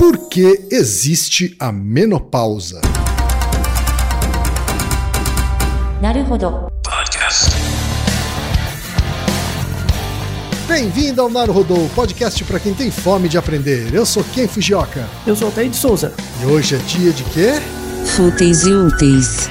Por 0.00 0.16
que 0.30 0.66
existe 0.70 1.54
a 1.60 1.70
menopausa? 1.70 2.80
Bem-vindo 10.66 11.20
ao 11.20 11.28
Naruhodô, 11.28 11.86
podcast 11.94 12.42
para 12.44 12.58
quem 12.58 12.72
tem 12.72 12.90
fome 12.90 13.28
de 13.28 13.36
aprender. 13.36 13.92
Eu 13.92 14.06
sou 14.06 14.24
Ken 14.24 14.48
Fujioka. 14.48 15.06
Eu 15.26 15.36
sou 15.36 15.48
Altair 15.48 15.68
de 15.68 15.76
Souza. 15.76 16.14
E 16.42 16.46
hoje 16.46 16.76
é 16.76 16.78
dia 16.78 17.12
de 17.12 17.22
quê? 17.24 17.60
Fúteis 18.06 18.62
e 18.62 18.72
úteis. 18.72 19.50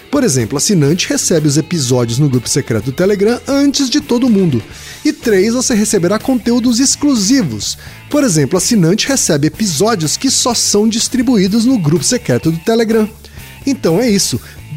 Por 0.11 0.25
exemplo, 0.25 0.57
assinante 0.57 1.07
recebe 1.07 1.47
os 1.47 1.57
episódios 1.57 2.19
no 2.19 2.29
grupo 2.29 2.49
secreto 2.49 2.85
do 2.85 2.91
Telegram 2.91 3.39
antes 3.47 3.89
de 3.89 4.01
todo 4.01 4.29
mundo. 4.29 4.61
E 5.05 5.13
3. 5.13 5.53
Você 5.53 5.73
receberá 5.73 6.19
conteúdos 6.19 6.81
exclusivos. 6.81 7.77
Por 8.09 8.21
exemplo, 8.21 8.57
assinante 8.57 9.07
recebe 9.07 9.47
episódios 9.47 10.17
que 10.17 10.29
só 10.29 10.53
são 10.53 10.87
distribuídos 10.89 11.63
no 11.65 11.79
grupo 11.79 12.03
secreto 12.03 12.51
do 12.51 12.59
Telegram. 12.59 13.09
Então 13.65 14.01
é 14.01 14.09
isso 14.09 14.39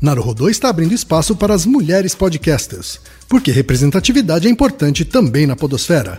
Naruhodô 0.00 0.48
está 0.48 0.70
abrindo 0.70 0.94
espaço 0.94 1.36
para 1.36 1.52
as 1.52 1.66
mulheres 1.66 2.14
podcasters, 2.14 2.98
porque 3.28 3.50
representatividade 3.50 4.48
é 4.48 4.50
importante 4.50 5.04
também 5.04 5.46
na 5.46 5.54
podosfera. 5.54 6.18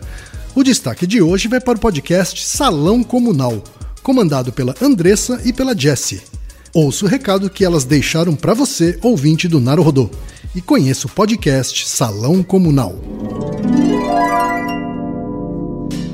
O 0.53 0.63
destaque 0.63 1.07
de 1.07 1.19
hoje 1.19 1.47
vai 1.47 1.59
para 1.59 1.77
o 1.77 1.81
podcast 1.81 2.45
Salão 2.45 3.03
Comunal, 3.03 3.63
comandado 4.03 4.53
pela 4.53 4.75
Andressa 4.79 5.41
e 5.43 5.51
pela 5.51 5.75
Jessie. 5.75 6.21
Ouça 6.71 7.05
o 7.05 7.07
recado 7.07 7.49
que 7.49 7.65
elas 7.65 7.83
deixaram 7.83 8.35
para 8.35 8.53
você, 8.53 8.99
ouvinte 9.01 9.47
do 9.47 9.59
Naruhodô, 9.59 10.11
e 10.53 10.61
conheça 10.61 11.07
o 11.07 11.09
podcast 11.09 11.89
Salão 11.89 12.43
Comunal. 12.43 12.99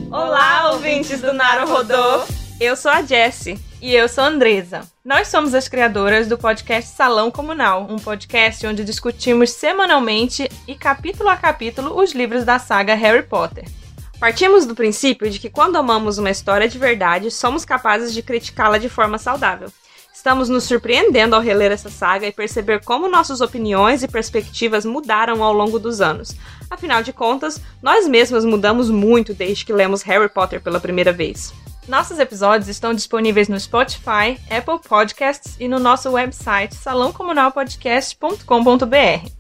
Olá, 0.10 0.72
ouvintes 0.72 1.20
do 1.20 1.34
Naruhodô! 1.34 2.24
Eu 2.62 2.78
sou 2.78 2.92
a 2.92 3.02
Jessie. 3.02 3.60
E 3.80 3.94
eu 3.94 4.10
sou 4.10 4.24
Andresa. 4.24 4.82
Nós 5.06 5.28
somos 5.28 5.54
as 5.54 5.68
criadoras 5.68 6.28
do 6.28 6.36
podcast 6.36 6.96
Salão 6.96 7.30
Comunal, 7.30 7.86
um 7.88 7.98
podcast 7.98 8.66
onde 8.66 8.84
discutimos 8.84 9.52
semanalmente 9.52 10.50
e 10.68 10.74
capítulo 10.74 11.30
a 11.30 11.38
capítulo 11.38 12.02
os 12.02 12.12
livros 12.14 12.44
da 12.44 12.58
saga 12.58 12.96
Harry 12.96 13.22
Potter. 13.22 13.66
Partimos 14.20 14.66
do 14.66 14.74
princípio 14.74 15.30
de 15.30 15.38
que 15.38 15.48
quando 15.48 15.76
amamos 15.76 16.18
uma 16.18 16.32
história 16.32 16.68
de 16.68 16.80
verdade, 16.80 17.30
somos 17.30 17.64
capazes 17.64 18.12
de 18.12 18.24
criticá-la 18.24 18.80
de 18.80 18.90
forma 18.90 19.20
saudável. 19.20 19.72
Estamos 20.12 20.50
nos 20.50 20.64
surpreendendo 20.64 21.36
ao 21.36 21.42
reler 21.42 21.72
essa 21.72 21.92
saga 21.92 22.26
e 22.26 22.32
perceber 22.32 22.84
como 22.84 23.08
nossas 23.08 23.42
opiniões 23.42 24.02
e 24.02 24.08
perspectivas 24.08 24.84
mudaram 24.86 25.44
ao 25.44 25.54
longo 25.54 25.78
dos 25.78 26.02
anos. 26.02 26.36
Afinal 26.70 27.02
de 27.02 27.14
contas, 27.14 27.62
nós 27.82 28.08
mesmas 28.08 28.46
mudamos 28.46 28.90
muito 28.90 29.34
desde 29.34 29.66
que 29.66 29.74
lemos 29.74 30.04
Harry 30.04 30.30
Potter 30.30 30.62
pela 30.62 30.80
primeira 30.80 31.12
vez. 31.12 31.54
Nossos 31.88 32.20
episódios 32.20 32.68
estão 32.68 32.94
disponíveis 32.94 33.48
no 33.48 33.58
Spotify, 33.60 34.38
Apple 34.50 34.80
Podcasts 34.88 35.56
e 35.58 35.70
no 35.70 35.80
nosso 35.80 36.12
website 36.12 36.76
salãocomunalpodcast.com.br. 36.76 39.32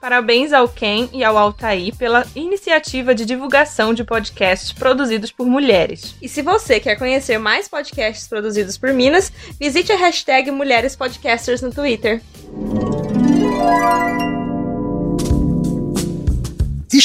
Parabéns 0.00 0.52
ao 0.52 0.68
Ken 0.68 1.08
e 1.12 1.22
ao 1.22 1.38
Altair 1.38 1.94
pela 1.94 2.26
iniciativa 2.34 3.14
de 3.14 3.24
divulgação 3.24 3.94
de 3.94 4.02
podcasts 4.02 4.72
produzidos 4.72 5.30
por 5.30 5.46
mulheres. 5.46 6.16
E 6.20 6.28
se 6.28 6.42
você 6.42 6.80
quer 6.80 6.96
conhecer 6.96 7.38
mais 7.38 7.68
podcasts 7.68 8.26
produzidos 8.26 8.76
por 8.76 8.92
Minas, 8.92 9.32
visite 9.60 9.92
a 9.92 9.96
hashtag 9.96 10.50
Mulheres 10.50 10.96
Podcasters 10.96 11.62
no 11.62 11.70
Twitter. 11.70 12.20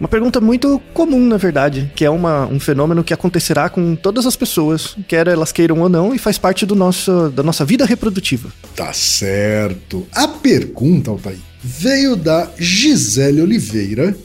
Uma 0.00 0.08
pergunta 0.08 0.40
muito 0.40 0.80
comum, 0.94 1.20
na 1.20 1.36
verdade, 1.36 1.92
que 1.94 2.06
é 2.06 2.10
uma, 2.10 2.46
um 2.46 2.58
fenômeno 2.58 3.04
que 3.04 3.12
acontecerá 3.12 3.68
com 3.68 3.94
todas 3.94 4.24
as 4.24 4.34
pessoas, 4.34 4.96
quer 5.06 5.28
elas 5.28 5.52
queiram 5.52 5.78
ou 5.78 5.90
não, 5.90 6.14
e 6.14 6.18
faz 6.18 6.38
parte 6.38 6.64
do 6.64 6.74
nosso, 6.74 7.28
da 7.28 7.42
nossa 7.42 7.66
vida 7.66 7.84
reprodutiva. 7.84 8.50
Tá 8.74 8.94
certo. 8.94 10.08
A 10.12 10.26
pergunta, 10.26 11.10
Altair, 11.10 11.36
veio 11.62 12.16
da 12.16 12.50
Gisele 12.56 13.42
Oliveira, 13.42 14.16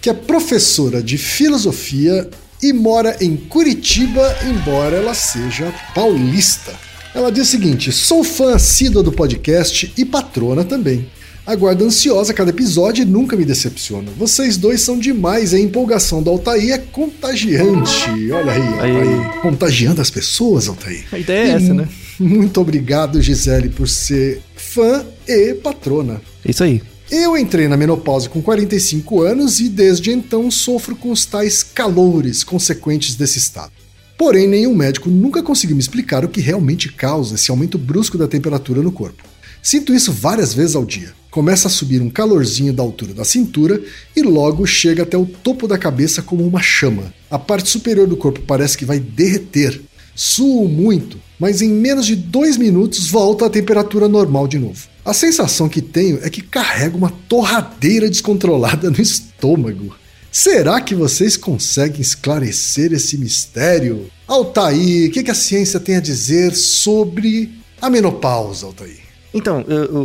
que 0.00 0.08
é 0.08 0.14
professora 0.14 1.02
de 1.02 1.18
filosofia 1.18 2.26
e 2.62 2.72
mora 2.72 3.14
em 3.20 3.36
Curitiba, 3.36 4.34
embora 4.48 4.96
ela 4.96 5.12
seja 5.12 5.70
paulista. 5.94 6.74
Ela 7.14 7.30
diz 7.30 7.48
o 7.48 7.50
seguinte: 7.50 7.92
sou 7.92 8.24
fã 8.24 8.54
assídua 8.54 9.02
do 9.02 9.12
podcast 9.12 9.92
e 9.94 10.06
patrona 10.06 10.64
também. 10.64 11.06
Aguardo 11.48 11.82
ansiosa 11.82 12.34
cada 12.34 12.50
episódio 12.50 13.00
e 13.00 13.06
nunca 13.06 13.34
me 13.34 13.42
decepciono. 13.42 14.12
Vocês 14.18 14.58
dois 14.58 14.82
são 14.82 14.98
demais, 14.98 15.54
a 15.54 15.58
empolgação 15.58 16.22
do 16.22 16.28
Altair 16.28 16.74
é 16.74 16.76
contagiante. 16.76 18.30
Olha 18.30 18.52
aí, 18.52 18.60
Altair. 18.60 19.40
Contagiando 19.40 20.02
as 20.02 20.10
pessoas, 20.10 20.68
Altair. 20.68 21.06
A 21.10 21.18
ideia 21.18 21.52
é 21.52 21.56
essa, 21.56 21.72
né? 21.72 21.88
Muito 22.20 22.60
obrigado, 22.60 23.22
Gisele, 23.22 23.70
por 23.70 23.88
ser 23.88 24.42
fã 24.56 25.06
e 25.26 25.54
patrona. 25.54 26.20
Isso 26.44 26.62
aí. 26.62 26.82
Eu 27.10 27.34
entrei 27.34 27.66
na 27.66 27.78
menopausa 27.78 28.28
com 28.28 28.42
45 28.42 29.22
anos 29.22 29.58
e 29.58 29.70
desde 29.70 30.10
então 30.10 30.50
sofro 30.50 30.94
com 30.94 31.10
os 31.10 31.24
tais 31.24 31.62
calores 31.62 32.44
consequentes 32.44 33.14
desse 33.14 33.38
estado. 33.38 33.72
Porém, 34.18 34.46
nenhum 34.46 34.74
médico 34.74 35.08
nunca 35.08 35.42
conseguiu 35.42 35.76
me 35.76 35.80
explicar 35.80 36.26
o 36.26 36.28
que 36.28 36.42
realmente 36.42 36.92
causa 36.92 37.36
esse 37.36 37.50
aumento 37.50 37.78
brusco 37.78 38.18
da 38.18 38.28
temperatura 38.28 38.82
no 38.82 38.92
corpo. 38.92 39.24
Sinto 39.62 39.94
isso 39.94 40.12
várias 40.12 40.52
vezes 40.52 40.76
ao 40.76 40.84
dia. 40.84 41.16
Começa 41.38 41.68
a 41.68 41.70
subir 41.70 42.02
um 42.02 42.10
calorzinho 42.10 42.72
da 42.72 42.82
altura 42.82 43.14
da 43.14 43.24
cintura 43.24 43.80
e 44.16 44.22
logo 44.22 44.66
chega 44.66 45.04
até 45.04 45.16
o 45.16 45.24
topo 45.24 45.68
da 45.68 45.78
cabeça 45.78 46.20
como 46.20 46.44
uma 46.44 46.60
chama. 46.60 47.14
A 47.30 47.38
parte 47.38 47.70
superior 47.70 48.08
do 48.08 48.16
corpo 48.16 48.40
parece 48.40 48.76
que 48.76 48.84
vai 48.84 48.98
derreter. 48.98 49.80
Suo 50.16 50.68
muito, 50.68 51.16
mas 51.38 51.62
em 51.62 51.68
menos 51.68 52.06
de 52.06 52.16
dois 52.16 52.56
minutos 52.56 53.08
volta 53.08 53.46
à 53.46 53.48
temperatura 53.48 54.08
normal 54.08 54.48
de 54.48 54.58
novo. 54.58 54.88
A 55.04 55.14
sensação 55.14 55.68
que 55.68 55.80
tenho 55.80 56.18
é 56.24 56.28
que 56.28 56.42
carrego 56.42 56.98
uma 56.98 57.14
torradeira 57.28 58.10
descontrolada 58.10 58.90
no 58.90 59.00
estômago. 59.00 59.94
Será 60.32 60.80
que 60.80 60.92
vocês 60.92 61.36
conseguem 61.36 62.00
esclarecer 62.00 62.92
esse 62.92 63.16
mistério? 63.16 64.10
Altair, 64.26 65.08
o 65.08 65.12
que, 65.12 65.22
que 65.22 65.30
a 65.30 65.36
ciência 65.36 65.78
tem 65.78 65.94
a 65.98 66.00
dizer 66.00 66.52
sobre 66.56 67.48
a 67.80 67.88
menopausa, 67.88 68.66
Altair? 68.66 69.07
Então, 69.32 69.64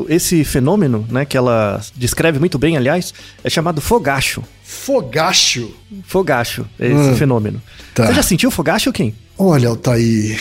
esse 0.10 0.44
fenômeno, 0.44 1.06
né, 1.10 1.24
que 1.26 1.38
ela 1.38 1.82
descreve 1.96 2.40
muito 2.40 2.60
bem, 2.60 2.76
aliás, 2.76 3.14
é 3.44 3.50
chamado 3.50 3.80
fogacho. 3.80 4.44
Fogacho? 4.64 5.74
Fogacho, 6.06 6.66
é 6.80 6.88
esse 6.88 6.96
hum, 6.96 7.16
fenômeno. 7.16 7.62
Tá. 7.94 8.08
Você 8.08 8.14
já 8.14 8.24
sentiu 8.24 8.52
fogacho, 8.52 8.92
quem? 8.92 9.16
Olha, 9.38 9.70
Altair, 9.70 10.40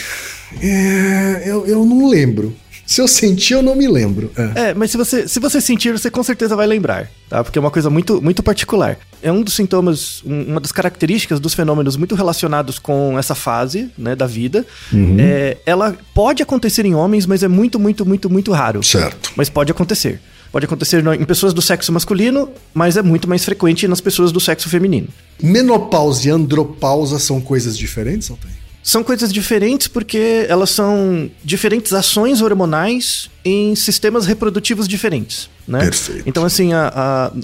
é, 0.61 1.43
eu, 1.47 1.67
eu 1.67 1.85
não 1.85 2.09
lembro. 2.09 2.55
Se 2.87 3.01
eu 3.01 3.09
sentir, 3.09 3.55
eu 3.55 3.63
não 3.63 3.75
me 3.75 3.89
lembro. 3.89 4.31
É. 4.37 4.71
é, 4.71 4.75
mas 4.75 4.91
se 4.91 4.97
você, 4.97 5.27
se 5.29 5.41
você 5.41 5.61
sentir, 5.61 5.93
você 5.93 6.11
com 6.11 6.23
certeza 6.23 6.55
vai 6.57 6.67
lembrar, 6.67 7.09
tá? 7.29 7.43
Porque 7.43 7.59
é 7.59 7.61
uma 7.61 7.71
coisa 7.71 7.89
muito, 7.89 8.21
muito 8.21 8.43
particular. 8.43 8.99
É 9.23 9.31
um 9.31 9.43
dos 9.43 9.55
sintomas, 9.55 10.23
uma 10.25 10.61
das 10.61 10.73
características 10.73 11.39
dos 11.41 11.55
fenômenos 11.55 11.97
muito 11.97 12.15
relacionados 12.15 12.79
com 12.79 13.19
essa 13.19 13.35
fase, 13.35 13.91
né, 13.97 14.17
da 14.17 14.27
vida. 14.27 14.67
Uhum. 14.93 15.17
É, 15.19 15.59
ela 15.65 15.97
pode 16.15 16.43
acontecer 16.43 16.85
em 16.85 16.95
homens, 16.95 17.25
mas 17.25 17.43
é 17.43 17.49
muito, 17.49 17.79
muito, 17.79 18.05
muito, 18.05 18.29
muito 18.29 18.53
raro. 18.53 18.83
Certo. 18.83 19.33
Mas 19.37 19.49
pode 19.49 19.71
acontecer. 19.71 20.21
Pode 20.51 20.67
acontecer 20.67 21.03
em 21.19 21.25
pessoas 21.25 21.55
do 21.55 21.63
sexo 21.63 21.91
masculino, 21.91 22.51
mas 22.75 22.99
é 22.99 23.03
muito 23.03 23.27
mais 23.27 23.43
frequente 23.43 23.89
nas 23.89 24.03
pessoas 24.03 24.31
do 24.31 24.39
sexo 24.39 24.69
feminino. 24.69 25.09
Menopausa 25.43 26.29
e 26.29 26.31
andropausa 26.31 27.19
são 27.19 27.41
coisas 27.41 27.77
diferentes, 27.77 28.31
Altair? 28.31 28.62
São 28.83 29.05
coisas 29.05 29.33
diferentes 29.33 29.87
porque 29.87 30.45
elas 30.49 30.71
são 30.71 31.31
diferentes 31.45 31.93
ações 31.93 32.43
hormonais 32.43 33.31
em 33.45 33.77
sistemas 33.77 34.27
reprodutivos 34.27 34.89
diferentes, 34.89 35.49
né? 35.69 35.79
Perfeito. 35.81 36.29
Então, 36.29 36.45
assim, 36.45 36.73
a, 36.73 36.93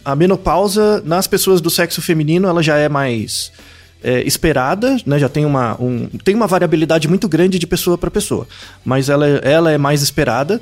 a, 0.05 0.12
a 0.12 0.17
menopausa 0.17 1.00
nas 1.05 1.29
pessoas 1.29 1.61
do 1.61 1.70
sexo 1.70 2.02
feminino, 2.02 2.49
ela 2.49 2.61
já 2.61 2.76
é 2.76 2.88
mais 2.88 3.52
é, 4.02 4.20
esperada, 4.23 4.96
né? 5.06 5.17
Já 5.17 5.29
tem 5.29 5.44
uma, 5.44 5.81
um, 5.81 6.08
tem 6.25 6.35
uma 6.35 6.49
variabilidade 6.49 7.06
muito 7.06 7.29
grande 7.29 7.56
de 7.56 7.67
pessoa 7.69 7.96
para 7.96 8.11
pessoa, 8.11 8.46
mas 8.84 9.08
ela, 9.08 9.26
ela 9.26 9.70
é 9.70 9.79
mais 9.79 10.02
esperada. 10.02 10.61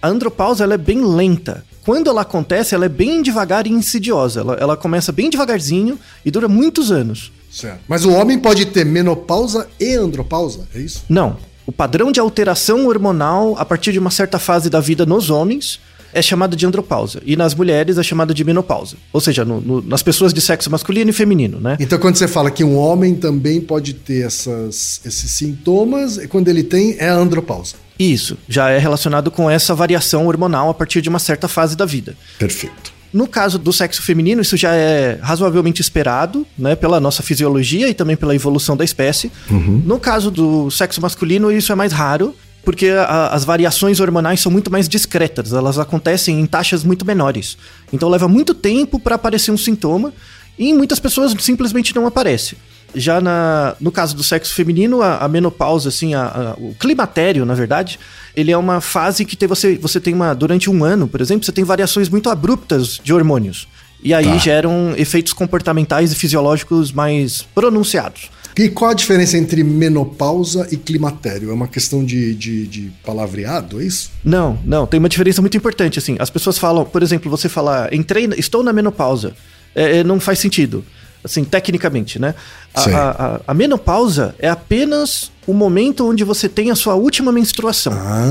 A 0.00 0.08
andropausa, 0.08 0.62
ela 0.62 0.74
é 0.74 0.78
bem 0.78 1.04
lenta. 1.04 1.64
Quando 1.84 2.10
ela 2.10 2.20
acontece, 2.20 2.74
ela 2.74 2.84
é 2.84 2.88
bem 2.88 3.22
devagar 3.22 3.66
e 3.66 3.70
insidiosa. 3.70 4.40
Ela, 4.40 4.54
ela 4.60 4.76
começa 4.76 5.10
bem 5.10 5.30
devagarzinho 5.30 5.98
e 6.22 6.30
dura 6.30 6.46
muitos 6.46 6.92
anos. 6.92 7.32
Certo. 7.58 7.80
Mas 7.88 8.04
o 8.04 8.12
homem 8.12 8.38
pode 8.38 8.66
ter 8.66 8.84
menopausa 8.84 9.68
e 9.80 9.94
andropausa, 9.94 10.68
é 10.74 10.78
isso? 10.78 11.04
Não. 11.08 11.36
O 11.66 11.72
padrão 11.72 12.12
de 12.12 12.20
alteração 12.20 12.86
hormonal 12.86 13.56
a 13.58 13.64
partir 13.64 13.92
de 13.92 13.98
uma 13.98 14.10
certa 14.10 14.38
fase 14.38 14.70
da 14.70 14.80
vida 14.80 15.04
nos 15.04 15.28
homens 15.28 15.80
é 16.14 16.22
chamado 16.22 16.56
de 16.56 16.64
andropausa. 16.64 17.20
E 17.26 17.36
nas 17.36 17.54
mulheres 17.54 17.98
é 17.98 18.02
chamado 18.02 18.32
de 18.32 18.44
menopausa. 18.44 18.96
Ou 19.12 19.20
seja, 19.20 19.44
no, 19.44 19.60
no, 19.60 19.82
nas 19.82 20.02
pessoas 20.02 20.32
de 20.32 20.40
sexo 20.40 20.70
masculino 20.70 21.10
e 21.10 21.12
feminino, 21.12 21.60
né? 21.60 21.76
Então, 21.78 21.98
quando 21.98 22.16
você 22.16 22.28
fala 22.28 22.50
que 22.50 22.64
um 22.64 22.76
homem 22.76 23.14
também 23.14 23.60
pode 23.60 23.92
ter 23.92 24.24
essas, 24.24 25.00
esses 25.04 25.30
sintomas, 25.32 26.18
quando 26.28 26.48
ele 26.48 26.62
tem, 26.62 26.96
é 26.98 27.08
a 27.08 27.14
andropausa. 27.14 27.74
Isso, 27.98 28.38
já 28.48 28.70
é 28.70 28.78
relacionado 28.78 29.30
com 29.30 29.50
essa 29.50 29.74
variação 29.74 30.26
hormonal 30.26 30.70
a 30.70 30.74
partir 30.74 31.02
de 31.02 31.08
uma 31.08 31.18
certa 31.18 31.48
fase 31.48 31.76
da 31.76 31.84
vida. 31.84 32.16
Perfeito. 32.38 32.97
No 33.12 33.26
caso 33.26 33.58
do 33.58 33.72
sexo 33.72 34.02
feminino, 34.02 34.42
isso 34.42 34.56
já 34.56 34.74
é 34.74 35.18
razoavelmente 35.22 35.80
esperado, 35.80 36.46
né, 36.58 36.76
pela 36.76 37.00
nossa 37.00 37.22
fisiologia 37.22 37.88
e 37.88 37.94
também 37.94 38.16
pela 38.16 38.34
evolução 38.34 38.76
da 38.76 38.84
espécie. 38.84 39.32
Uhum. 39.50 39.82
No 39.84 39.98
caso 39.98 40.30
do 40.30 40.70
sexo 40.70 41.00
masculino, 41.00 41.50
isso 41.50 41.72
é 41.72 41.74
mais 41.74 41.92
raro, 41.92 42.34
porque 42.64 42.88
a, 42.88 43.28
as 43.28 43.44
variações 43.44 43.98
hormonais 43.98 44.40
são 44.40 44.52
muito 44.52 44.70
mais 44.70 44.88
discretas, 44.88 45.52
elas 45.52 45.78
acontecem 45.78 46.38
em 46.38 46.46
taxas 46.46 46.84
muito 46.84 47.06
menores. 47.06 47.56
Então 47.92 48.08
leva 48.08 48.28
muito 48.28 48.52
tempo 48.52 49.00
para 49.00 49.14
aparecer 49.14 49.50
um 49.50 49.56
sintoma 49.56 50.12
e 50.58 50.68
em 50.68 50.74
muitas 50.74 50.98
pessoas 51.00 51.34
simplesmente 51.40 51.94
não 51.94 52.06
aparece. 52.06 52.56
Já 52.94 53.20
na, 53.20 53.76
no 53.80 53.92
caso 53.92 54.16
do 54.16 54.22
sexo 54.22 54.54
feminino, 54.54 55.02
a, 55.02 55.18
a 55.18 55.28
menopausa, 55.28 55.88
assim, 55.88 56.14
a, 56.14 56.22
a, 56.22 56.54
o 56.54 56.74
climatério, 56.78 57.44
na 57.44 57.54
verdade, 57.54 57.98
ele 58.34 58.50
é 58.50 58.56
uma 58.56 58.80
fase 58.80 59.24
que 59.24 59.36
tem, 59.36 59.48
você, 59.48 59.76
você 59.76 60.00
tem 60.00 60.14
uma. 60.14 60.34
Durante 60.34 60.70
um 60.70 60.84
ano, 60.84 61.06
por 61.06 61.20
exemplo, 61.20 61.44
você 61.44 61.52
tem 61.52 61.64
variações 61.64 62.08
muito 62.08 62.30
abruptas 62.30 63.00
de 63.02 63.12
hormônios. 63.12 63.68
E 64.02 64.14
aí 64.14 64.24
tá. 64.24 64.38
geram 64.38 64.94
efeitos 64.96 65.32
comportamentais 65.32 66.12
e 66.12 66.14
fisiológicos 66.14 66.92
mais 66.92 67.42
pronunciados. 67.54 68.30
E 68.56 68.68
qual 68.68 68.90
a 68.90 68.94
diferença 68.94 69.36
entre 69.38 69.62
menopausa 69.62 70.66
e 70.70 70.76
climatério? 70.76 71.50
É 71.50 71.52
uma 71.52 71.68
questão 71.68 72.04
de, 72.04 72.34
de, 72.34 72.66
de, 72.66 72.92
palavreado, 73.04 73.80
é 73.80 73.84
isso? 73.84 74.10
Não, 74.24 74.58
não. 74.64 74.84
Tem 74.86 74.98
uma 74.98 75.08
diferença 75.08 75.40
muito 75.40 75.56
importante, 75.56 75.98
assim. 75.98 76.16
As 76.18 76.28
pessoas 76.28 76.58
falam, 76.58 76.84
por 76.84 77.02
exemplo, 77.02 77.30
você 77.30 77.48
falar, 77.48 77.92
entrei, 77.94 78.28
estou 78.36 78.64
na 78.64 78.72
menopausa. 78.72 79.32
É, 79.74 79.98
é 79.98 80.04
não 80.04 80.18
faz 80.18 80.40
sentido 80.40 80.84
assim, 81.22 81.44
tecnicamente, 81.44 82.18
né? 82.18 82.34
A, 82.74 82.82
a, 82.82 83.10
a, 83.10 83.40
a, 83.48 83.54
menopausa 83.54 84.34
é 84.38 84.48
apenas 84.48 85.30
o 85.46 85.52
momento 85.52 86.08
onde 86.08 86.24
você 86.24 86.48
tem 86.48 86.70
a 86.70 86.76
sua 86.76 86.94
última 86.94 87.32
menstruação. 87.32 87.92
Ah. 87.94 88.26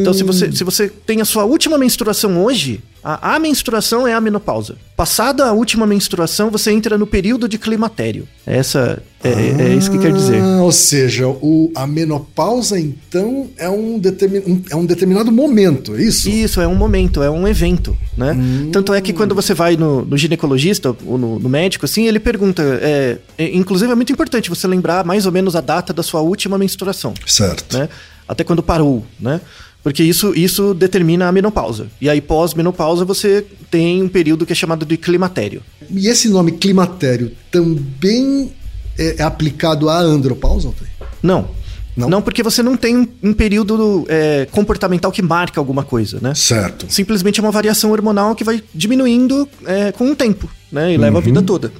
Então, 0.00 0.12
se 0.12 0.24
você, 0.24 0.50
se 0.50 0.64
você 0.64 0.88
tem 0.88 1.20
a 1.20 1.24
sua 1.24 1.44
última 1.44 1.78
menstruação 1.78 2.42
hoje, 2.42 2.82
a, 3.02 3.36
a 3.36 3.38
menstruação 3.38 4.06
é 4.06 4.12
a 4.12 4.20
menopausa. 4.20 4.76
Passada 4.96 5.46
a 5.46 5.52
última 5.52 5.86
menstruação, 5.86 6.50
você 6.50 6.72
entra 6.72 6.98
no 6.98 7.06
período 7.06 7.48
de 7.48 7.56
climatério. 7.56 8.26
Essa 8.44 9.00
é, 9.22 9.28
ah, 9.28 9.62
é 9.62 9.74
isso 9.74 9.90
que 9.90 9.98
quer 9.98 10.12
dizer. 10.12 10.42
Ou 10.42 10.72
seja, 10.72 11.28
o, 11.28 11.70
a 11.74 11.86
menopausa, 11.86 12.78
então, 12.78 13.48
é 13.56 13.68
um, 13.68 13.98
determin, 13.98 14.38
um, 14.46 14.62
é 14.70 14.76
um 14.76 14.84
determinado 14.84 15.30
momento, 15.30 15.94
é 15.94 16.02
isso? 16.02 16.28
Isso, 16.28 16.60
é 16.60 16.66
um 16.66 16.74
momento, 16.74 17.22
é 17.22 17.30
um 17.30 17.46
evento, 17.46 17.96
né? 18.16 18.32
Hum. 18.32 18.70
Tanto 18.72 18.92
é 18.92 19.00
que 19.00 19.12
quando 19.12 19.34
você 19.34 19.54
vai 19.54 19.76
no, 19.76 20.04
no 20.04 20.16
ginecologista 20.16 20.94
ou 21.06 21.16
no, 21.16 21.38
no, 21.38 21.48
médico, 21.48 21.84
assim, 21.84 22.06
ele 22.06 22.18
pergunta... 22.18 22.62
É, 22.82 23.18
é, 23.38 23.56
inclusive, 23.56 23.92
é 23.92 23.94
muito 23.94 24.12
importante 24.12 24.50
você 24.50 24.66
lembrar 24.66 25.04
mais 25.04 25.26
ou 25.26 25.32
menos 25.32 25.54
a 25.54 25.60
data 25.60 25.92
da 25.92 26.02
sua 26.02 26.20
última 26.20 26.58
menstruação. 26.58 27.14
Certo. 27.24 27.78
Né? 27.78 27.88
Até 28.26 28.44
quando 28.44 28.62
parou, 28.62 29.06
né? 29.18 29.40
Porque 29.88 30.04
isso, 30.04 30.34
isso 30.36 30.74
determina 30.74 31.28
a 31.28 31.32
menopausa. 31.32 31.86
E 31.98 32.10
aí, 32.10 32.20
pós-menopausa, 32.20 33.06
você 33.06 33.42
tem 33.70 34.02
um 34.02 34.08
período 34.08 34.44
que 34.44 34.52
é 34.52 34.54
chamado 34.54 34.84
de 34.84 34.98
climatério. 34.98 35.62
E 35.90 36.08
esse 36.08 36.28
nome 36.28 36.52
climatério 36.52 37.32
também 37.50 38.52
é, 38.98 39.16
é 39.16 39.22
aplicado 39.22 39.88
à 39.88 39.98
andropausa? 39.98 40.74
Não. 41.22 41.48
Não? 41.96 42.10
não, 42.10 42.20
porque 42.20 42.42
você 42.42 42.62
não 42.62 42.76
tem 42.76 43.08
um 43.22 43.32
período 43.32 44.04
é, 44.10 44.46
comportamental 44.52 45.10
que 45.10 45.22
marca 45.22 45.58
alguma 45.58 45.82
coisa, 45.82 46.18
né? 46.20 46.34
Certo. 46.34 46.84
Simplesmente 46.90 47.40
é 47.40 47.42
uma 47.42 47.50
variação 47.50 47.90
hormonal 47.90 48.34
que 48.34 48.44
vai 48.44 48.62
diminuindo 48.74 49.48
é, 49.64 49.90
com 49.90 50.10
o 50.10 50.14
tempo, 50.14 50.50
né? 50.70 50.92
E 50.92 50.96
uhum. 50.96 51.00
leva 51.00 51.16
a 51.16 51.22
vida 51.22 51.40
toda. 51.40 51.72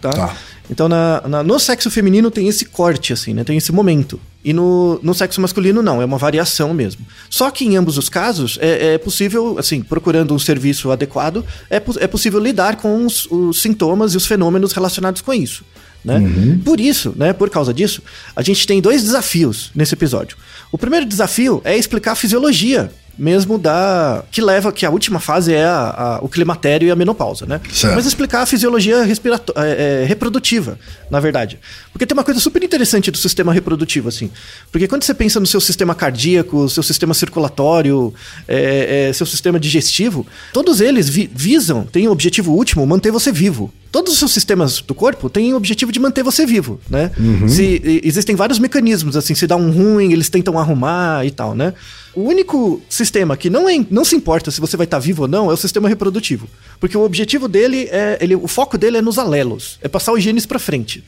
Tá? 0.00 0.10
tá. 0.10 0.36
Então, 0.70 0.88
na, 0.88 1.22
na, 1.28 1.42
no 1.42 1.58
sexo 1.58 1.90
feminino 1.90 2.30
tem 2.30 2.48
esse 2.48 2.64
corte, 2.64 3.12
assim, 3.12 3.32
né? 3.32 3.44
Tem 3.44 3.56
esse 3.56 3.72
momento. 3.72 4.20
E 4.44 4.52
no, 4.52 4.98
no 5.02 5.14
sexo 5.14 5.40
masculino, 5.40 5.82
não, 5.82 6.00
é 6.00 6.04
uma 6.04 6.18
variação 6.18 6.72
mesmo. 6.74 7.06
Só 7.30 7.50
que 7.50 7.64
em 7.64 7.76
ambos 7.76 7.98
os 7.98 8.08
casos, 8.08 8.58
é, 8.60 8.94
é 8.94 8.98
possível, 8.98 9.56
assim, 9.58 9.82
procurando 9.82 10.34
um 10.34 10.38
serviço 10.38 10.90
adequado, 10.90 11.44
é, 11.70 11.76
é 11.76 12.06
possível 12.06 12.40
lidar 12.40 12.76
com 12.76 13.04
os, 13.04 13.26
os 13.30 13.60
sintomas 13.60 14.14
e 14.14 14.16
os 14.16 14.26
fenômenos 14.26 14.72
relacionados 14.72 15.20
com 15.20 15.32
isso. 15.32 15.64
Né? 16.04 16.18
Uhum. 16.18 16.60
Por 16.64 16.78
isso, 16.78 17.12
né, 17.16 17.32
por 17.32 17.50
causa 17.50 17.74
disso, 17.74 18.00
a 18.36 18.42
gente 18.42 18.64
tem 18.64 18.80
dois 18.80 19.02
desafios 19.02 19.72
nesse 19.74 19.94
episódio. 19.94 20.36
O 20.70 20.78
primeiro 20.78 21.04
desafio 21.04 21.60
é 21.64 21.76
explicar 21.76 22.12
a 22.12 22.14
fisiologia 22.14 22.92
mesmo 23.18 23.58
da. 23.58 24.22
que 24.30 24.40
leva, 24.42 24.70
que 24.72 24.84
a 24.84 24.90
última 24.90 25.18
fase 25.20 25.52
é 25.54 25.64
a, 25.64 26.18
a, 26.18 26.18
o 26.24 26.28
climatério 26.28 26.86
e 26.88 26.90
a 26.90 26.96
menopausa, 26.96 27.46
né? 27.46 27.60
Certo. 27.72 27.94
Mas 27.94 28.06
explicar 28.06 28.42
a 28.42 28.46
fisiologia 28.46 29.02
respirato- 29.04 29.52
é, 29.56 30.02
é, 30.02 30.04
reprodutiva, 30.06 30.78
na 31.10 31.18
verdade. 31.20 31.58
Porque 31.92 32.04
tem 32.06 32.14
uma 32.16 32.24
coisa 32.24 32.38
super 32.40 32.62
interessante 32.62 33.10
do 33.10 33.16
sistema 33.16 33.52
reprodutivo, 33.52 34.08
assim. 34.08 34.30
Porque 34.70 34.86
quando 34.86 35.02
você 35.04 35.14
pensa 35.14 35.40
no 35.40 35.46
seu 35.46 35.60
sistema 35.60 35.94
cardíaco, 35.94 36.68
seu 36.68 36.82
sistema 36.82 37.14
circulatório, 37.14 38.12
é, 38.46 39.08
é, 39.08 39.12
seu 39.12 39.26
sistema 39.26 39.58
digestivo, 39.58 40.26
todos 40.52 40.80
eles 40.80 41.08
vi- 41.08 41.30
visam, 41.32 41.84
têm 41.84 42.08
o 42.08 42.12
objetivo 42.12 42.52
último, 42.52 42.86
manter 42.86 43.10
você 43.10 43.32
vivo. 43.32 43.72
Todos 43.96 44.12
os 44.12 44.18
seus 44.18 44.32
sistemas 44.32 44.80
do 44.82 44.94
corpo 44.94 45.30
têm 45.30 45.54
o 45.54 45.56
objetivo 45.56 45.90
de 45.90 45.98
manter 45.98 46.22
você 46.22 46.44
vivo, 46.44 46.78
né? 46.90 47.10
Se, 47.48 47.62
e- 47.82 48.00
existem 48.04 48.36
vários 48.36 48.58
mecanismos, 48.58 49.16
assim, 49.16 49.34
se 49.34 49.46
dá 49.46 49.56
um 49.56 49.70
ruim, 49.70 50.12
eles 50.12 50.28
tentam 50.28 50.58
arrumar 50.58 51.24
e 51.24 51.30
tal, 51.30 51.54
né? 51.54 51.72
O 52.14 52.20
único 52.22 52.82
sistema 52.90 53.38
que 53.38 53.48
não, 53.48 53.66
é, 53.68 53.84
não 53.90 54.04
se 54.04 54.14
importa 54.14 54.50
se 54.50 54.60
você 54.60 54.76
vai 54.76 54.84
estar 54.84 54.98
vivo 54.98 55.22
ou 55.22 55.28
não 55.28 55.50
é 55.50 55.54
o 55.54 55.56
sistema 55.56 55.88
reprodutivo. 55.88 56.46
Porque 56.78 56.94
o 56.96 57.02
objetivo 57.04 57.48
dele 57.48 57.88
é. 57.90 58.18
Ele, 58.20 58.34
o 58.34 58.46
foco 58.46 58.76
dele 58.76 58.98
é 58.98 59.02
nos 59.02 59.18
alelos. 59.18 59.78
É 59.80 59.88
passar 59.88 60.12
os 60.12 60.22
genes 60.22 60.44
pra 60.44 60.58
frente. 60.58 61.02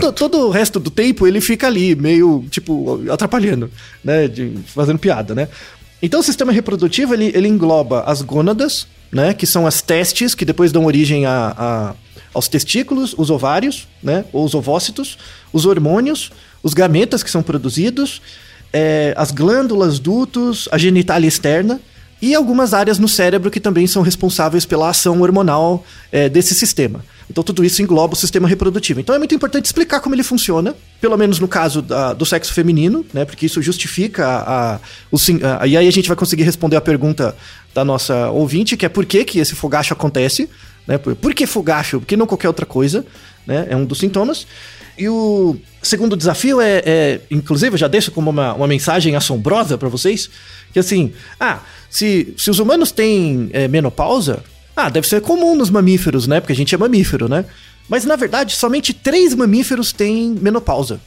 Todo, 0.00 0.10
todo 0.12 0.46
o 0.46 0.50
resto 0.50 0.80
do 0.80 0.90
tempo 0.90 1.26
ele 1.26 1.42
fica 1.42 1.66
ali, 1.66 1.94
meio, 1.94 2.42
tipo, 2.50 3.02
atrapalhando, 3.12 3.70
né? 4.02 4.28
de- 4.28 4.52
fazendo 4.74 4.98
piada, 4.98 5.34
né? 5.34 5.46
Então 6.02 6.20
o 6.20 6.22
sistema 6.22 6.52
reprodutivo 6.52 7.12
ele, 7.12 7.30
ele 7.34 7.48
engloba 7.48 8.02
as 8.06 8.22
gônadas, 8.22 8.86
né? 9.12 9.34
Que 9.34 9.46
são 9.46 9.66
as 9.66 9.82
testes 9.82 10.34
que 10.34 10.44
depois 10.46 10.72
dão 10.72 10.86
origem 10.86 11.26
a, 11.26 11.54
a- 11.58 11.94
aos 12.32 12.48
testículos, 12.48 13.14
os 13.16 13.30
ovários, 13.30 13.88
né? 14.02 14.24
Ou 14.32 14.44
os 14.44 14.54
ovócitos, 14.54 15.18
os 15.52 15.66
hormônios, 15.66 16.30
os 16.62 16.74
gametas 16.74 17.22
que 17.22 17.30
são 17.30 17.42
produzidos, 17.42 18.20
é, 18.72 19.12
as 19.16 19.30
glândulas, 19.30 19.98
dutos, 19.98 20.68
a 20.70 20.78
genitália 20.78 21.26
externa 21.26 21.80
e 22.22 22.34
algumas 22.34 22.74
áreas 22.74 22.98
no 22.98 23.08
cérebro 23.08 23.50
que 23.50 23.58
também 23.58 23.86
são 23.86 24.02
responsáveis 24.02 24.66
pela 24.66 24.90
ação 24.90 25.20
hormonal 25.22 25.84
é, 26.12 26.28
desse 26.28 26.54
sistema. 26.54 27.02
Então 27.30 27.42
tudo 27.42 27.64
isso 27.64 27.80
engloba 27.80 28.12
o 28.12 28.16
sistema 28.16 28.46
reprodutivo. 28.46 29.00
Então 29.00 29.14
é 29.14 29.18
muito 29.18 29.34
importante 29.34 29.64
explicar 29.64 30.00
como 30.00 30.14
ele 30.14 30.22
funciona, 30.22 30.74
pelo 31.00 31.16
menos 31.16 31.38
no 31.38 31.48
caso 31.48 31.80
da- 31.80 32.12
do 32.12 32.26
sexo 32.26 32.52
feminino, 32.52 33.06
né? 33.14 33.24
Porque 33.24 33.46
isso 33.46 33.62
justifica 33.62 34.26
a, 34.26 34.74
a- 34.74 34.80
o 35.10 35.16
a- 35.60 35.66
e 35.66 35.76
aí 35.76 35.88
a 35.88 35.90
gente 35.92 36.08
vai 36.08 36.16
conseguir 36.16 36.42
responder 36.42 36.76
a 36.76 36.80
pergunta 36.80 37.34
da 37.72 37.84
nossa 37.84 38.30
ouvinte, 38.30 38.76
que 38.76 38.84
é 38.84 38.88
por 38.88 39.06
que, 39.06 39.24
que 39.24 39.38
esse 39.38 39.54
fogacho 39.54 39.94
acontece, 39.94 40.48
né? 40.86 40.98
Por, 40.98 41.14
por 41.16 41.34
que 41.34 41.46
fogacho? 41.46 42.00
Por 42.00 42.06
que 42.06 42.16
não 42.16 42.26
qualquer 42.26 42.48
outra 42.48 42.66
coisa? 42.66 43.04
Né? 43.46 43.66
É 43.70 43.76
um 43.76 43.84
dos 43.84 43.98
sintomas. 43.98 44.46
E 44.98 45.08
o 45.08 45.56
segundo 45.82 46.16
desafio 46.16 46.60
é, 46.60 46.82
é, 46.84 47.20
inclusive, 47.30 47.74
eu 47.74 47.78
já 47.78 47.88
deixo 47.88 48.10
como 48.10 48.28
uma, 48.30 48.52
uma 48.54 48.66
mensagem 48.66 49.16
assombrosa 49.16 49.78
para 49.78 49.88
vocês, 49.88 50.28
que 50.72 50.78
assim, 50.78 51.12
ah, 51.38 51.60
se, 51.88 52.34
se 52.36 52.50
os 52.50 52.58
humanos 52.58 52.92
têm 52.92 53.48
é, 53.52 53.66
menopausa, 53.66 54.42
ah, 54.76 54.90
deve 54.90 55.08
ser 55.08 55.20
comum 55.22 55.54
nos 55.56 55.70
mamíferos, 55.70 56.26
né? 56.26 56.38
Porque 56.40 56.52
a 56.52 56.56
gente 56.56 56.74
é 56.74 56.78
mamífero, 56.78 57.28
né? 57.28 57.46
Mas 57.88 58.04
na 58.04 58.14
verdade, 58.14 58.54
somente 58.54 58.92
três 58.92 59.34
mamíferos 59.34 59.92
têm 59.92 60.36
menopausa. 60.40 61.00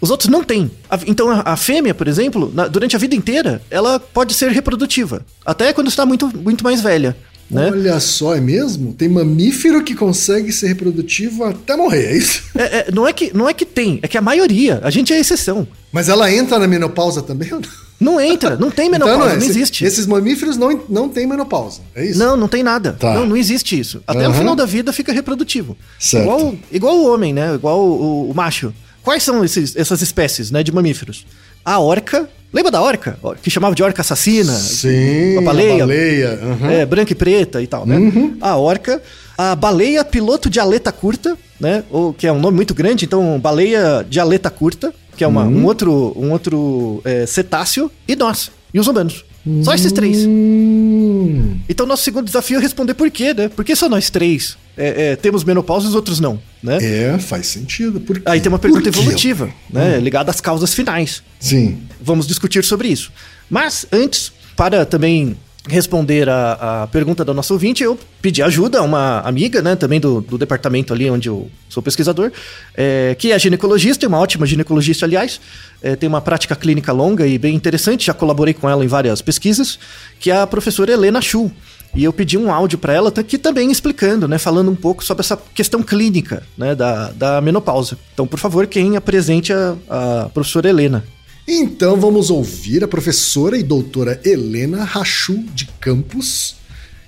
Os 0.00 0.10
outros 0.10 0.28
não 0.30 0.42
têm. 0.44 0.70
Então 1.06 1.28
a, 1.28 1.42
a 1.52 1.56
fêmea, 1.56 1.92
por 1.94 2.06
exemplo, 2.08 2.50
na- 2.54 2.68
durante 2.68 2.94
a 2.94 2.98
vida 2.98 3.14
inteira, 3.16 3.60
ela 3.68 3.98
pode 3.98 4.32
ser 4.32 4.50
reprodutiva. 4.52 5.26
Até 5.44 5.72
quando 5.72 5.88
está 5.88 6.06
muito, 6.06 6.28
muito 6.38 6.62
mais 6.64 6.80
velha. 6.80 7.16
Né? 7.50 7.70
Olha 7.70 7.98
só, 7.98 8.34
é 8.36 8.40
mesmo? 8.40 8.92
Tem 8.92 9.08
mamífero 9.08 9.82
que 9.82 9.94
consegue 9.94 10.52
ser 10.52 10.68
reprodutivo 10.68 11.44
até 11.44 11.74
morrer, 11.76 12.06
é 12.12 12.16
isso? 12.16 12.42
É- 12.54 12.62
é, 12.80 12.86
não, 12.92 13.06
é 13.08 13.12
que, 13.12 13.34
não 13.34 13.48
é 13.48 13.54
que 13.54 13.64
tem, 13.64 13.98
é 14.02 14.08
que 14.08 14.18
a 14.18 14.20
maioria. 14.20 14.80
A 14.82 14.90
gente 14.90 15.12
é 15.12 15.18
exceção. 15.18 15.66
Mas 15.90 16.08
ela 16.10 16.30
entra 16.30 16.58
na 16.58 16.66
menopausa 16.66 17.22
também 17.22 17.52
ou 17.54 17.60
não? 17.60 17.68
Não 18.00 18.20
entra, 18.20 18.56
não 18.56 18.70
tem 18.70 18.88
menopausa, 18.90 19.18
Então, 19.24 19.28
não, 19.30 19.38
esse- 19.38 19.48
existe. 19.50 19.84
Esses 19.84 20.06
mamíferos 20.06 20.56
não, 20.56 20.82
não 20.88 21.08
têm 21.08 21.26
menopausa, 21.26 21.80
é 21.94 22.04
isso? 22.06 22.18
Não, 22.18 22.36
não 22.36 22.46
tem 22.48 22.62
nada. 22.62 22.92
Tá. 22.92 23.14
Não, 23.14 23.26
não 23.26 23.36
existe 23.36 23.78
isso. 23.80 24.02
Até 24.06 24.24
Aham. 24.24 24.30
o 24.30 24.34
final 24.34 24.54
da 24.54 24.66
vida 24.66 24.92
fica 24.92 25.12
reprodutivo. 25.12 25.76
Certo. 25.98 26.24
Igual, 26.24 26.54
igual 26.70 26.96
o 26.98 27.12
homem, 27.12 27.32
né? 27.32 27.54
Igual 27.54 27.80
o, 27.80 28.30
o 28.30 28.34
macho. 28.34 28.72
Quais 29.02 29.22
são 29.22 29.42
esses- 29.42 29.74
essas 29.74 30.02
espécies 30.02 30.50
né, 30.50 30.62
de 30.62 30.70
mamíferos? 30.70 31.24
A 31.68 31.78
orca. 31.80 32.26
Lembra 32.50 32.72
da 32.72 32.80
orca? 32.80 33.18
Que 33.42 33.50
chamava 33.50 33.74
de 33.74 33.82
orca 33.82 34.00
assassina? 34.00 34.54
Sim, 34.54 35.36
A 35.36 35.42
baleia. 35.42 35.74
a 35.74 35.78
baleia. 35.86 36.38
aham. 36.42 36.70
É, 36.70 36.86
branca 36.86 37.12
e 37.12 37.14
preta 37.14 37.60
e 37.60 37.66
tal, 37.66 37.84
né? 37.86 37.96
A 38.40 38.56
orca, 38.56 39.02
a 39.36 39.54
baleia 39.54 40.02
piloto 40.02 40.48
de 40.48 40.58
aleta 40.58 40.90
curta, 40.90 41.36
né? 41.60 41.84
Ou, 41.90 42.14
que 42.14 42.26
é 42.26 42.32
um 42.32 42.38
nome 42.40 42.56
muito 42.56 42.72
grande, 42.72 43.04
então 43.04 43.38
baleia 43.38 44.02
de 44.08 44.18
aleta 44.18 44.48
curta, 44.48 44.94
que 45.14 45.22
é 45.22 45.26
uma, 45.26 45.44
um 45.44 45.66
outro, 45.66 46.14
um 46.16 46.32
outro 46.32 47.02
é, 47.04 47.26
cetáceo, 47.26 47.90
e 48.08 48.16
nós, 48.16 48.50
e 48.72 48.80
os 48.80 48.86
humanos. 48.86 49.26
Só 49.62 49.74
esses 49.74 49.92
três. 49.92 50.24
Hum, 50.26 51.58
Então, 51.68 51.84
nosso 51.86 52.02
segundo 52.02 52.24
desafio 52.24 52.58
é 52.58 52.62
responder 52.62 52.94
por 52.94 53.10
quê, 53.10 53.34
né? 53.34 53.48
Por 53.50 53.62
que 53.62 53.76
só 53.76 53.90
nós 53.90 54.08
três 54.08 54.56
é, 54.78 55.10
é, 55.10 55.16
temos 55.16 55.44
menopausa 55.44 55.86
e 55.86 55.88
os 55.88 55.94
outros 55.94 56.20
não, 56.20 56.40
né? 56.62 56.78
é, 56.80 57.18
faz 57.18 57.48
sentido. 57.48 58.00
Por 58.00 58.16
quê? 58.18 58.22
Aí 58.24 58.40
tem 58.40 58.48
uma 58.48 58.58
pergunta 58.58 58.84
Por 58.84 58.92
quê? 58.92 58.98
evolutiva, 59.00 59.50
né? 59.68 59.98
Ligada 59.98 60.30
às 60.30 60.40
causas 60.40 60.72
finais. 60.72 61.22
Sim. 61.40 61.82
Vamos 62.00 62.26
discutir 62.26 62.64
sobre 62.64 62.88
isso. 62.88 63.12
Mas 63.50 63.86
antes, 63.92 64.32
para 64.56 64.86
também 64.86 65.36
responder 65.68 66.28
a, 66.28 66.82
a 66.82 66.86
pergunta 66.86 67.24
da 67.24 67.34
nossa 67.34 67.52
ouvinte, 67.52 67.82
eu 67.82 67.98
pedi 68.22 68.42
ajuda 68.42 68.78
a 68.78 68.82
uma 68.82 69.20
amiga, 69.20 69.60
né, 69.60 69.76
também 69.76 70.00
do, 70.00 70.20
do 70.20 70.38
departamento 70.38 70.92
ali 70.92 71.10
onde 71.10 71.28
eu 71.28 71.50
sou 71.68 71.82
pesquisador, 71.82 72.32
é, 72.74 73.14
que 73.18 73.30
é 73.32 73.38
ginecologista, 73.38 74.06
é 74.06 74.08
uma 74.08 74.18
ótima 74.18 74.46
ginecologista, 74.46 75.04
aliás, 75.04 75.40
é, 75.82 75.94
tem 75.94 76.08
uma 76.08 76.20
prática 76.20 76.56
clínica 76.56 76.90
longa 76.90 77.26
e 77.26 77.38
bem 77.38 77.54
interessante, 77.54 78.06
já 78.06 78.14
colaborei 78.14 78.54
com 78.54 78.68
ela 78.68 78.82
em 78.82 78.88
várias 78.88 79.20
pesquisas, 79.20 79.78
que 80.18 80.30
é 80.30 80.36
a 80.38 80.46
professora 80.46 80.90
Helena 80.90 81.20
Chu. 81.20 81.52
E 81.94 82.04
eu 82.04 82.12
pedi 82.12 82.36
um 82.36 82.52
áudio 82.52 82.78
para 82.78 82.92
ela 82.92 83.12
aqui 83.14 83.38
também 83.38 83.70
explicando, 83.70 84.28
né, 84.28 84.38
falando 84.38 84.70
um 84.70 84.76
pouco 84.76 85.04
sobre 85.04 85.22
essa 85.22 85.36
questão 85.54 85.82
clínica, 85.82 86.42
né, 86.56 86.74
da, 86.74 87.10
da 87.12 87.40
menopausa. 87.40 87.98
Então, 88.12 88.26
por 88.26 88.38
favor, 88.38 88.66
quem 88.66 88.96
apresente 88.96 89.52
a, 89.52 89.76
a 89.88 90.28
professora 90.28 90.68
Helena. 90.68 91.04
Então 91.50 91.96
vamos 91.96 92.28
ouvir 92.28 92.84
a 92.84 92.88
professora 92.88 93.56
e 93.56 93.62
doutora 93.62 94.20
Helena 94.22 94.84
Rachu 94.84 95.42
de 95.54 95.66
Campos, 95.80 96.56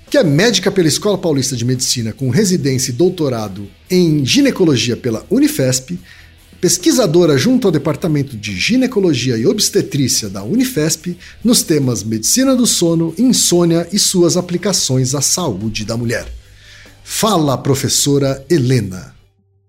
que 0.09 0.17
é 0.17 0.23
médica 0.23 0.71
pela 0.71 0.87
Escola 0.87 1.15
Paulista 1.15 1.55
de 1.55 1.63
Medicina 1.63 2.11
com 2.11 2.31
residência 2.31 2.89
e 2.89 2.95
doutorado 2.95 3.67
em 3.87 4.25
ginecologia 4.25 4.97
pela 4.97 5.23
Unifesp, 5.29 5.99
pesquisadora 6.61 7.39
junto 7.39 7.67
ao 7.67 7.71
Departamento 7.71 8.37
de 8.37 8.55
Ginecologia 8.55 9.35
e 9.35 9.47
Obstetrícia 9.47 10.29
da 10.29 10.43
Unifesp 10.43 11.17
nos 11.43 11.63
temas 11.63 12.03
medicina 12.03 12.55
do 12.55 12.67
sono, 12.67 13.15
insônia 13.17 13.87
e 13.91 13.97
suas 13.97 14.37
aplicações 14.37 15.15
à 15.15 15.21
saúde 15.21 15.83
da 15.83 15.97
mulher. 15.97 16.27
Fala, 17.03 17.57
professora 17.57 18.45
Helena. 18.47 19.15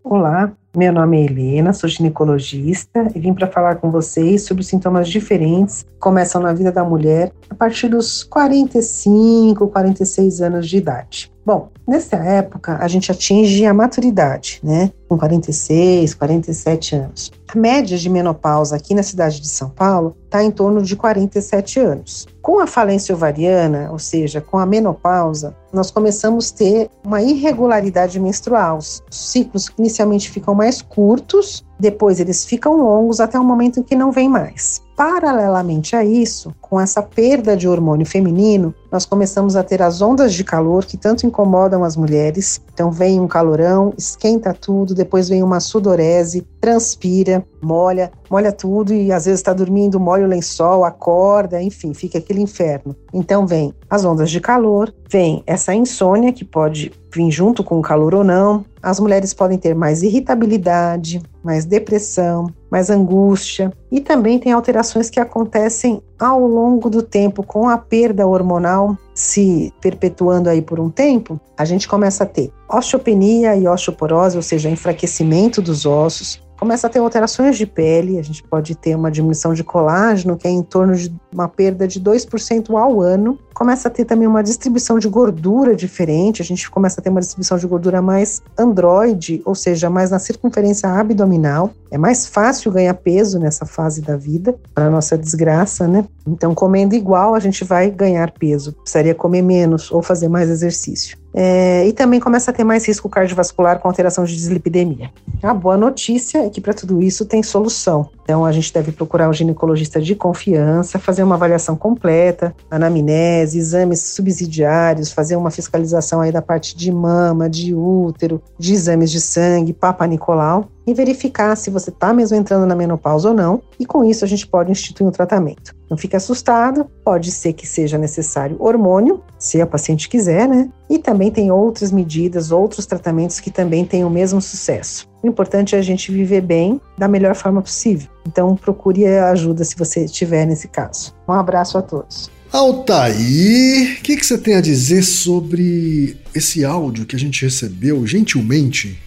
Olá, 0.04 0.52
meu 0.76 0.92
nome 0.92 1.18
é 1.18 1.24
Helena, 1.24 1.72
sou 1.72 1.88
ginecologista 1.88 3.10
e 3.14 3.18
vim 3.18 3.32
para 3.32 3.46
falar 3.46 3.76
com 3.76 3.90
vocês 3.90 4.42
sobre 4.42 4.62
sintomas 4.62 5.08
diferentes 5.08 5.84
que 5.84 5.98
começam 5.98 6.42
na 6.42 6.52
vida 6.52 6.70
da 6.70 6.84
mulher 6.84 7.32
a 7.48 7.54
partir 7.54 7.88
dos 7.88 8.22
45, 8.22 9.66
46 9.68 10.42
anos 10.42 10.68
de 10.68 10.76
idade. 10.76 11.31
Bom, 11.44 11.70
nessa 11.86 12.16
época 12.16 12.78
a 12.80 12.86
gente 12.86 13.10
atinge 13.10 13.66
a 13.66 13.74
maturidade, 13.74 14.60
né? 14.62 14.92
Com 15.08 15.18
46, 15.18 16.14
47 16.14 16.94
anos. 16.94 17.32
A 17.52 17.58
média 17.58 17.98
de 17.98 18.08
menopausa 18.08 18.76
aqui 18.76 18.94
na 18.94 19.02
cidade 19.02 19.40
de 19.40 19.48
São 19.48 19.68
Paulo 19.68 20.16
está 20.24 20.42
em 20.42 20.50
torno 20.50 20.80
de 20.82 20.94
47 20.94 21.80
anos. 21.80 22.26
Com 22.40 22.60
a 22.60 22.66
falência 22.66 23.14
ovariana, 23.14 23.90
ou 23.90 23.98
seja, 23.98 24.40
com 24.40 24.56
a 24.56 24.64
menopausa, 24.64 25.54
nós 25.72 25.90
começamos 25.90 26.50
a 26.50 26.56
ter 26.56 26.90
uma 27.04 27.20
irregularidade 27.20 28.18
menstrual. 28.20 28.78
Os 28.78 29.02
ciclos 29.10 29.70
inicialmente 29.76 30.30
ficam 30.30 30.54
mais 30.54 30.80
curtos, 30.80 31.64
depois 31.78 32.20
eles 32.20 32.44
ficam 32.44 32.76
longos 32.76 33.20
até 33.20 33.38
o 33.38 33.44
momento 33.44 33.80
em 33.80 33.82
que 33.82 33.96
não 33.96 34.12
vem 34.12 34.28
mais. 34.28 34.80
Paralelamente 35.04 35.96
a 35.96 36.04
isso, 36.04 36.54
com 36.60 36.80
essa 36.80 37.02
perda 37.02 37.56
de 37.56 37.66
hormônio 37.66 38.06
feminino, 38.06 38.72
nós 38.88 39.04
começamos 39.04 39.56
a 39.56 39.64
ter 39.64 39.82
as 39.82 40.00
ondas 40.00 40.32
de 40.32 40.44
calor 40.44 40.84
que 40.84 40.96
tanto 40.96 41.26
incomodam 41.26 41.82
as 41.82 41.96
mulheres. 41.96 42.60
Então 42.72 42.88
vem 42.88 43.18
um 43.18 43.26
calorão, 43.26 43.92
esquenta 43.98 44.54
tudo, 44.54 44.94
depois 44.94 45.28
vem 45.28 45.42
uma 45.42 45.58
sudorese, 45.58 46.46
transpira, 46.60 47.44
molha, 47.60 48.12
molha 48.30 48.52
tudo 48.52 48.94
e 48.94 49.10
às 49.10 49.24
vezes 49.24 49.40
está 49.40 49.52
dormindo, 49.52 49.98
molha 49.98 50.24
o 50.24 50.28
lençol, 50.28 50.84
acorda, 50.84 51.60
enfim, 51.60 51.92
fica 51.92 52.18
aquele 52.18 52.40
inferno. 52.40 52.94
Então 53.12 53.44
vem 53.44 53.74
as 53.90 54.04
ondas 54.04 54.30
de 54.30 54.38
calor, 54.38 54.94
vem 55.10 55.42
essa 55.48 55.74
insônia 55.74 56.32
que 56.32 56.44
pode 56.44 56.92
vir 57.12 57.28
junto 57.28 57.64
com 57.64 57.76
o 57.76 57.82
calor 57.82 58.14
ou 58.14 58.22
não. 58.22 58.64
As 58.80 59.00
mulheres 59.00 59.34
podem 59.34 59.58
ter 59.58 59.74
mais 59.74 60.04
irritabilidade, 60.04 61.20
mais 61.42 61.64
depressão, 61.64 62.46
mais 62.70 62.90
angústia 62.90 63.72
e 63.90 64.00
também 64.00 64.38
tem 64.38 64.52
alterações 64.52 65.10
que 65.10 65.20
acontecem 65.20 66.02
ao 66.18 66.46
longo 66.46 66.88
do 66.88 67.02
tempo 67.02 67.42
com 67.42 67.68
a 67.68 67.76
perda 67.76 68.26
hormonal 68.26 68.96
se 69.14 69.72
perpetuando 69.80 70.48
aí 70.48 70.62
por 70.62 70.80
um 70.80 70.88
tempo, 70.88 71.40
a 71.56 71.64
gente 71.64 71.86
começa 71.86 72.24
a 72.24 72.26
ter 72.26 72.50
osteopenia 72.68 73.56
e 73.56 73.68
osteoporose, 73.68 74.36
ou 74.36 74.42
seja, 74.42 74.70
enfraquecimento 74.70 75.60
dos 75.60 75.84
ossos, 75.84 76.42
começa 76.62 76.86
a 76.86 76.90
ter 76.90 77.00
alterações 77.00 77.58
de 77.58 77.66
pele, 77.66 78.20
a 78.20 78.22
gente 78.22 78.40
pode 78.44 78.76
ter 78.76 78.94
uma 78.94 79.10
diminuição 79.10 79.52
de 79.52 79.64
colágeno, 79.64 80.36
que 80.36 80.46
é 80.46 80.50
em 80.50 80.62
torno 80.62 80.94
de 80.94 81.12
uma 81.32 81.48
perda 81.48 81.88
de 81.88 82.00
2% 82.00 82.70
ao 82.78 83.00
ano. 83.00 83.36
Começa 83.54 83.88
a 83.88 83.90
ter 83.90 84.04
também 84.04 84.26
uma 84.26 84.42
distribuição 84.42 84.98
de 84.98 85.08
gordura 85.08 85.74
diferente, 85.74 86.42
a 86.42 86.44
gente 86.44 86.70
começa 86.70 87.00
a 87.00 87.04
ter 87.04 87.10
uma 87.10 87.20
distribuição 87.20 87.58
de 87.58 87.66
gordura 87.66 88.00
mais 88.00 88.42
androide, 88.58 89.42
ou 89.44 89.54
seja, 89.54 89.90
mais 89.90 90.10
na 90.10 90.18
circunferência 90.18 90.88
abdominal. 90.88 91.70
É 91.90 91.98
mais 91.98 92.26
fácil 92.26 92.72
ganhar 92.72 92.94
peso 92.94 93.38
nessa 93.38 93.66
fase 93.66 94.00
da 94.00 94.16
vida, 94.16 94.54
para 94.74 94.88
nossa 94.88 95.16
desgraça, 95.16 95.86
né? 95.86 96.06
Então, 96.26 96.54
comendo 96.54 96.94
igual, 96.94 97.34
a 97.34 97.40
gente 97.40 97.64
vai 97.64 97.90
ganhar 97.90 98.30
peso. 98.30 98.72
Precisaria 98.72 99.14
comer 99.14 99.42
menos 99.42 99.90
ou 99.90 100.02
fazer 100.02 100.28
mais 100.28 100.48
exercício. 100.48 101.18
É, 101.34 101.86
e 101.86 101.92
também 101.92 102.20
começa 102.20 102.50
a 102.50 102.54
ter 102.54 102.62
mais 102.62 102.86
risco 102.86 103.08
cardiovascular 103.08 103.78
com 103.78 103.88
alteração 103.88 104.24
de 104.24 104.36
dislipidemia. 104.36 105.10
A 105.42 105.54
boa 105.54 105.76
notícia 105.76 106.44
é 106.44 106.50
que 106.50 106.60
para 106.60 106.74
tudo 106.74 107.02
isso 107.02 107.24
tem 107.24 107.42
solução. 107.42 108.10
Então 108.22 108.44
a 108.44 108.52
gente 108.52 108.72
deve 108.72 108.92
procurar 108.92 109.28
um 109.28 109.32
ginecologista 109.32 110.00
de 110.00 110.14
confiança, 110.14 110.98
fazer 110.98 111.22
uma 111.22 111.34
avaliação 111.34 111.74
completa, 111.74 112.54
anamnese, 112.70 113.41
exames 113.42 114.00
subsidiários, 114.00 115.12
fazer 115.12 115.36
uma 115.36 115.50
fiscalização 115.50 116.20
aí 116.20 116.32
da 116.32 116.40
parte 116.40 116.76
de 116.76 116.90
mama, 116.90 117.48
de 117.48 117.74
útero, 117.74 118.42
de 118.58 118.72
exames 118.72 119.10
de 119.10 119.20
sangue, 119.20 119.72
Papa 119.72 120.06
Nicolau 120.06 120.68
e 120.86 120.94
verificar 120.94 121.56
se 121.56 121.70
você 121.70 121.90
está 121.90 122.12
mesmo 122.12 122.36
entrando 122.36 122.66
na 122.66 122.74
menopausa 122.74 123.28
ou 123.28 123.34
não, 123.34 123.62
e 123.78 123.86
com 123.86 124.04
isso 124.04 124.24
a 124.24 124.28
gente 124.28 124.46
pode 124.46 124.70
instituir 124.70 125.06
um 125.06 125.12
tratamento. 125.12 125.74
Não 125.88 125.96
fique 125.96 126.16
assustado, 126.16 126.86
pode 127.04 127.30
ser 127.30 127.52
que 127.52 127.66
seja 127.66 127.98
necessário 127.98 128.56
hormônio, 128.58 129.22
se 129.38 129.60
a 129.60 129.66
paciente 129.66 130.08
quiser, 130.08 130.48
né? 130.48 130.70
E 130.88 130.98
também 130.98 131.30
tem 131.30 131.50
outras 131.50 131.92
medidas, 131.92 132.50
outros 132.50 132.86
tratamentos 132.86 133.40
que 133.40 133.50
também 133.50 133.84
têm 133.84 134.04
o 134.04 134.10
mesmo 134.10 134.40
sucesso. 134.40 135.06
O 135.22 135.26
importante 135.28 135.76
é 135.76 135.78
a 135.78 135.82
gente 135.82 136.10
viver 136.10 136.40
bem 136.40 136.80
da 136.96 137.06
melhor 137.06 137.34
forma 137.34 137.62
possível. 137.62 138.08
Então 138.26 138.56
procure 138.56 139.06
ajuda 139.06 139.64
se 139.64 139.76
você 139.76 140.04
estiver 140.04 140.46
nesse 140.46 140.66
caso. 140.66 141.14
Um 141.28 141.32
abraço 141.32 141.78
a 141.78 141.82
todos. 141.82 142.30
Altair, 142.52 143.96
o 143.98 144.02
que, 144.02 144.14
que 144.14 144.26
você 144.26 144.36
tem 144.36 144.54
a 144.54 144.60
dizer 144.60 145.02
sobre 145.02 146.18
esse 146.34 146.64
áudio 146.66 147.06
que 147.06 147.16
a 147.16 147.18
gente 147.18 147.42
recebeu 147.42 148.06
gentilmente 148.06 148.98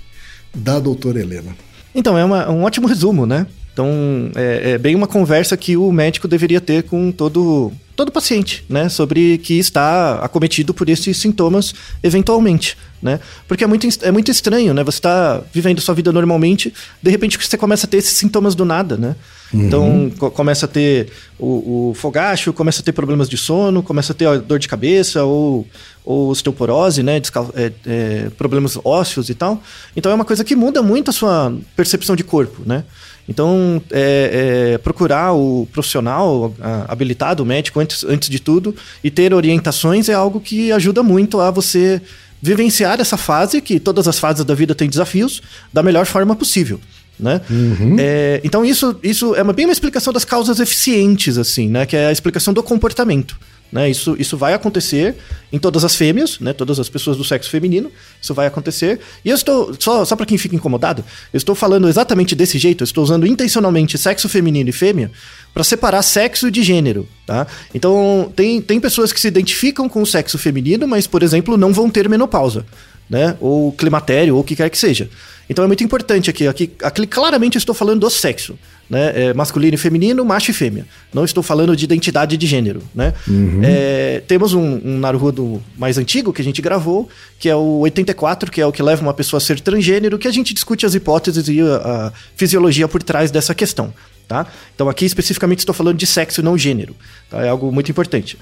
da 0.51 0.79
doutora 0.79 1.19
Helena? 1.19 1.55
Então, 1.93 2.17
é 2.17 2.25
uma, 2.25 2.49
um 2.49 2.63
ótimo 2.63 2.87
resumo, 2.87 3.27
né? 3.27 3.45
Então, 3.75 4.31
é, 4.35 4.71
é, 4.71 4.77
bem 4.77 4.95
uma 4.95 5.05
conversa 5.05 5.57
que 5.57 5.75
o 5.75 5.91
médico 5.91 6.29
deveria 6.29 6.61
ter 6.61 6.83
com 6.83 7.11
todo, 7.11 7.73
todo 7.93 8.09
paciente, 8.09 8.63
né? 8.69 8.87
Sobre 8.87 9.37
que 9.39 9.59
está 9.59 10.19
acometido 10.23 10.73
por 10.73 10.87
esses 10.87 11.17
sintomas 11.17 11.75
eventualmente, 12.01 12.77
né? 13.01 13.19
Porque 13.49 13.65
é 13.65 13.67
muito, 13.67 13.85
é 14.01 14.11
muito 14.13 14.31
estranho, 14.31 14.73
né? 14.73 14.81
Você 14.81 14.99
está 14.99 15.41
vivendo 15.53 15.81
sua 15.81 15.93
vida 15.93 16.09
normalmente, 16.13 16.73
de 17.03 17.11
repente 17.11 17.37
você 17.37 17.57
começa 17.57 17.85
a 17.85 17.89
ter 17.89 17.97
esses 17.97 18.13
sintomas 18.13 18.55
do 18.55 18.63
nada, 18.63 18.95
né? 18.95 19.13
Uhum. 19.53 19.67
Então, 19.67 20.11
co 20.17 20.31
começa 20.31 20.67
a 20.67 20.69
ter 20.69 21.09
o, 21.37 21.89
o, 21.89 21.93
fogacho, 21.95 22.53
começa 22.53 22.81
a 22.81 22.85
ter 22.85 22.93
problemas 22.93 23.27
de 23.27 23.35
sono, 23.35 23.83
começa 23.83 24.13
a 24.13 24.15
ter 24.15 24.39
dor 24.39 24.57
de 24.57 24.69
cabeça 24.69 25.25
ou, 25.25 25.67
ou 26.05 26.29
osteoporose, 26.29 27.03
né? 27.03 27.21
É, 27.55 27.71
é, 27.85 28.29
problemas 28.37 28.79
ósseos 28.85 29.29
e 29.29 29.35
tal. 29.35 29.61
Então, 29.97 30.13
é 30.13 30.15
uma 30.15 30.23
coisa 30.23 30.45
que 30.45 30.55
muda 30.55 30.81
muito 30.81 31.09
a 31.09 31.13
sua 31.13 31.53
percepção 31.75 32.15
de 32.15 32.23
corpo, 32.23 32.63
né? 32.65 32.85
Então, 33.27 33.81
é, 33.91 34.73
é, 34.73 34.77
procurar 34.77 35.33
o 35.33 35.67
profissional 35.71 36.53
habilitado, 36.87 37.41
o 37.41 37.45
médico, 37.45 37.79
antes, 37.79 38.03
antes 38.03 38.29
de 38.29 38.39
tudo, 38.39 38.75
e 39.03 39.09
ter 39.09 39.33
orientações 39.33 40.09
é 40.09 40.13
algo 40.13 40.39
que 40.39 40.71
ajuda 40.71 41.01
muito 41.01 41.39
a 41.39 41.49
você 41.49 42.01
vivenciar 42.41 43.01
essa 43.01 43.17
fase, 43.17 43.61
que 43.61 43.79
todas 43.79 44.07
as 44.07 44.19
fases 44.19 44.45
da 44.45 44.53
vida 44.53 44.75
têm 44.75 44.87
desafios, 44.87 45.41
da 45.73 45.81
melhor 45.81 46.05
forma 46.05 46.35
possível. 46.35 46.79
Né? 47.19 47.41
Uhum. 47.49 47.95
É, 47.97 48.41
então, 48.43 48.63
isso, 48.63 48.95
isso 49.01 49.33
é 49.35 49.41
uma, 49.41 49.53
bem 49.53 49.65
uma 49.65 49.71
explicação 49.71 50.11
das 50.13 50.25
causas 50.25 50.59
eficientes, 50.59 51.37
assim, 51.37 51.69
né? 51.69 51.85
Que 51.85 51.95
é 51.95 52.07
a 52.07 52.11
explicação 52.11 52.53
do 52.53 52.61
comportamento. 52.61 53.37
Né? 53.75 53.89
Isso, 53.89 54.15
isso 54.17 54.37
vai 54.37 54.53
acontecer 54.53 55.17
em 55.51 55.59
todas 55.59 55.83
as 55.83 55.97
fêmeas, 55.97 56.39
né? 56.39 56.53
todas 56.53 56.79
as 56.79 56.87
pessoas 56.87 57.17
do 57.17 57.25
sexo 57.25 57.49
feminino, 57.49 57.91
isso 58.21 58.33
vai 58.33 58.47
acontecer. 58.47 59.01
E 59.23 59.29
eu 59.29 59.35
estou, 59.35 59.75
só, 59.77 60.05
só 60.05 60.15
para 60.15 60.25
quem 60.25 60.37
fica 60.37 60.55
incomodado, 60.55 61.03
eu 61.33 61.37
estou 61.37 61.53
falando 61.53 61.89
exatamente 61.89 62.35
desse 62.35 62.57
jeito, 62.57 62.83
eu 62.83 62.85
estou 62.85 63.03
usando 63.03 63.27
intencionalmente 63.27 63.97
sexo 63.97 64.29
feminino 64.29 64.69
e 64.69 64.71
fêmea 64.71 65.11
para 65.53 65.61
separar 65.61 66.03
sexo 66.03 66.49
de 66.49 66.63
gênero. 66.63 67.05
Tá? 67.27 67.45
Então, 67.73 68.31
tem, 68.33 68.61
tem 68.61 68.79
pessoas 68.79 69.11
que 69.11 69.19
se 69.19 69.27
identificam 69.27 69.89
com 69.89 70.01
o 70.01 70.05
sexo 70.05 70.37
feminino, 70.37 70.87
mas, 70.87 71.05
por 71.05 71.21
exemplo, 71.21 71.57
não 71.57 71.73
vão 71.73 71.89
ter 71.89 72.07
menopausa. 72.07 72.65
Né? 73.09 73.35
Ou 73.41 73.73
climatério, 73.73 74.35
ou 74.35 74.41
o 74.41 74.43
que 74.45 74.55
quer 74.55 74.69
que 74.69 74.77
seja. 74.77 75.09
Então 75.49 75.63
é 75.63 75.67
muito 75.67 75.83
importante 75.83 76.29
aqui. 76.29 76.47
Aqui, 76.47 76.71
aqui 76.81 77.05
claramente 77.05 77.55
eu 77.55 77.59
estou 77.59 77.75
falando 77.75 77.99
do 77.99 78.09
sexo. 78.09 78.57
Né? 78.89 79.29
É 79.29 79.33
masculino 79.33 79.73
e 79.73 79.77
feminino, 79.77 80.23
macho 80.23 80.51
e 80.51 80.53
fêmea. 80.53 80.85
Não 81.13 81.25
estou 81.25 81.41
falando 81.41 81.75
de 81.75 81.83
identidade 81.85 82.37
de 82.37 82.45
gênero. 82.45 82.81
Né? 82.93 83.13
Uhum. 83.27 83.61
É, 83.63 84.21
temos 84.27 84.53
um, 84.53 84.79
um 84.83 84.99
Naruhodo 84.99 85.61
mais 85.77 85.97
antigo 85.97 86.31
que 86.31 86.41
a 86.41 86.45
gente 86.45 86.61
gravou, 86.61 87.09
que 87.39 87.49
é 87.49 87.55
o 87.55 87.79
84, 87.79 88.51
que 88.51 88.61
é 88.61 88.65
o 88.65 88.71
que 88.71 88.83
leva 88.83 89.01
uma 89.01 89.13
pessoa 89.13 89.39
a 89.39 89.41
ser 89.41 89.59
transgênero, 89.59 90.19
que 90.19 90.27
a 90.27 90.31
gente 90.31 90.53
discute 90.53 90.85
as 90.85 90.93
hipóteses 90.93 91.47
e 91.47 91.61
a, 91.61 91.75
a 91.75 92.13
fisiologia 92.35 92.87
por 92.87 93.01
trás 93.01 93.31
dessa 93.31 93.55
questão. 93.55 93.93
Tá? 94.27 94.47
Então 94.73 94.89
aqui 94.89 95.05
especificamente 95.05 95.59
estou 95.59 95.75
falando 95.75 95.97
de 95.97 96.07
sexo 96.07 96.41
e 96.41 96.43
não 96.43 96.57
gênero. 96.57 96.95
Tá? 97.29 97.43
É 97.43 97.49
algo 97.49 97.71
muito 97.71 97.91
importante. 97.91 98.37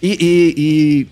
E, 0.00 0.12
e, 0.12 0.54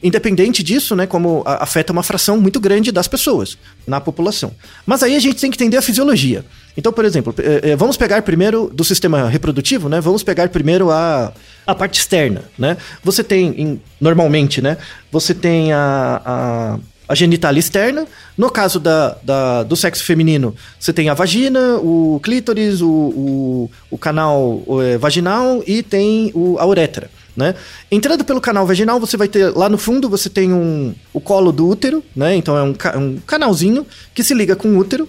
e, 0.03 0.07
independente 0.07 0.62
disso, 0.62 0.94
né, 0.94 1.07
como 1.07 1.42
afeta 1.44 1.92
uma 1.92 2.03
fração 2.03 2.40
muito 2.40 2.61
grande 2.61 2.92
das 2.92 3.09
pessoas 3.09 3.59
na 3.87 4.01
população. 4.01 4.53
Mas 4.85 5.03
aí 5.03 5.16
a 5.16 5.18
gente 5.18 5.40
tem 5.40 5.51
que 5.51 5.57
entender 5.57 5.77
a 5.77 5.83
fisiologia. 5.83 6.44
Então, 6.77 6.92
por 6.92 7.05
exemplo, 7.05 7.35
é, 7.38 7.70
é, 7.70 7.77
vamos 7.77 7.96
pegar 7.96 8.22
primeiro 8.22 8.70
do 8.72 8.85
sistema 8.85 9.29
reprodutivo, 9.29 9.88
né? 9.88 10.01
Vamos 10.01 10.22
pegar 10.22 10.49
primeiro 10.51 10.90
a, 10.90 11.33
a 11.66 11.75
parte 11.75 11.99
externa, 11.99 12.44
né? 12.57 12.77
Você 13.03 13.25
tem, 13.25 13.61
em, 13.61 13.81
normalmente, 14.01 14.62
né? 14.62 14.77
Você 15.11 15.35
tem 15.35 15.72
a, 15.72 16.22
a 16.25 16.79
a 17.09 17.14
genitália 17.14 17.61
externa. 17.61 18.07
No 18.37 18.51
caso 18.51 18.81
da, 18.81 19.16
da, 19.22 19.62
do 19.62 19.77
sexo 19.77 20.05
feminino, 20.05 20.55
você 20.79 20.92
tem 20.92 21.09
a 21.09 21.14
vagina, 21.14 21.77
o 21.77 22.20
clítoris, 22.22 22.81
o, 22.81 22.88
o, 22.88 23.70
o 23.90 23.96
canal 23.96 24.62
é, 24.83 24.99
vaginal 24.99 25.62
e 25.66 25.83
tem 25.83 26.33
o, 26.35 26.59
a 26.59 26.66
uretra 26.66 27.09
né? 27.37 27.55
Entrando 27.90 28.25
pelo 28.25 28.40
canal 28.40 28.66
vaginal, 28.66 28.99
você 28.99 29.16
vai 29.16 29.29
ter 29.29 29.55
lá 29.55 29.68
no 29.68 29.77
fundo 29.79 30.09
você 30.09 30.31
tem 30.31 30.53
um 30.53 30.94
o 31.12 31.20
colo 31.20 31.53
do 31.53 31.68
útero, 31.68 32.03
né? 32.14 32.35
Então 32.35 32.57
é 32.57 32.62
um, 32.62 32.75
um 33.01 33.18
canalzinho 33.27 33.87
que 34.14 34.25
se 34.25 34.35
liga 34.35 34.57
com 34.57 34.68
o 34.68 34.79
útero. 34.79 35.09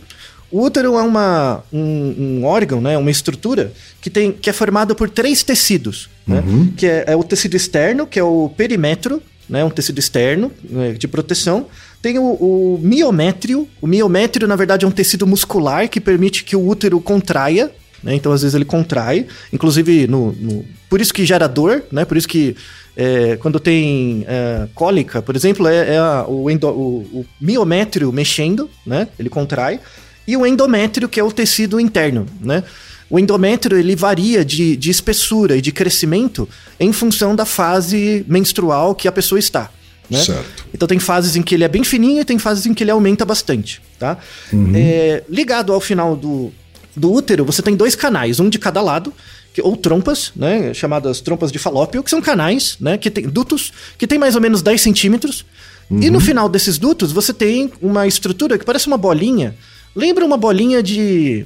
O 0.49 0.63
útero 0.63 0.95
é 0.95 1.01
uma, 1.01 1.63
um, 1.73 2.39
um, 2.39 2.45
órgão, 2.45 2.79
né, 2.79 2.97
uma 2.97 3.11
estrutura 3.11 3.73
que, 3.99 4.09
tem, 4.09 4.31
que 4.31 4.49
é 4.49 4.53
formado 4.53 4.95
por 4.95 5.09
três 5.09 5.43
tecidos, 5.43 6.09
né? 6.25 6.41
uhum. 6.45 6.71
que 6.71 6.85
é, 6.85 7.03
é, 7.07 7.15
o 7.17 7.23
tecido 7.23 7.55
externo, 7.55 8.07
que 8.07 8.17
é 8.17 8.23
o 8.23 8.49
perimetro, 8.55 9.21
né, 9.49 9.63
um 9.65 9.69
tecido 9.69 9.99
externo 9.99 10.49
né, 10.63 10.93
de 10.93 11.05
proteção. 11.05 11.67
Tem 12.01 12.17
o, 12.17 12.23
o 12.23 12.79
miométrio. 12.81 13.67
O 13.81 13.87
miométrio, 13.87 14.47
na 14.47 14.55
verdade, 14.55 14.85
é 14.85 14.87
um 14.87 14.91
tecido 14.91 15.27
muscular 15.27 15.89
que 15.89 15.99
permite 15.99 16.43
que 16.45 16.55
o 16.55 16.65
útero 16.65 17.01
contraia, 17.01 17.71
né? 18.07 18.15
Então, 18.15 18.31
às 18.31 18.41
vezes, 18.41 18.55
ele 18.55 18.63
contrai, 18.63 19.27
inclusive 19.51 20.07
no, 20.07 20.31
no, 20.31 20.65
Por 20.89 21.01
isso 21.01 21.13
que 21.13 21.25
gera 21.25 21.45
dor, 21.45 21.83
né? 21.91 22.05
Por 22.05 22.15
isso 22.15 22.27
que 22.27 22.55
é, 22.95 23.35
quando 23.35 23.59
tem 23.59 24.23
é, 24.25 24.65
cólica, 24.73 25.21
por 25.21 25.35
exemplo, 25.35 25.67
é, 25.67 25.95
é 25.95 25.97
a, 25.97 26.25
o, 26.25 26.49
endo, 26.49 26.69
o, 26.69 26.99
o, 27.13 27.25
miométrio 27.39 28.09
mexendo, 28.13 28.69
né? 28.85 29.09
Ele 29.19 29.29
contrai. 29.29 29.81
E 30.25 30.37
o 30.37 30.45
endométrio, 30.45 31.09
que 31.09 31.19
é 31.19 31.23
o 31.23 31.31
tecido 31.31 31.81
interno, 31.81 32.25
né? 32.39 32.63
O 33.09 33.19
endométrio 33.19 33.77
ele 33.77 33.95
varia 33.95 34.43
de, 34.43 34.77
de 34.77 34.89
espessura 34.89 35.57
e 35.57 35.61
de 35.61 35.71
crescimento 35.73 36.47
em 36.79 36.93
função 36.93 37.35
da 37.35 37.45
fase 37.45 38.25
menstrual 38.27 38.95
que 38.95 39.07
a 39.07 39.11
pessoa 39.11 39.39
está. 39.39 39.69
Né? 40.09 40.19
Certo. 40.23 40.65
Então 40.73 40.87
tem 40.87 40.99
fases 40.99 41.35
em 41.35 41.41
que 41.41 41.55
ele 41.55 41.65
é 41.65 41.67
bem 41.67 41.83
fininho 41.83 42.21
e 42.21 42.25
tem 42.25 42.39
fases 42.39 42.65
em 42.65 42.73
que 42.73 42.83
ele 42.83 42.91
aumenta 42.91 43.25
bastante, 43.25 43.81
tá? 43.99 44.17
Uhum. 44.51 44.71
É, 44.73 45.23
ligado 45.29 45.73
ao 45.73 45.81
final 45.81 46.15
do, 46.15 46.51
do 46.97 47.11
útero, 47.11 47.45
você 47.45 47.61
tem 47.61 47.75
dois 47.75 47.95
canais, 47.95 48.39
um 48.39 48.49
de 48.49 48.59
cada 48.59 48.81
lado, 48.81 49.13
que, 49.53 49.61
ou 49.61 49.75
trompas, 49.77 50.31
né, 50.35 50.73
chamadas 50.73 51.21
trompas 51.21 51.51
de 51.51 51.59
falópio, 51.59 52.03
que 52.03 52.09
são 52.09 52.21
canais, 52.21 52.77
né, 52.79 52.97
que 52.97 53.09
tem 53.09 53.27
dutos, 53.27 53.71
que 53.97 54.07
tem 54.07 54.17
mais 54.17 54.35
ou 54.35 54.41
menos 54.41 54.61
10 54.61 54.81
centímetros. 54.81 55.45
Uhum. 55.89 56.01
E 56.01 56.09
no 56.09 56.19
final 56.19 56.49
desses 56.49 56.77
dutos, 56.77 57.11
você 57.11 57.33
tem 57.33 57.71
uma 57.81 58.05
estrutura 58.05 58.57
que 58.57 58.65
parece 58.65 58.87
uma 58.87 58.97
bolinha. 58.97 59.55
Lembra 59.95 60.25
uma 60.25 60.37
bolinha 60.37 60.83
de. 60.83 61.45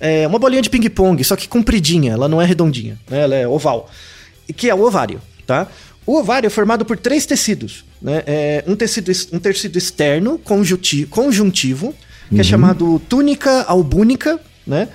É, 0.00 0.26
uma 0.26 0.38
bolinha 0.38 0.62
de 0.62 0.70
ping-pong, 0.70 1.22
só 1.24 1.34
que 1.34 1.48
compridinha, 1.48 2.12
ela 2.12 2.28
não 2.28 2.40
é 2.40 2.44
redondinha, 2.44 2.98
né, 3.08 3.22
ela 3.22 3.34
é 3.34 3.48
oval. 3.48 3.90
Que 4.56 4.68
é 4.68 4.74
o 4.74 4.82
ovário, 4.82 5.20
tá? 5.46 5.66
O 6.06 6.18
ovário 6.18 6.46
é 6.46 6.50
formado 6.50 6.84
por 6.84 6.98
três 6.98 7.24
tecidos. 7.24 7.84
Né? 8.00 8.22
É 8.26 8.64
um, 8.66 8.76
tecido, 8.76 9.10
um 9.32 9.38
tecido 9.38 9.78
externo, 9.78 10.38
conjuntivo, 10.38 11.08
conjuntivo 11.08 11.94
que 12.28 12.34
é 12.34 12.36
uhum. 12.36 12.40
é 12.40 12.44
chamado 12.44 12.98
túnica 13.08 13.62
albúnica, 13.62 14.40
né? 14.66 14.88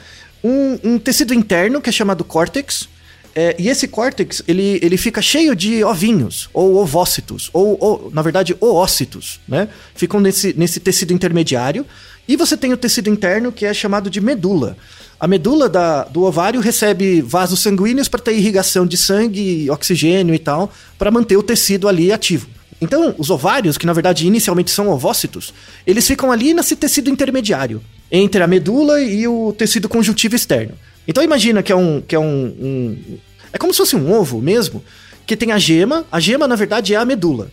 Um, 0.43 0.79
um 0.84 0.99
tecido 0.99 1.34
interno 1.34 1.82
que 1.82 1.89
é 1.89 1.93
chamado 1.93 2.23
córtex, 2.23 2.88
É, 3.36 3.55
e 3.60 3.69
esse 3.69 3.88
córtex, 3.88 4.41
ele, 4.47 4.79
ele 4.82 4.97
fica 4.97 5.21
cheio 5.21 5.55
de 5.55 5.84
ovinhos, 5.84 6.49
ou 6.51 6.77
ovócitos, 6.77 7.49
ou, 7.53 7.77
ou 7.79 8.10
na 8.12 8.23
verdade, 8.23 8.55
oócitos, 8.60 9.39
né? 9.47 9.69
Ficam 9.93 10.19
nesse, 10.19 10.53
nesse 10.58 10.79
tecido 10.79 11.13
intermediário. 11.13 11.86
E 12.27 12.36
você 12.36 12.58
tem 12.58 12.73
o 12.73 12.77
tecido 12.77 13.08
interno, 13.08 13.51
que 13.51 13.65
é 13.67 13.73
chamado 13.73 14.10
de 14.10 14.19
medula. 14.19 14.75
A 15.19 15.27
medula 15.27 15.69
da, 15.69 16.05
do 16.05 16.23
ovário 16.23 16.60
recebe 16.60 17.21
vasos 17.21 17.60
sanguíneos 17.60 18.10
para 18.10 18.19
ter 18.19 18.34
irrigação 18.34 18.86
de 18.86 18.97
sangue, 18.97 19.69
oxigênio 19.69 20.34
e 20.34 20.39
tal, 20.39 20.71
para 20.97 21.12
manter 21.12 21.38
o 21.38 21.43
tecido 21.43 21.88
ali 21.88 22.12
ativo. 22.12 22.47
Então, 22.82 23.13
os 23.17 23.29
ovários, 23.29 23.77
que 23.77 23.86
na 23.86 23.93
verdade 23.93 24.25
inicialmente 24.25 24.71
são 24.71 24.89
ovócitos, 24.89 25.53
eles 25.86 26.08
ficam 26.08 26.32
ali 26.32 26.53
nesse 26.53 26.75
tecido 26.75 27.10
intermediário, 27.10 27.82
entre 28.12 28.41
a 28.41 28.48
medula 28.48 29.02
e 29.02 29.28
o 29.28 29.54
tecido 29.54 29.88
conjuntivo 29.88 30.36
externo. 30.36 30.74
Então 31.08 31.24
imagina 31.24 31.63
que 31.63 31.72
é 31.72 31.76
um. 31.76 32.02
Que 32.02 32.15
é, 32.15 32.19
um, 32.19 32.56
um 32.60 33.17
é 33.52 33.58
como 33.58 33.74
se 33.74 33.78
fosse 33.78 33.95
um 33.95 34.12
ovo 34.12 34.41
mesmo, 34.41 34.84
que 35.26 35.36
tem 35.36 35.52
a 35.52 35.58
gema. 35.58 36.06
A 36.12 36.19
gema, 36.19 36.48
na 36.48 36.56
verdade, 36.56 36.93
é 36.93 36.98
a 36.98 37.06
medula. 37.06 37.52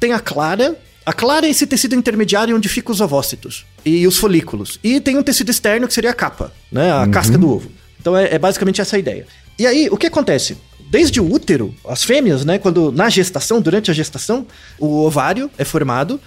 Tem 0.00 0.12
a 0.12 0.20
clara. 0.20 0.76
A 1.04 1.12
clara 1.12 1.46
é 1.46 1.50
esse 1.50 1.66
tecido 1.66 1.94
intermediário 1.94 2.56
onde 2.56 2.68
ficam 2.68 2.92
os 2.92 3.00
ovócitos 3.00 3.66
e 3.84 4.06
os 4.06 4.16
folículos. 4.16 4.78
E 4.82 5.00
tem 5.00 5.18
um 5.18 5.22
tecido 5.22 5.50
externo 5.50 5.86
que 5.86 5.92
seria 5.92 6.10
a 6.10 6.14
capa, 6.14 6.50
né? 6.72 6.90
A 6.90 7.02
uhum. 7.02 7.10
casca 7.10 7.36
do 7.36 7.50
ovo. 7.50 7.70
Então 8.00 8.16
é, 8.16 8.34
é 8.34 8.38
basicamente 8.38 8.80
essa 8.80 8.96
a 8.96 8.98
ideia. 8.98 9.26
E 9.58 9.66
aí, 9.66 9.88
o 9.90 9.96
que 9.96 10.06
acontece? 10.06 10.56
Desde 10.90 11.20
o 11.20 11.30
útero, 11.30 11.74
as 11.86 12.04
fêmeas, 12.04 12.44
né, 12.44 12.58
quando 12.58 12.90
na 12.92 13.08
gestação, 13.08 13.60
durante 13.60 13.90
a 13.90 13.94
gestação, 13.94 14.46
o 14.78 15.04
ovário 15.04 15.50
é 15.58 15.64
formado 15.64 16.20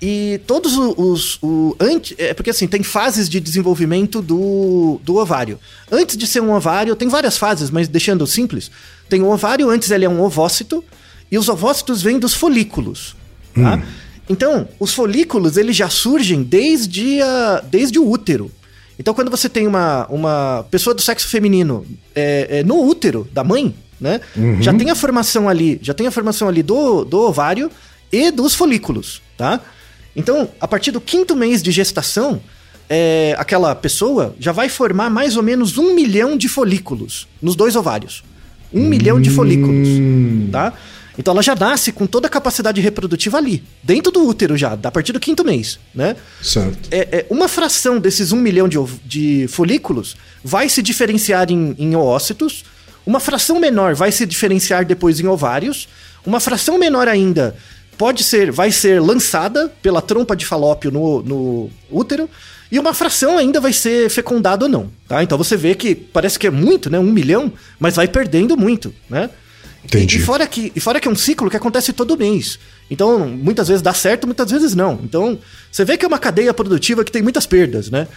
e 0.00 0.40
todos 0.46 0.76
os. 0.76 1.38
O, 1.42 1.74
antes, 1.80 2.14
é 2.18 2.34
porque 2.34 2.50
assim, 2.50 2.66
tem 2.66 2.82
fases 2.82 3.28
de 3.28 3.40
desenvolvimento 3.40 4.20
do, 4.20 5.00
do 5.02 5.16
ovário. 5.16 5.58
Antes 5.90 6.16
de 6.16 6.26
ser 6.26 6.40
um 6.40 6.52
ovário, 6.52 6.94
tem 6.94 7.08
várias 7.08 7.38
fases, 7.38 7.70
mas 7.70 7.88
deixando 7.88 8.26
simples. 8.26 8.70
Tem 9.08 9.22
o 9.22 9.30
ovário, 9.30 9.70
antes 9.70 9.90
ele 9.90 10.04
é 10.04 10.08
um 10.08 10.20
ovócito, 10.22 10.84
e 11.30 11.38
os 11.38 11.48
ovócitos 11.48 12.02
vêm 12.02 12.18
dos 12.18 12.34
folículos. 12.34 13.16
Tá? 13.54 13.76
Hum. 13.76 13.82
Então, 14.28 14.68
os 14.78 14.92
folículos 14.92 15.56
eles 15.56 15.76
já 15.76 15.88
surgem 15.88 16.42
desde, 16.42 17.22
a, 17.22 17.62
desde 17.64 17.98
o 17.98 18.08
útero. 18.08 18.50
Então, 18.98 19.14
quando 19.14 19.30
você 19.30 19.48
tem 19.48 19.66
uma, 19.66 20.06
uma 20.08 20.66
pessoa 20.70 20.94
do 20.94 21.00
sexo 21.00 21.28
feminino 21.28 21.86
é, 22.14 22.58
é, 22.58 22.64
no 22.64 22.82
útero 22.82 23.28
da 23.32 23.44
mãe, 23.44 23.74
né? 24.00 24.20
Uhum. 24.36 24.60
Já 24.60 24.74
tem 24.74 24.90
a 24.90 24.94
formação 24.94 25.48
ali, 25.48 25.78
já 25.82 25.94
tem 25.94 26.06
a 26.06 26.10
formação 26.10 26.48
ali 26.48 26.62
do, 26.62 27.04
do 27.04 27.20
ovário 27.20 27.70
e 28.12 28.30
dos 28.30 28.54
folículos, 28.54 29.22
tá? 29.36 29.60
Então, 30.16 30.48
a 30.58 30.66
partir 30.66 30.90
do 30.90 31.00
quinto 31.00 31.36
mês 31.36 31.62
de 31.62 31.70
gestação, 31.70 32.40
é, 32.88 33.36
aquela 33.38 33.74
pessoa 33.74 34.34
já 34.40 34.50
vai 34.50 34.68
formar 34.68 35.10
mais 35.10 35.36
ou 35.36 35.42
menos 35.42 35.76
um 35.76 35.94
milhão 35.94 36.36
de 36.36 36.48
folículos 36.48 37.28
nos 37.40 37.54
dois 37.54 37.76
ovários. 37.76 38.24
Um 38.72 38.80
hum. 38.80 38.88
milhão 38.88 39.20
de 39.20 39.30
folículos, 39.30 39.88
tá? 40.50 40.72
Então 41.18 41.32
ela 41.32 41.42
já 41.42 41.54
nasce 41.54 41.92
com 41.92 42.06
toda 42.06 42.26
a 42.26 42.30
capacidade 42.30 42.80
reprodutiva 42.80 43.38
ali, 43.38 43.62
dentro 43.82 44.12
do 44.12 44.26
útero 44.26 44.56
já, 44.56 44.78
a 44.82 44.90
partir 44.90 45.12
do 45.12 45.20
quinto 45.20 45.44
mês, 45.44 45.78
né? 45.94 46.14
Certo. 46.42 46.88
É, 46.90 47.20
é 47.20 47.26
uma 47.30 47.48
fração 47.48 47.98
desses 47.98 48.32
um 48.32 48.36
milhão 48.36 48.68
de, 48.68 48.78
de 49.04 49.48
folículos 49.48 50.16
vai 50.44 50.68
se 50.68 50.82
diferenciar 50.82 51.50
em, 51.50 51.74
em 51.78 51.96
oócitos, 51.96 52.64
uma 53.06 53.20
fração 53.20 53.60
menor 53.60 53.94
vai 53.94 54.10
se 54.10 54.26
diferenciar 54.26 54.84
depois 54.84 55.20
em 55.20 55.26
ovários. 55.28 55.88
Uma 56.26 56.40
fração 56.40 56.76
menor 56.76 57.06
ainda 57.06 57.56
pode 57.96 58.22
ser, 58.22 58.50
vai 58.50 58.70
ser 58.70 59.00
lançada 59.00 59.72
pela 59.82 60.02
trompa 60.02 60.36
de 60.36 60.46
falópio 60.46 60.90
no, 60.90 61.22
no 61.22 61.70
útero. 61.90 62.28
E 62.70 62.78
uma 62.78 62.92
fração 62.92 63.38
ainda 63.38 63.60
vai 63.60 63.72
ser 63.72 64.10
fecundada 64.10 64.64
ou 64.64 64.68
não, 64.68 64.90
tá? 65.06 65.22
Então 65.22 65.38
você 65.38 65.56
vê 65.56 65.74
que 65.74 65.94
parece 65.94 66.38
que 66.38 66.48
é 66.48 66.50
muito, 66.50 66.90
né? 66.90 66.98
Um 66.98 67.12
milhão, 67.12 67.52
mas 67.78 67.94
vai 67.94 68.08
perdendo 68.08 68.56
muito, 68.56 68.92
né? 69.08 69.30
Entendi. 69.84 70.16
E, 70.16 70.20
e, 70.20 70.22
fora 70.22 70.46
que, 70.48 70.72
e 70.74 70.80
fora 70.80 70.98
que 70.98 71.06
é 71.06 71.10
um 71.10 71.14
ciclo 71.14 71.48
que 71.48 71.56
acontece 71.56 71.92
todo 71.92 72.16
mês. 72.16 72.58
Então, 72.90 73.28
muitas 73.28 73.68
vezes 73.68 73.82
dá 73.82 73.94
certo, 73.94 74.26
muitas 74.26 74.50
vezes 74.50 74.74
não. 74.74 75.00
Então, 75.04 75.38
você 75.70 75.84
vê 75.84 75.96
que 75.96 76.04
é 76.04 76.08
uma 76.08 76.18
cadeia 76.18 76.52
produtiva 76.52 77.04
que 77.04 77.12
tem 77.12 77.22
muitas 77.22 77.46
perdas, 77.46 77.88
né? 77.88 78.08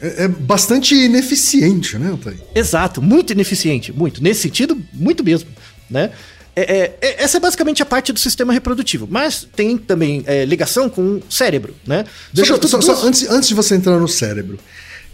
É, 0.00 0.24
é 0.24 0.28
bastante 0.28 0.94
ineficiente, 0.94 1.98
né, 1.98 2.10
Otávio? 2.12 2.40
Exato, 2.54 3.02
muito 3.02 3.32
ineficiente, 3.32 3.92
muito. 3.92 4.22
Nesse 4.22 4.40
sentido, 4.40 4.80
muito 4.94 5.22
mesmo, 5.22 5.50
né? 5.90 6.12
É, 6.58 6.60
é, 6.60 6.98
é, 7.00 7.22
essa 7.22 7.36
é 7.36 7.40
basicamente 7.40 7.80
a 7.80 7.86
parte 7.86 8.12
do 8.12 8.18
sistema 8.18 8.52
reprodutivo, 8.52 9.06
mas 9.08 9.46
tem 9.54 9.78
também 9.78 10.24
é, 10.26 10.44
ligação 10.44 10.90
com 10.90 11.02
o 11.18 11.22
cérebro, 11.30 11.72
né? 11.86 12.04
Deixa 12.32 12.54
eu, 12.54 12.68
só, 12.68 12.80
só, 12.80 13.06
antes, 13.06 13.28
antes 13.30 13.48
de 13.48 13.54
você 13.54 13.76
entrar 13.76 13.96
no 13.98 14.08
cérebro, 14.08 14.58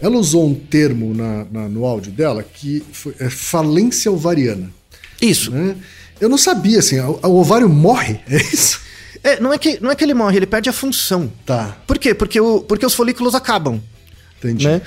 ela 0.01 0.17
usou 0.17 0.47
um 0.47 0.55
termo 0.55 1.13
na, 1.13 1.45
na, 1.51 1.69
no 1.69 1.85
áudio 1.85 2.11
dela 2.11 2.41
que 2.41 2.83
foi, 2.91 3.13
é 3.19 3.29
falência 3.29 4.11
ovariana. 4.11 4.71
Isso. 5.21 5.51
Né? 5.51 5.75
Eu 6.19 6.29
não 6.29 6.37
sabia, 6.37 6.79
assim, 6.79 6.99
o, 6.99 7.19
o 7.21 7.35
ovário 7.35 7.69
morre, 7.69 8.19
é 8.27 8.37
isso? 8.37 8.81
É, 9.23 9.39
não 9.39 9.53
é, 9.53 9.57
que, 9.59 9.79
não 9.79 9.91
é 9.91 9.95
que 9.95 10.03
ele 10.03 10.15
morre, 10.15 10.37
ele 10.37 10.47
perde 10.47 10.69
a 10.69 10.73
função. 10.73 11.31
Tá. 11.45 11.77
Por 11.85 11.99
quê? 11.99 12.15
Porque, 12.15 12.39
o, 12.39 12.61
porque 12.61 12.85
os 12.85 12.93
folículos 12.95 13.35
acabam. 13.35 13.79
Entendi. 14.39 14.67
Né? 14.67 14.81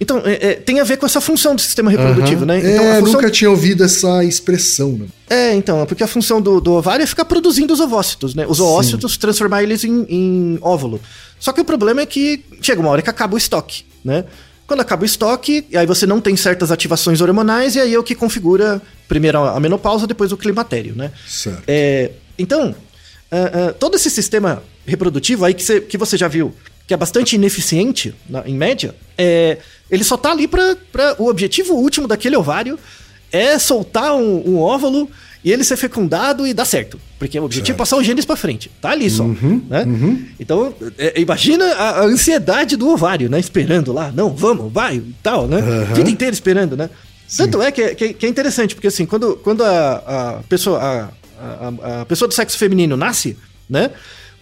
Então, 0.00 0.22
é, 0.24 0.52
é, 0.52 0.54
tem 0.54 0.80
a 0.80 0.84
ver 0.84 0.96
com 0.96 1.04
essa 1.04 1.20
função 1.20 1.54
do 1.54 1.60
sistema 1.60 1.90
reprodutivo, 1.90 2.40
uhum. 2.40 2.46
né? 2.46 2.58
Então, 2.58 2.84
é, 2.86 3.00
função... 3.00 3.14
nunca 3.14 3.30
tinha 3.30 3.50
ouvido 3.50 3.84
essa 3.84 4.24
expressão, 4.24 4.92
né? 4.92 5.06
É, 5.28 5.54
então, 5.54 5.82
é 5.82 5.84
porque 5.84 6.02
a 6.02 6.06
função 6.06 6.40
do, 6.40 6.58
do 6.58 6.72
ovário 6.72 7.02
é 7.02 7.06
ficar 7.06 7.26
produzindo 7.26 7.74
os 7.74 7.80
ovócitos, 7.80 8.34
né? 8.34 8.46
Os 8.48 8.60
oócitos, 8.60 9.12
Sim. 9.12 9.18
transformar 9.18 9.62
eles 9.62 9.84
em, 9.84 10.06
em, 10.08 10.58
óvulo. 10.62 10.98
Só 11.38 11.52
que 11.52 11.60
o 11.60 11.64
problema 11.64 12.00
é 12.00 12.06
que 12.06 12.42
chega 12.62 12.80
uma 12.80 12.88
hora 12.88 13.02
que 13.02 13.10
acaba 13.10 13.34
o 13.34 13.38
estoque, 13.38 13.84
né? 14.02 14.24
Quando 14.66 14.80
acaba 14.80 15.02
o 15.02 15.06
estoque, 15.06 15.66
aí 15.74 15.84
você 15.84 16.06
não 16.06 16.20
tem 16.20 16.34
certas 16.34 16.70
ativações 16.70 17.20
hormonais, 17.20 17.76
e 17.76 17.80
aí 17.80 17.92
é 17.92 17.98
o 17.98 18.02
que 18.02 18.14
configura 18.14 18.80
primeiro 19.06 19.38
a 19.38 19.60
menopausa, 19.60 20.06
depois 20.06 20.32
o 20.32 20.36
climatério, 20.36 20.94
né? 20.96 21.10
Certo. 21.28 21.62
É, 21.66 22.12
então, 22.38 22.70
uh, 22.70 23.70
uh, 23.70 23.74
todo 23.74 23.96
esse 23.96 24.08
sistema 24.08 24.62
reprodutivo 24.86 25.44
aí 25.44 25.52
que, 25.52 25.62
cê, 25.62 25.80
que 25.80 25.98
você 25.98 26.16
já 26.16 26.26
viu, 26.26 26.54
que 26.90 26.94
é 26.94 26.96
bastante 26.96 27.36
ineficiente, 27.36 28.12
na, 28.28 28.42
em 28.48 28.56
média, 28.56 28.96
é, 29.16 29.58
ele 29.88 30.02
só 30.02 30.16
tá 30.16 30.32
ali 30.32 30.48
para 30.48 31.14
O 31.20 31.28
objetivo 31.28 31.74
último 31.74 32.08
daquele 32.08 32.36
ovário 32.36 32.76
é 33.30 33.60
soltar 33.60 34.16
um, 34.16 34.42
um, 34.44 34.58
óvulo 34.58 35.08
e 35.44 35.52
ele 35.52 35.62
ser 35.62 35.76
fecundado 35.76 36.44
e 36.48 36.52
dar 36.52 36.64
certo. 36.64 36.98
Porque 37.16 37.38
o 37.38 37.44
objetivo 37.44 37.66
certo. 37.68 37.76
é 37.76 37.78
passar 37.78 37.96
os 37.96 38.04
genes 38.04 38.24
para 38.24 38.34
frente. 38.34 38.72
Tá 38.80 38.90
ali 38.90 39.08
só. 39.08 39.22
Uhum, 39.22 39.64
né? 39.70 39.84
Uhum. 39.84 40.26
Então, 40.40 40.74
é, 40.98 41.20
imagina 41.20 41.64
a, 41.64 42.00
a, 42.00 42.04
ansiedade 42.06 42.76
do 42.76 42.88
ovário, 42.88 43.30
né? 43.30 43.38
Esperando 43.38 43.92
lá. 43.92 44.10
Não, 44.10 44.34
vamos, 44.34 44.72
vai 44.72 44.96
e 44.96 45.14
tal, 45.22 45.46
né? 45.46 45.58
Uhum. 45.58 45.94
Vida 45.94 46.10
inteira 46.10 46.34
esperando, 46.34 46.76
né? 46.76 46.90
Sim. 47.28 47.44
Tanto 47.44 47.62
é 47.62 47.70
que, 47.70 47.94
que, 47.94 48.14
que, 48.14 48.26
é 48.26 48.28
interessante, 48.28 48.74
porque 48.74 48.88
assim, 48.88 49.06
quando, 49.06 49.36
quando 49.36 49.62
a, 49.62 50.38
a 50.38 50.42
pessoa. 50.48 50.80
A, 50.82 51.08
a, 51.40 52.00
a 52.00 52.04
pessoa 52.04 52.28
do 52.28 52.34
sexo 52.34 52.58
feminino 52.58 52.96
nasce, 52.96 53.36
né? 53.68 53.92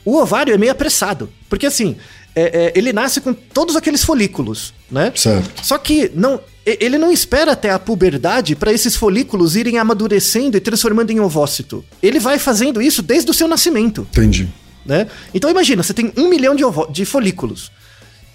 O 0.08 0.16
ovário 0.16 0.54
é 0.54 0.56
meio 0.56 0.72
apressado. 0.72 1.28
Porque 1.50 1.66
assim, 1.66 1.94
é, 2.38 2.66
é, 2.66 2.72
ele 2.76 2.92
nasce 2.92 3.20
com 3.20 3.32
todos 3.32 3.74
aqueles 3.74 4.04
folículos, 4.04 4.72
né? 4.90 5.12
Certo. 5.14 5.64
Só 5.64 5.76
que 5.78 6.10
não, 6.14 6.40
ele 6.64 6.98
não 6.98 7.10
espera 7.10 7.52
até 7.52 7.70
a 7.70 7.78
puberdade 7.78 8.54
para 8.54 8.72
esses 8.72 8.94
folículos 8.94 9.56
irem 9.56 9.78
amadurecendo 9.78 10.56
e 10.56 10.60
transformando 10.60 11.10
em 11.10 11.18
ovócito. 11.18 11.84
Ele 12.02 12.20
vai 12.20 12.38
fazendo 12.38 12.80
isso 12.80 13.02
desde 13.02 13.30
o 13.30 13.34
seu 13.34 13.48
nascimento. 13.48 14.06
Entendi. 14.12 14.48
Né? 14.86 15.08
Então 15.34 15.50
imagina, 15.50 15.82
você 15.82 15.92
tem 15.92 16.12
um 16.16 16.28
milhão 16.28 16.54
de, 16.54 16.62
de 16.90 17.04
folículos. 17.04 17.72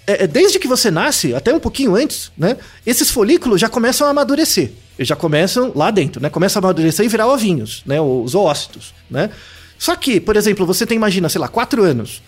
É, 0.06 0.24
é, 0.24 0.26
desde 0.26 0.58
que 0.58 0.68
você 0.68 0.90
nasce, 0.90 1.34
até 1.34 1.54
um 1.54 1.58
pouquinho 1.58 1.96
antes, 1.96 2.30
né? 2.36 2.58
Esses 2.84 3.10
folículos 3.10 3.58
já 3.58 3.70
começam 3.70 4.06
a 4.06 4.10
amadurecer. 4.10 4.70
Eles 4.98 5.08
já 5.08 5.16
começam 5.16 5.72
lá 5.74 5.90
dentro, 5.90 6.20
né? 6.20 6.28
Começam 6.28 6.60
a 6.60 6.66
amadurecer 6.66 7.06
e 7.06 7.08
virar 7.08 7.26
ovinhos, 7.26 7.82
né? 7.86 8.00
Os 8.00 8.34
oócitos, 8.34 8.92
né? 9.10 9.30
Só 9.78 9.96
que, 9.96 10.20
por 10.20 10.36
exemplo, 10.36 10.66
você 10.66 10.84
tem, 10.84 10.96
imagina, 10.96 11.28
sei 11.28 11.40
lá, 11.40 11.48
quatro 11.48 11.82
anos. 11.82 12.22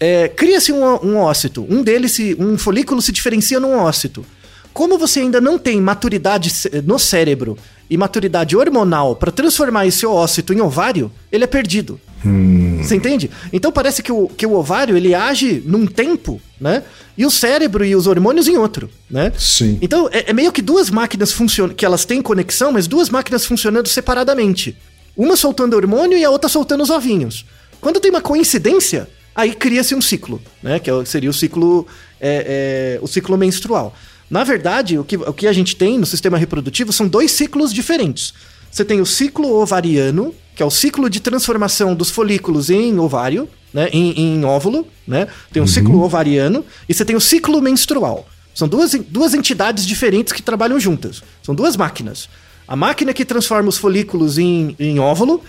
É, 0.00 0.28
Cria-se 0.28 0.72
um, 0.72 0.84
um 1.04 1.16
ócito, 1.16 1.66
um 1.68 1.82
deles, 1.82 2.12
se, 2.12 2.36
um 2.38 2.56
folículo 2.56 3.02
se 3.02 3.12
diferencia 3.12 3.58
num 3.58 3.76
ócito. 3.76 4.24
Como 4.72 4.96
você 4.96 5.20
ainda 5.20 5.40
não 5.40 5.58
tem 5.58 5.80
maturidade 5.80 6.52
no 6.84 6.98
cérebro 6.98 7.58
e 7.90 7.96
maturidade 7.96 8.56
hormonal 8.56 9.16
para 9.16 9.32
transformar 9.32 9.86
esse 9.86 10.06
ócito 10.06 10.52
em 10.52 10.60
ovário, 10.60 11.10
ele 11.32 11.42
é 11.42 11.48
perdido. 11.48 12.00
Hum. 12.24 12.78
Você 12.82 12.94
entende? 12.94 13.30
Então 13.52 13.72
parece 13.72 14.02
que 14.02 14.12
o, 14.12 14.28
que 14.28 14.46
o 14.46 14.54
ovário 14.54 14.96
ele 14.96 15.14
age 15.14 15.62
num 15.64 15.86
tempo, 15.86 16.40
né? 16.60 16.82
E 17.16 17.26
o 17.26 17.30
cérebro 17.30 17.84
e 17.84 17.94
os 17.94 18.06
hormônios 18.06 18.46
em 18.46 18.56
outro, 18.56 18.88
né? 19.10 19.32
Sim. 19.36 19.78
Então 19.80 20.08
é, 20.12 20.30
é 20.30 20.32
meio 20.32 20.52
que 20.52 20.62
duas 20.62 20.90
máquinas 20.90 21.32
funcionam, 21.32 21.74
que 21.74 21.84
elas 21.84 22.04
têm 22.04 22.22
conexão, 22.22 22.72
mas 22.72 22.86
duas 22.86 23.08
máquinas 23.08 23.44
funcionando 23.44 23.88
separadamente. 23.88 24.76
Uma 25.16 25.36
soltando 25.36 25.74
hormônio 25.74 26.16
e 26.16 26.24
a 26.24 26.30
outra 26.30 26.48
soltando 26.48 26.82
os 26.82 26.90
ovinhos. 26.90 27.44
Quando 27.80 28.00
tem 28.00 28.10
uma 28.10 28.20
coincidência, 28.20 29.08
aí 29.38 29.54
cria-se 29.54 29.94
um 29.94 30.00
ciclo, 30.00 30.42
né? 30.60 30.80
Que 30.80 30.90
é 30.90 31.04
seria 31.04 31.30
o 31.30 31.32
ciclo, 31.32 31.86
é, 32.20 32.98
é, 32.98 32.98
o 33.00 33.06
ciclo 33.06 33.38
menstrual. 33.38 33.94
Na 34.28 34.42
verdade, 34.42 34.98
o 34.98 35.04
que, 35.04 35.16
o 35.16 35.32
que 35.32 35.46
a 35.46 35.52
gente 35.52 35.76
tem 35.76 35.96
no 35.96 36.04
sistema 36.04 36.36
reprodutivo 36.36 36.92
são 36.92 37.06
dois 37.06 37.30
ciclos 37.30 37.72
diferentes. 37.72 38.34
Você 38.68 38.84
tem 38.84 39.00
o 39.00 39.06
ciclo 39.06 39.54
ovariano, 39.54 40.34
que 40.56 40.62
é 40.62 40.66
o 40.66 40.70
ciclo 40.70 41.08
de 41.08 41.20
transformação 41.20 41.94
dos 41.94 42.10
folículos 42.10 42.68
em 42.68 42.98
ovário, 42.98 43.48
né, 43.72 43.88
em, 43.92 44.18
em 44.18 44.44
óvulo, 44.44 44.86
né? 45.06 45.28
Tem 45.52 45.62
o 45.62 45.64
uhum. 45.64 45.68
ciclo 45.68 46.02
ovariano 46.02 46.64
e 46.88 46.92
você 46.92 47.04
tem 47.04 47.14
o 47.14 47.20
ciclo 47.20 47.62
menstrual. 47.62 48.28
São 48.52 48.66
duas, 48.66 48.92
duas 49.08 49.34
entidades 49.34 49.86
diferentes 49.86 50.32
que 50.32 50.42
trabalham 50.42 50.80
juntas. 50.80 51.22
São 51.44 51.54
duas 51.54 51.76
máquinas. 51.76 52.28
A 52.66 52.74
máquina 52.74 53.14
que 53.14 53.24
transforma 53.24 53.68
os 53.68 53.78
folículos 53.78 54.36
em, 54.36 54.74
em 54.80 54.98
óvulo 54.98 55.42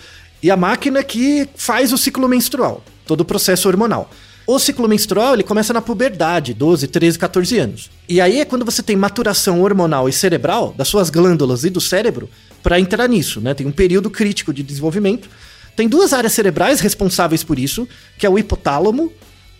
e 0.43 0.51
a 0.51 0.55
máquina 0.55 1.03
que 1.03 1.49
faz 1.55 1.91
o 1.91 1.97
ciclo 1.97 2.29
menstrual, 2.29 2.83
todo 3.09 3.21
o 3.21 3.25
processo 3.25 3.67
hormonal. 3.67 4.11
O 4.45 4.59
ciclo 4.59 4.87
menstrual 4.87 5.33
ele 5.33 5.41
começa 5.41 5.73
na 5.73 5.81
puberdade, 5.81 6.53
12, 6.53 6.87
13, 6.87 7.17
14 7.17 7.57
anos. 7.57 7.89
E 8.07 8.21
aí 8.21 8.39
é 8.39 8.45
quando 8.45 8.63
você 8.63 8.83
tem 8.83 8.95
maturação 8.95 9.63
hormonal 9.63 10.07
e 10.07 10.13
cerebral 10.13 10.75
das 10.77 10.87
suas 10.87 11.09
glândulas 11.09 11.63
e 11.63 11.71
do 11.71 11.81
cérebro 11.81 12.29
para 12.61 12.79
entrar 12.79 13.07
nisso, 13.09 13.41
né? 13.41 13.55
Tem 13.55 13.65
um 13.65 13.71
período 13.71 14.11
crítico 14.11 14.53
de 14.53 14.61
desenvolvimento. 14.61 15.27
Tem 15.75 15.87
duas 15.87 16.13
áreas 16.13 16.33
cerebrais 16.33 16.81
responsáveis 16.81 17.43
por 17.43 17.57
isso, 17.57 17.87
que 18.15 18.27
é 18.27 18.29
o 18.29 18.37
hipotálamo 18.37 19.11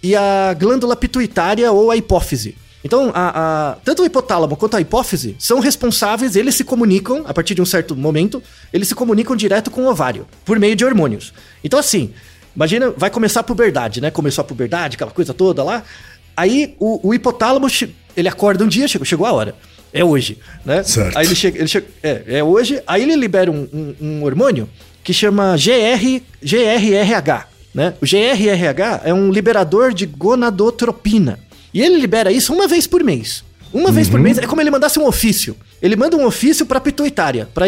e 0.03 0.15
a 0.15 0.53
glândula 0.53 0.95
pituitária 0.95 1.71
ou 1.71 1.89
a 1.89 1.97
hipófise. 1.97 2.55
Então, 2.83 3.11
a, 3.13 3.71
a, 3.71 3.75
tanto 3.83 4.03
o 4.03 4.05
hipotálamo 4.05 4.55
quanto 4.55 4.77
a 4.77 4.81
hipófise 4.81 5.35
são 5.37 5.59
responsáveis, 5.59 6.35
eles 6.35 6.55
se 6.55 6.63
comunicam, 6.63 7.23
a 7.25 7.33
partir 7.33 7.53
de 7.53 7.61
um 7.61 7.65
certo 7.65 7.95
momento, 7.95 8.41
eles 8.71 8.87
se 8.87 8.95
comunicam 8.95 9.35
direto 9.35 9.69
com 9.69 9.83
o 9.83 9.89
ovário, 9.89 10.25
por 10.45 10.57
meio 10.59 10.75
de 10.75 10.85
hormônios. 10.85 11.33
Então, 11.63 11.79
assim, 11.79 12.13
imagina, 12.55 12.91
vai 12.95 13.09
começar 13.09 13.41
a 13.41 13.43
puberdade, 13.43 14.01
né? 14.01 14.11
Começou 14.11 14.41
a 14.41 14.45
puberdade, 14.45 14.95
aquela 14.95 15.11
coisa 15.11 15.33
toda 15.33 15.63
lá. 15.63 15.83
Aí 16.35 16.75
o, 16.79 17.09
o 17.09 17.13
hipotálamo, 17.13 17.67
ele 18.15 18.29
acorda 18.29 18.63
um 18.63 18.67
dia, 18.67 18.87
chegou, 18.87 19.05
chegou 19.05 19.25
a 19.25 19.31
hora. 19.31 19.55
É 19.91 20.03
hoje, 20.03 20.37
né? 20.63 20.83
Certo. 20.83 21.17
Aí 21.17 21.25
ele 21.25 21.35
chega, 21.35 21.57
ele 21.57 21.67
chega 21.67 21.87
é, 22.03 22.23
é 22.27 22.43
hoje, 22.43 22.81
aí 22.85 23.03
ele 23.03 23.15
libera 23.15 23.51
um, 23.51 23.67
um, 23.73 23.95
um 23.99 24.23
hormônio 24.23 24.69
que 25.03 25.13
chama 25.13 25.55
GR, 25.55 26.21
GRRH, 26.41 27.47
né? 27.73 27.93
O 28.01 28.05
GRRH 28.05 29.01
é 29.03 29.13
um 29.13 29.31
liberador 29.31 29.93
de 29.93 30.05
gonadotropina. 30.05 31.39
E 31.73 31.81
ele 31.81 31.97
libera 31.97 32.31
isso 32.31 32.53
uma 32.53 32.67
vez 32.67 32.87
por 32.87 33.03
mês. 33.03 33.43
Uma 33.73 33.89
uhum. 33.89 33.93
vez 33.93 34.09
por 34.09 34.17
uhum. 34.17 34.23
mês 34.23 34.37
é 34.37 34.47
como 34.47 34.61
ele 34.61 34.71
mandasse 34.71 34.99
um 34.99 35.05
ofício. 35.05 35.55
Ele 35.81 35.95
manda 35.95 36.17
um 36.17 36.25
ofício 36.25 36.65
para 36.65 36.79
pituitária, 36.79 37.47
para 37.53 37.65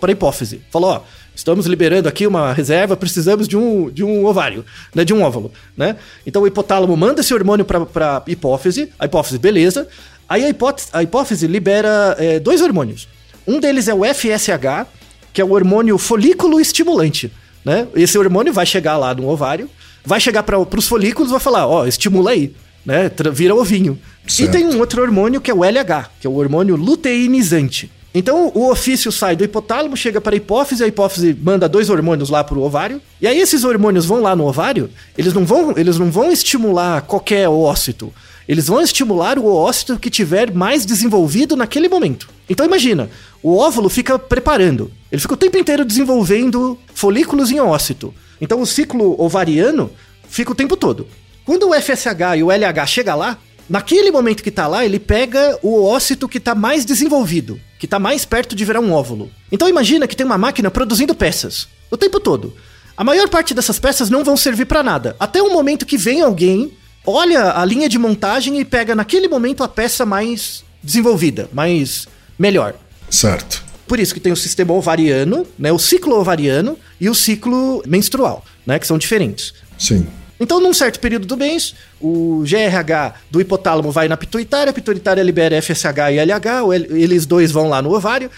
para 0.00 0.12
hipófise. 0.12 0.60
Falou, 0.70 0.90
ó, 0.90 1.00
estamos 1.36 1.66
liberando 1.66 2.08
aqui 2.08 2.26
uma 2.26 2.52
reserva, 2.52 2.96
precisamos 2.96 3.46
de 3.46 3.56
um, 3.56 3.90
de 3.90 4.02
um 4.02 4.24
ovário, 4.24 4.64
né, 4.92 5.04
de 5.04 5.14
um 5.14 5.22
óvulo, 5.22 5.52
né? 5.76 5.96
Então 6.26 6.42
o 6.42 6.46
hipotálamo 6.46 6.96
manda 6.96 7.20
esse 7.20 7.32
hormônio 7.32 7.64
para 7.64 8.22
hipófise, 8.26 8.90
a 8.98 9.04
hipófise, 9.04 9.38
beleza. 9.38 9.86
Aí 10.28 10.44
a, 10.44 10.48
hipótese, 10.48 10.88
a 10.92 11.02
hipófise 11.02 11.46
libera 11.46 12.16
é, 12.18 12.40
dois 12.40 12.60
hormônios. 12.60 13.06
Um 13.46 13.60
deles 13.60 13.86
é 13.86 13.94
o 13.94 14.02
FSH, 14.02 14.88
que 15.32 15.40
é 15.40 15.44
o 15.44 15.52
hormônio 15.52 15.96
folículo 15.98 16.58
estimulante, 16.58 17.30
né? 17.64 17.86
Esse 17.94 18.18
hormônio 18.18 18.52
vai 18.52 18.66
chegar 18.66 18.96
lá 18.96 19.14
no 19.14 19.28
ovário, 19.28 19.70
vai 20.04 20.18
chegar 20.18 20.42
para 20.42 20.58
os 20.58 20.88
folículos 20.88 21.28
e 21.28 21.32
vai 21.32 21.40
falar, 21.40 21.68
ó, 21.68 21.86
estimula 21.86 22.32
aí 22.32 22.52
né? 22.86 23.10
Vira 23.32 23.54
ovinho. 23.54 23.98
Certo. 24.26 24.48
E 24.48 24.52
tem 24.52 24.64
um 24.64 24.78
outro 24.78 25.02
hormônio 25.02 25.40
que 25.40 25.50
é 25.50 25.54
o 25.54 25.64
LH, 25.64 26.10
que 26.20 26.26
é 26.26 26.30
o 26.30 26.34
hormônio 26.34 26.76
luteinizante. 26.76 27.90
Então 28.18 28.50
o 28.54 28.70
ofício 28.70 29.12
sai 29.12 29.36
do 29.36 29.44
hipotálamo, 29.44 29.94
chega 29.94 30.22
para 30.22 30.34
a 30.34 30.38
hipófise, 30.38 30.82
a 30.82 30.86
hipófise 30.86 31.36
manda 31.38 31.68
dois 31.68 31.90
hormônios 31.90 32.30
lá 32.30 32.42
para 32.42 32.56
o 32.56 32.62
ovário. 32.62 32.98
E 33.20 33.26
aí 33.26 33.38
esses 33.38 33.62
hormônios 33.62 34.06
vão 34.06 34.22
lá 34.22 34.34
no 34.34 34.46
ovário, 34.46 34.88
eles 35.18 35.34
não 35.34 35.44
vão, 35.44 35.74
eles 35.76 35.98
não 35.98 36.10
vão 36.10 36.32
estimular 36.32 37.02
qualquer 37.02 37.46
ócito. 37.46 38.10
Eles 38.48 38.68
vão 38.68 38.80
estimular 38.80 39.38
o 39.38 39.44
ócito 39.44 39.98
que 39.98 40.08
tiver 40.08 40.50
mais 40.50 40.86
desenvolvido 40.86 41.54
naquele 41.56 41.90
momento. 41.90 42.26
Então 42.48 42.64
imagina, 42.64 43.10
o 43.42 43.54
óvulo 43.58 43.90
fica 43.90 44.18
preparando. 44.18 44.90
Ele 45.12 45.20
fica 45.20 45.34
o 45.34 45.36
tempo 45.36 45.58
inteiro 45.58 45.84
desenvolvendo 45.84 46.78
folículos 46.94 47.50
em 47.50 47.60
ócito. 47.60 48.14
Então 48.40 48.62
o 48.62 48.66
ciclo 48.66 49.14
ovariano 49.22 49.90
fica 50.26 50.52
o 50.52 50.54
tempo 50.54 50.74
todo. 50.74 51.06
Quando 51.44 51.68
o 51.68 51.74
FSH 51.74 52.38
e 52.38 52.42
o 52.42 52.50
LH 52.50 52.86
chega 52.86 53.14
lá, 53.14 53.36
naquele 53.68 54.10
momento 54.10 54.42
que 54.42 54.50
tá 54.50 54.66
lá, 54.66 54.84
ele 54.84 54.98
pega 54.98 55.58
o 55.62 55.82
ócito 55.82 56.28
que 56.28 56.40
tá 56.40 56.54
mais 56.54 56.84
desenvolvido, 56.84 57.60
que 57.78 57.86
tá 57.86 57.98
mais 57.98 58.24
perto 58.24 58.54
de 58.54 58.64
virar 58.64 58.80
um 58.80 58.92
óvulo. 58.92 59.30
Então 59.50 59.68
imagina 59.68 60.06
que 60.06 60.16
tem 60.16 60.26
uma 60.26 60.38
máquina 60.38 60.70
produzindo 60.70 61.14
peças 61.14 61.68
o 61.90 61.96
tempo 61.96 62.20
todo. 62.20 62.54
A 62.96 63.04
maior 63.04 63.28
parte 63.28 63.52
dessas 63.52 63.78
peças 63.78 64.08
não 64.08 64.24
vão 64.24 64.36
servir 64.36 64.64
para 64.64 64.82
nada, 64.82 65.14
até 65.20 65.42
o 65.42 65.52
momento 65.52 65.84
que 65.84 65.98
vem 65.98 66.22
alguém, 66.22 66.72
olha 67.04 67.52
a 67.52 67.64
linha 67.64 67.88
de 67.88 67.98
montagem 67.98 68.58
e 68.58 68.64
pega 68.64 68.94
naquele 68.94 69.28
momento 69.28 69.62
a 69.62 69.68
peça 69.68 70.06
mais 70.06 70.64
desenvolvida, 70.82 71.48
mais 71.52 72.08
melhor. 72.38 72.74
Certo. 73.10 73.64
Por 73.86 74.00
isso 74.00 74.14
que 74.14 74.20
tem 74.20 74.32
o 74.32 74.36
sistema 74.36 74.72
ovariano, 74.72 75.46
né, 75.58 75.70
o 75.70 75.78
ciclo 75.78 76.18
ovariano 76.18 76.78
e 77.00 77.08
o 77.08 77.14
ciclo 77.14 77.82
menstrual, 77.86 78.44
né, 78.66 78.78
que 78.78 78.86
são 78.86 78.98
diferentes. 78.98 79.54
Sim. 79.78 80.06
Então, 80.38 80.60
num 80.60 80.74
certo 80.74 81.00
período 81.00 81.26
do 81.26 81.36
mês, 81.36 81.74
o 82.00 82.44
GRH 82.44 83.14
do 83.30 83.40
hipotálamo 83.40 83.90
vai 83.90 84.06
na 84.08 84.16
pituitária, 84.16 84.70
a 84.70 84.74
pituitária 84.74 85.22
libera 85.22 85.60
FSH 85.60 86.12
e 86.12 86.18
LH, 86.18 86.74
eles 86.90 87.24
dois 87.24 87.50
vão 87.50 87.68
lá 87.68 87.80
no 87.80 87.94
ovário, 87.94 88.30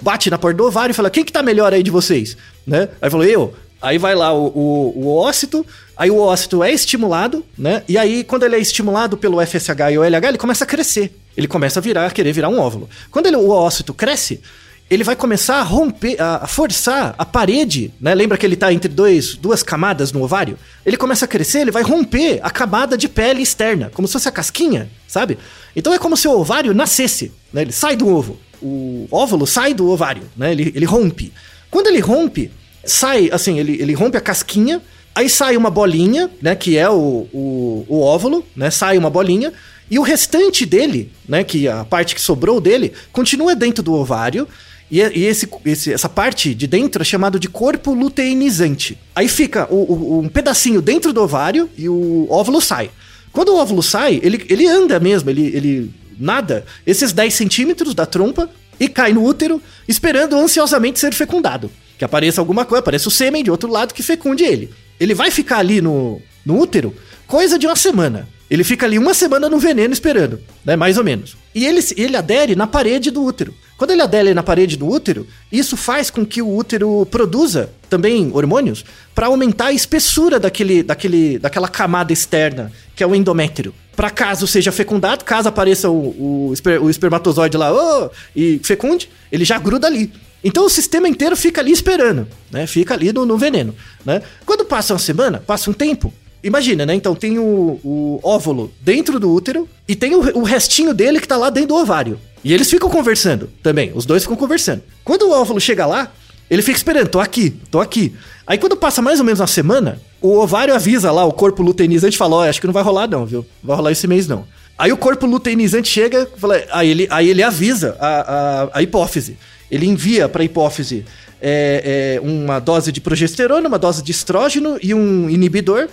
bate 0.00 0.30
na 0.30 0.38
porta 0.38 0.56
do 0.56 0.66
ovário 0.66 0.92
e 0.92 0.94
fala: 0.94 1.10
quem 1.10 1.24
que 1.24 1.32
tá 1.32 1.42
melhor 1.42 1.72
aí 1.72 1.82
de 1.82 1.90
vocês? 1.90 2.36
Né? 2.66 2.88
Aí 3.00 3.10
falou: 3.10 3.26
eu. 3.26 3.54
Aí 3.82 3.96
vai 3.96 4.14
lá 4.14 4.30
o, 4.34 4.48
o, 4.48 5.04
o 5.04 5.16
ócito, 5.16 5.64
aí 5.96 6.10
o 6.10 6.18
ócito 6.18 6.62
é 6.62 6.70
estimulado, 6.70 7.42
né? 7.56 7.82
E 7.88 7.96
aí, 7.96 8.22
quando 8.22 8.42
ele 8.42 8.56
é 8.56 8.58
estimulado 8.58 9.16
pelo 9.16 9.44
FSH 9.44 9.92
e 9.92 9.98
o 9.98 10.04
LH, 10.04 10.28
ele 10.28 10.38
começa 10.38 10.64
a 10.64 10.66
crescer. 10.66 11.16
Ele 11.34 11.48
começa 11.48 11.80
a 11.80 11.82
virar, 11.82 12.04
a 12.04 12.10
querer 12.10 12.32
virar 12.32 12.50
um 12.50 12.58
óvulo. 12.58 12.90
Quando 13.10 13.26
ele, 13.26 13.36
o 13.36 13.48
ócito 13.48 13.94
cresce, 13.94 14.42
ele 14.90 15.04
vai 15.04 15.14
começar 15.14 15.60
a 15.60 15.62
romper, 15.62 16.20
a 16.20 16.48
forçar 16.48 17.14
a 17.16 17.24
parede, 17.24 17.94
né? 18.00 18.12
Lembra 18.12 18.36
que 18.36 18.44
ele 18.44 18.54
está 18.54 18.72
entre 18.72 18.88
dois, 18.88 19.36
duas 19.36 19.62
camadas 19.62 20.10
no 20.10 20.20
ovário? 20.20 20.58
Ele 20.84 20.96
começa 20.96 21.26
a 21.26 21.28
crescer, 21.28 21.60
ele 21.60 21.70
vai 21.70 21.84
romper 21.84 22.40
a 22.42 22.50
camada 22.50 22.98
de 22.98 23.08
pele 23.08 23.40
externa, 23.40 23.88
como 23.94 24.08
se 24.08 24.12
fosse 24.14 24.28
a 24.28 24.32
casquinha, 24.32 24.90
sabe? 25.06 25.38
Então 25.76 25.94
é 25.94 25.98
como 25.98 26.16
se 26.16 26.26
o 26.26 26.32
ovário 26.32 26.74
nascesse, 26.74 27.30
né? 27.52 27.62
Ele 27.62 27.70
sai 27.70 27.94
do 27.94 28.08
ovo. 28.08 28.36
O 28.60 29.06
óvulo 29.12 29.46
sai 29.46 29.72
do 29.72 29.88
ovário, 29.88 30.24
né? 30.36 30.50
Ele, 30.50 30.72
ele 30.74 30.84
rompe. 30.84 31.32
Quando 31.70 31.86
ele 31.86 32.00
rompe, 32.00 32.50
sai, 32.84 33.30
assim, 33.32 33.60
ele, 33.60 33.80
ele 33.80 33.94
rompe 33.94 34.16
a 34.16 34.20
casquinha, 34.20 34.82
aí 35.14 35.30
sai 35.30 35.56
uma 35.56 35.70
bolinha, 35.70 36.28
né? 36.42 36.56
Que 36.56 36.76
é 36.76 36.90
o, 36.90 37.28
o, 37.32 37.86
o 37.88 38.00
óvulo, 38.00 38.44
né? 38.56 38.72
Sai 38.72 38.98
uma 38.98 39.08
bolinha. 39.08 39.52
E 39.88 40.00
o 40.00 40.02
restante 40.02 40.66
dele, 40.66 41.12
né? 41.28 41.44
Que 41.44 41.68
a 41.68 41.84
parte 41.84 42.12
que 42.12 42.20
sobrou 42.20 42.60
dele, 42.60 42.92
continua 43.12 43.54
dentro 43.54 43.84
do 43.84 43.94
ovário 43.94 44.48
e, 44.90 44.98
e 44.98 45.24
esse, 45.24 45.48
esse, 45.64 45.92
essa 45.92 46.08
parte 46.08 46.54
de 46.54 46.66
dentro 46.66 47.02
é 47.02 47.04
chamado 47.04 47.38
de 47.38 47.48
corpo 47.48 47.94
luteinizante. 47.94 48.98
Aí 49.14 49.28
fica 49.28 49.66
o, 49.70 49.76
o, 49.76 50.20
um 50.20 50.28
pedacinho 50.28 50.82
dentro 50.82 51.12
do 51.12 51.22
ovário 51.22 51.70
e 51.76 51.88
o 51.88 52.26
óvulo 52.30 52.60
sai. 52.60 52.90
Quando 53.32 53.50
o 53.50 53.56
óvulo 53.56 53.82
sai, 53.82 54.20
ele, 54.22 54.44
ele 54.48 54.66
anda 54.66 54.98
mesmo, 54.98 55.30
ele, 55.30 55.46
ele 55.54 55.90
nada 56.18 56.64
esses 56.86 57.12
10 57.12 57.32
centímetros 57.32 57.94
da 57.94 58.04
trompa 58.04 58.50
e 58.78 58.88
cai 58.88 59.12
no 59.12 59.24
útero, 59.24 59.62
esperando 59.86 60.36
ansiosamente 60.36 60.98
ser 60.98 61.12
fecundado. 61.12 61.70
Que 61.98 62.04
apareça 62.04 62.40
alguma 62.40 62.64
coisa, 62.64 62.80
apareça 62.80 63.08
o 63.08 63.10
sêmen 63.10 63.44
de 63.44 63.50
outro 63.50 63.70
lado 63.70 63.94
que 63.94 64.02
fecunde 64.02 64.42
ele. 64.42 64.70
Ele 64.98 65.14
vai 65.14 65.30
ficar 65.30 65.58
ali 65.58 65.80
no, 65.80 66.20
no 66.44 66.58
útero 66.58 66.94
coisa 67.30 67.56
de 67.56 67.66
uma 67.66 67.76
semana. 67.76 68.28
Ele 68.50 68.64
fica 68.64 68.84
ali 68.84 68.98
uma 68.98 69.14
semana 69.14 69.48
no 69.48 69.60
veneno 69.60 69.92
esperando, 69.94 70.40
né? 70.64 70.74
Mais 70.74 70.98
ou 70.98 71.04
menos. 71.04 71.36
E 71.54 71.64
ele, 71.64 71.80
ele 71.96 72.16
adere 72.16 72.56
na 72.56 72.66
parede 72.66 73.10
do 73.10 73.22
útero. 73.22 73.54
Quando 73.78 73.92
ele 73.92 74.02
adere 74.02 74.34
na 74.34 74.42
parede 74.42 74.76
do 74.76 74.88
útero, 74.88 75.26
isso 75.50 75.76
faz 75.76 76.10
com 76.10 76.26
que 76.26 76.42
o 76.42 76.54
útero 76.54 77.06
produza 77.10 77.70
também 77.88 78.30
hormônios 78.34 78.84
para 79.14 79.28
aumentar 79.28 79.66
a 79.66 79.72
espessura 79.72 80.40
daquele, 80.40 80.82
daquele, 80.82 81.38
daquela 81.38 81.68
camada 81.68 82.12
externa, 82.12 82.72
que 82.94 83.02
é 83.02 83.06
o 83.06 83.14
endométrio. 83.14 83.72
Para 83.94 84.10
caso 84.10 84.46
seja 84.46 84.72
fecundado, 84.72 85.24
caso 85.24 85.48
apareça 85.48 85.88
o, 85.88 86.48
o, 86.48 86.52
esper, 86.52 86.82
o 86.82 86.90
espermatozoide 86.90 87.56
lá 87.56 87.72
oh, 87.72 88.10
e 88.34 88.60
fecunde, 88.64 89.08
ele 89.30 89.44
já 89.44 89.58
gruda 89.58 89.86
ali. 89.86 90.12
Então 90.42 90.64
o 90.64 90.70
sistema 90.70 91.08
inteiro 91.08 91.36
fica 91.36 91.60
ali 91.60 91.70
esperando, 91.70 92.26
né? 92.50 92.66
Fica 92.66 92.94
ali 92.94 93.12
no, 93.12 93.24
no 93.24 93.38
veneno, 93.38 93.74
né? 94.04 94.22
Quando 94.44 94.64
passa 94.64 94.92
uma 94.94 94.98
semana, 94.98 95.42
passa 95.46 95.70
um 95.70 95.74
tempo, 95.74 96.12
Imagina, 96.42 96.86
né? 96.86 96.94
Então 96.94 97.14
tem 97.14 97.38
o, 97.38 97.78
o 97.84 98.20
óvulo 98.22 98.72
dentro 98.80 99.20
do 99.20 99.30
útero 99.30 99.68
e 99.86 99.94
tem 99.94 100.14
o, 100.14 100.38
o, 100.38 100.42
restinho 100.42 100.94
dele 100.94 101.20
que 101.20 101.28
tá 101.28 101.36
lá 101.36 101.50
dentro 101.50 101.68
do 101.68 101.76
ovário. 101.76 102.18
E 102.42 102.52
eles 102.52 102.70
ficam 102.70 102.88
conversando 102.88 103.50
também, 103.62 103.92
os 103.94 104.06
dois 104.06 104.22
ficam 104.22 104.36
conversando. 104.36 104.82
Quando 105.04 105.22
o 105.22 105.32
óvulo 105.32 105.60
chega 105.60 105.84
lá, 105.84 106.10
ele 106.48 106.62
fica 106.62 106.76
esperando, 106.76 107.08
tô 107.08 107.20
aqui, 107.20 107.50
tô 107.70 107.78
aqui. 107.78 108.14
Aí 108.46 108.56
quando 108.56 108.76
passa 108.76 109.02
mais 109.02 109.18
ou 109.18 109.24
menos 109.24 109.40
uma 109.40 109.46
semana, 109.46 110.00
o 110.20 110.38
ovário 110.38 110.74
avisa 110.74 111.12
lá, 111.12 111.24
o 111.24 111.32
corpo 111.32 111.62
luteinizante 111.62 112.16
fala, 112.16 112.36
ó, 112.36 112.38
oh, 112.40 112.42
acho 112.42 112.60
que 112.60 112.66
não 112.66 112.74
vai 112.74 112.82
rolar 112.82 113.06
não, 113.06 113.26
viu? 113.26 113.46
Vai 113.62 113.76
rolar 113.76 113.92
esse 113.92 114.06
mês 114.06 114.26
não. 114.26 114.46
Aí 114.78 114.90
o 114.90 114.96
corpo 114.96 115.26
luteinizante 115.26 115.88
chega, 115.88 116.26
fala, 116.38 116.62
aí, 116.72 116.88
ele, 116.88 117.06
aí 117.10 117.28
ele 117.28 117.42
avisa 117.42 117.96
a, 118.00 118.08
a, 118.08 118.78
a 118.78 118.82
hipófise. 118.82 119.36
Ele 119.70 119.86
envia 119.86 120.26
para 120.26 120.40
a 120.40 120.44
hipófise 120.44 121.04
é, 121.40 122.16
é, 122.16 122.20
uma 122.20 122.58
dose 122.58 122.90
de 122.90 123.00
progesterona, 123.00 123.68
uma 123.68 123.78
dose 123.78 124.02
de 124.02 124.10
estrógeno 124.10 124.78
e 124.82 124.94
um 124.94 125.28
inibidor 125.28 125.88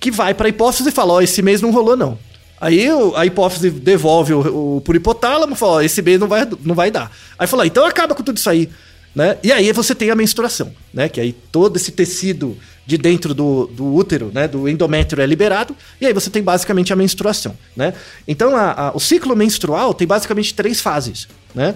que 0.00 0.10
vai 0.10 0.34
para 0.34 0.46
a 0.46 0.50
hipófise 0.50 0.88
e 0.88 0.92
fala: 0.92 1.14
Ó, 1.14 1.16
oh, 1.16 1.20
esse 1.20 1.42
mês 1.42 1.60
não 1.60 1.70
rolou, 1.70 1.96
não. 1.96 2.18
Aí 2.60 2.88
a 3.14 3.24
hipófise 3.24 3.70
devolve 3.70 4.32
o, 4.32 4.76
o 4.76 4.80
por 4.80 4.96
hipotálamo 4.96 5.54
e 5.54 5.56
fala: 5.56 5.76
oh, 5.76 5.80
esse 5.80 6.02
mês 6.02 6.18
não 6.18 6.26
vai, 6.26 6.48
não 6.64 6.74
vai 6.74 6.90
dar. 6.90 7.10
Aí 7.38 7.46
fala: 7.46 7.66
então 7.66 7.84
acaba 7.84 8.14
com 8.14 8.22
tudo 8.22 8.36
isso 8.36 8.50
aí. 8.50 8.68
Né? 9.14 9.38
E 9.42 9.50
aí 9.50 9.72
você 9.72 9.94
tem 9.94 10.10
a 10.10 10.14
menstruação, 10.14 10.72
né? 10.92 11.08
Que 11.08 11.20
aí 11.20 11.32
todo 11.32 11.76
esse 11.76 11.92
tecido 11.92 12.56
de 12.86 12.98
dentro 12.98 13.32
do, 13.32 13.66
do 13.66 13.94
útero, 13.94 14.30
né? 14.32 14.46
Do 14.46 14.68
endométrio 14.68 15.22
é 15.22 15.26
liberado, 15.26 15.74
e 16.00 16.06
aí 16.06 16.12
você 16.12 16.30
tem 16.30 16.42
basicamente 16.42 16.92
a 16.92 16.96
menstruação, 16.96 17.56
né? 17.76 17.94
Então 18.26 18.56
a, 18.56 18.88
a, 18.88 18.96
o 18.96 19.00
ciclo 19.00 19.34
menstrual 19.34 19.94
tem 19.94 20.06
basicamente 20.06 20.54
três 20.54 20.80
fases, 20.80 21.28
né? 21.54 21.74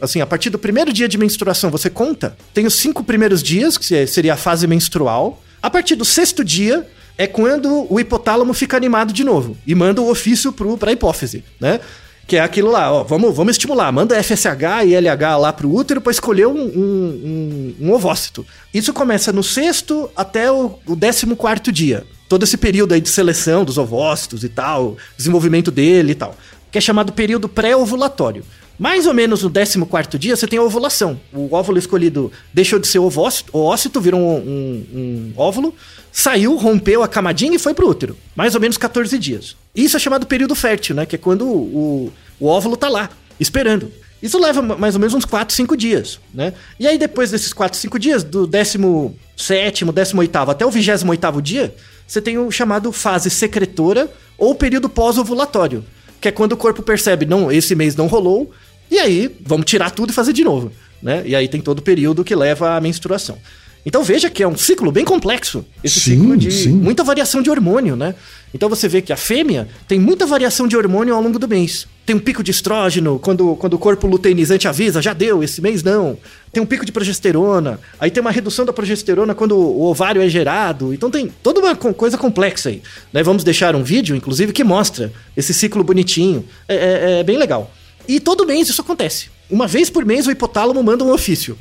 assim, 0.00 0.20
a 0.20 0.26
partir 0.26 0.50
do 0.50 0.58
primeiro 0.58 0.92
dia 0.92 1.08
de 1.08 1.16
menstruação 1.16 1.70
você 1.70 1.88
conta, 1.88 2.36
tem 2.52 2.66
os 2.66 2.74
cinco 2.74 3.02
primeiros 3.02 3.42
dias, 3.42 3.78
que 3.78 4.06
seria 4.06 4.34
a 4.34 4.36
fase 4.36 4.66
menstrual. 4.66 5.42
A 5.62 5.70
partir 5.70 5.94
do 5.94 6.04
sexto 6.04 6.44
dia 6.44 6.86
é 7.16 7.26
quando 7.26 7.86
o 7.92 8.00
hipotálamo 8.00 8.52
fica 8.52 8.76
animado 8.76 9.12
de 9.12 9.24
novo 9.24 9.56
e 9.66 9.74
manda 9.74 10.00
o 10.00 10.10
ofício 10.10 10.52
para 10.52 10.90
a 10.90 10.92
hipófise, 10.92 11.44
né? 11.60 11.80
Que 12.26 12.36
é 12.36 12.40
aquilo 12.40 12.70
lá, 12.70 12.90
ó, 12.90 13.04
vamos, 13.04 13.36
vamos 13.36 13.52
estimular, 13.52 13.92
manda 13.92 14.20
FSH 14.22 14.86
e 14.86 14.94
LH 14.94 15.36
lá 15.36 15.52
pro 15.52 15.70
útero 15.70 16.00
para 16.00 16.10
escolher 16.10 16.46
um, 16.46 16.58
um, 16.58 17.74
um, 17.80 17.86
um, 17.86 17.92
ovócito. 17.92 18.46
Isso 18.72 18.94
começa 18.94 19.30
no 19.30 19.42
sexto 19.42 20.10
até 20.16 20.50
o, 20.50 20.78
o 20.86 20.96
décimo 20.96 21.36
quarto 21.36 21.70
dia. 21.70 22.04
Todo 22.26 22.44
esse 22.44 22.56
período 22.56 22.94
aí 22.94 23.00
de 23.00 23.10
seleção 23.10 23.62
dos 23.62 23.76
ovócitos 23.76 24.42
e 24.42 24.48
tal, 24.48 24.96
desenvolvimento 25.18 25.70
dele 25.70 26.12
e 26.12 26.14
tal, 26.14 26.34
que 26.72 26.78
é 26.78 26.80
chamado 26.80 27.12
período 27.12 27.46
pré-ovulatório. 27.46 28.42
Mais 28.78 29.06
ou 29.06 29.14
menos 29.14 29.42
no 29.42 29.50
14 29.50 30.18
dia 30.18 30.36
você 30.36 30.46
tem 30.46 30.58
a 30.58 30.62
ovulação. 30.62 31.20
O 31.32 31.54
óvulo 31.54 31.78
escolhido 31.78 32.32
deixou 32.52 32.78
de 32.78 32.86
ser 32.86 32.98
ovócito, 32.98 33.56
ócito 33.56 34.00
virou 34.00 34.20
um, 34.20 34.36
um, 34.36 34.86
um, 34.98 35.32
óvulo, 35.36 35.74
saiu, 36.10 36.56
rompeu 36.56 37.02
a 37.02 37.08
camadinha 37.08 37.54
e 37.54 37.58
foi 37.58 37.74
pro 37.74 37.88
útero. 37.88 38.16
Mais 38.34 38.54
ou 38.54 38.60
menos 38.60 38.76
14 38.76 39.16
dias. 39.18 39.56
Isso 39.74 39.96
é 39.96 40.00
chamado 40.00 40.26
período 40.26 40.54
fértil, 40.54 40.96
né? 40.96 41.06
Que 41.06 41.16
é 41.16 41.18
quando 41.18 41.46
o, 41.46 42.12
o 42.40 42.46
óvulo 42.46 42.76
tá 42.76 42.88
lá, 42.88 43.10
esperando. 43.38 43.90
Isso 44.24 44.38
leva 44.38 44.62
mais 44.62 44.94
ou 44.94 45.00
menos 45.00 45.12
uns 45.12 45.26
4, 45.26 45.54
5 45.54 45.76
dias, 45.76 46.18
né? 46.32 46.54
E 46.80 46.86
aí 46.86 46.96
depois 46.96 47.30
desses 47.30 47.52
4, 47.52 47.78
5 47.78 47.98
dias, 47.98 48.24
do 48.24 48.46
17 48.46 49.84
18 49.84 50.38
até 50.48 50.64
o 50.64 50.70
28 50.70 51.42
dia, 51.42 51.74
você 52.06 52.22
tem 52.22 52.38
o 52.38 52.50
chamado 52.50 52.90
fase 52.90 53.28
secretora 53.28 54.10
ou 54.38 54.54
período 54.54 54.88
pós-ovulatório, 54.88 55.84
que 56.22 56.28
é 56.28 56.32
quando 56.32 56.52
o 56.52 56.56
corpo 56.56 56.82
percebe, 56.82 57.26
não, 57.26 57.52
esse 57.52 57.74
mês 57.74 57.94
não 57.96 58.06
rolou, 58.06 58.50
e 58.94 58.98
aí 58.98 59.30
vamos 59.40 59.66
tirar 59.66 59.90
tudo 59.90 60.10
e 60.10 60.12
fazer 60.12 60.32
de 60.32 60.44
novo, 60.44 60.70
né? 61.02 61.22
E 61.26 61.34
aí 61.34 61.48
tem 61.48 61.60
todo 61.60 61.80
o 61.80 61.82
período 61.82 62.24
que 62.24 62.34
leva 62.34 62.76
à 62.76 62.80
menstruação. 62.80 63.38
Então 63.86 64.02
veja 64.02 64.30
que 64.30 64.42
é 64.42 64.48
um 64.48 64.56
ciclo 64.56 64.90
bem 64.90 65.04
complexo. 65.04 65.64
Esse 65.82 66.00
sim, 66.00 66.12
ciclo 66.12 66.36
de 66.36 66.50
sim. 66.50 66.72
muita 66.72 67.04
variação 67.04 67.42
de 67.42 67.50
hormônio, 67.50 67.96
né? 67.96 68.14
Então 68.54 68.68
você 68.68 68.88
vê 68.88 69.02
que 69.02 69.12
a 69.12 69.16
fêmea 69.16 69.68
tem 69.86 69.98
muita 69.98 70.24
variação 70.24 70.66
de 70.66 70.76
hormônio 70.76 71.14
ao 71.14 71.20
longo 71.20 71.38
do 71.38 71.46
mês. 71.46 71.86
Tem 72.06 72.14
um 72.14 72.20
pico 72.20 72.42
de 72.42 72.50
estrógeno, 72.50 73.18
quando, 73.18 73.56
quando 73.56 73.74
o 73.74 73.78
corpo 73.78 74.06
luteinizante 74.06 74.68
avisa, 74.68 75.02
já 75.02 75.12
deu, 75.12 75.42
esse 75.42 75.60
mês 75.60 75.82
não. 75.82 76.16
Tem 76.52 76.62
um 76.62 76.66
pico 76.66 76.86
de 76.86 76.92
progesterona, 76.92 77.80
aí 77.98 78.10
tem 78.10 78.20
uma 78.20 78.30
redução 78.30 78.64
da 78.64 78.72
progesterona 78.72 79.34
quando 79.34 79.56
o 79.56 79.82
ovário 79.82 80.22
é 80.22 80.28
gerado. 80.28 80.94
Então 80.94 81.10
tem 81.10 81.30
toda 81.42 81.60
uma 81.60 81.74
coisa 81.74 82.16
complexa 82.16 82.68
aí. 82.68 82.80
Né? 83.12 83.22
Vamos 83.22 83.42
deixar 83.42 83.74
um 83.74 83.82
vídeo, 83.82 84.14
inclusive, 84.14 84.52
que 84.52 84.62
mostra 84.62 85.12
esse 85.36 85.52
ciclo 85.52 85.82
bonitinho. 85.82 86.44
É, 86.68 86.74
é, 86.76 87.20
é 87.20 87.24
bem 87.24 87.36
legal. 87.36 87.70
E 88.06 88.20
todo 88.20 88.46
mês 88.46 88.68
isso 88.68 88.80
acontece. 88.80 89.28
Uma 89.50 89.66
vez 89.66 89.90
por 89.90 90.04
mês 90.04 90.26
o 90.26 90.30
hipotálamo 90.30 90.82
manda 90.82 91.04
um 91.04 91.12
ofício. 91.12 91.58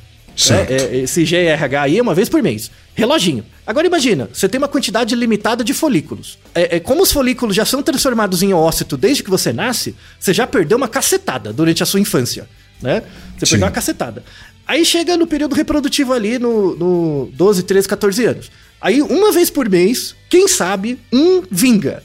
É, 0.49 0.73
é, 0.73 0.97
esse 1.03 1.23
GRH 1.23 1.81
aí 1.81 1.97
é 1.99 2.01
uma 2.01 2.15
vez 2.15 2.27
por 2.27 2.41
mês. 2.41 2.71
Reloginho. 2.95 3.45
Agora 3.65 3.85
imagina, 3.85 4.29
você 4.33 4.49
tem 4.49 4.57
uma 4.57 4.67
quantidade 4.67 5.15
limitada 5.15 5.63
de 5.63 5.73
folículos. 5.73 6.37
É, 6.55 6.77
é, 6.77 6.79
como 6.79 7.03
os 7.03 7.11
folículos 7.11 7.55
já 7.55 7.65
são 7.65 7.83
transformados 7.83 8.41
em 8.41 8.53
ócito 8.53 8.97
desde 8.97 9.23
que 9.23 9.29
você 9.29 9.53
nasce, 9.53 9.95
você 10.19 10.33
já 10.33 10.47
perdeu 10.47 10.77
uma 10.77 10.87
cacetada 10.87 11.53
durante 11.53 11.83
a 11.83 11.85
sua 11.85 11.99
infância. 11.99 12.47
Né? 12.81 13.03
Você 13.37 13.45
Sim. 13.45 13.51
perdeu 13.51 13.67
uma 13.67 13.71
cacetada. 13.71 14.23
Aí 14.65 14.83
chega 14.85 15.17
no 15.17 15.27
período 15.27 15.55
reprodutivo 15.55 16.13
ali 16.13 16.39
no, 16.39 16.75
no 16.75 17.29
12, 17.33 17.63
13, 17.63 17.87
14 17.87 18.25
anos. 18.25 18.51
Aí, 18.79 19.01
uma 19.01 19.31
vez 19.31 19.49
por 19.49 19.69
mês, 19.69 20.15
quem 20.29 20.47
sabe, 20.47 20.99
um 21.11 21.41
vinga. 21.49 22.03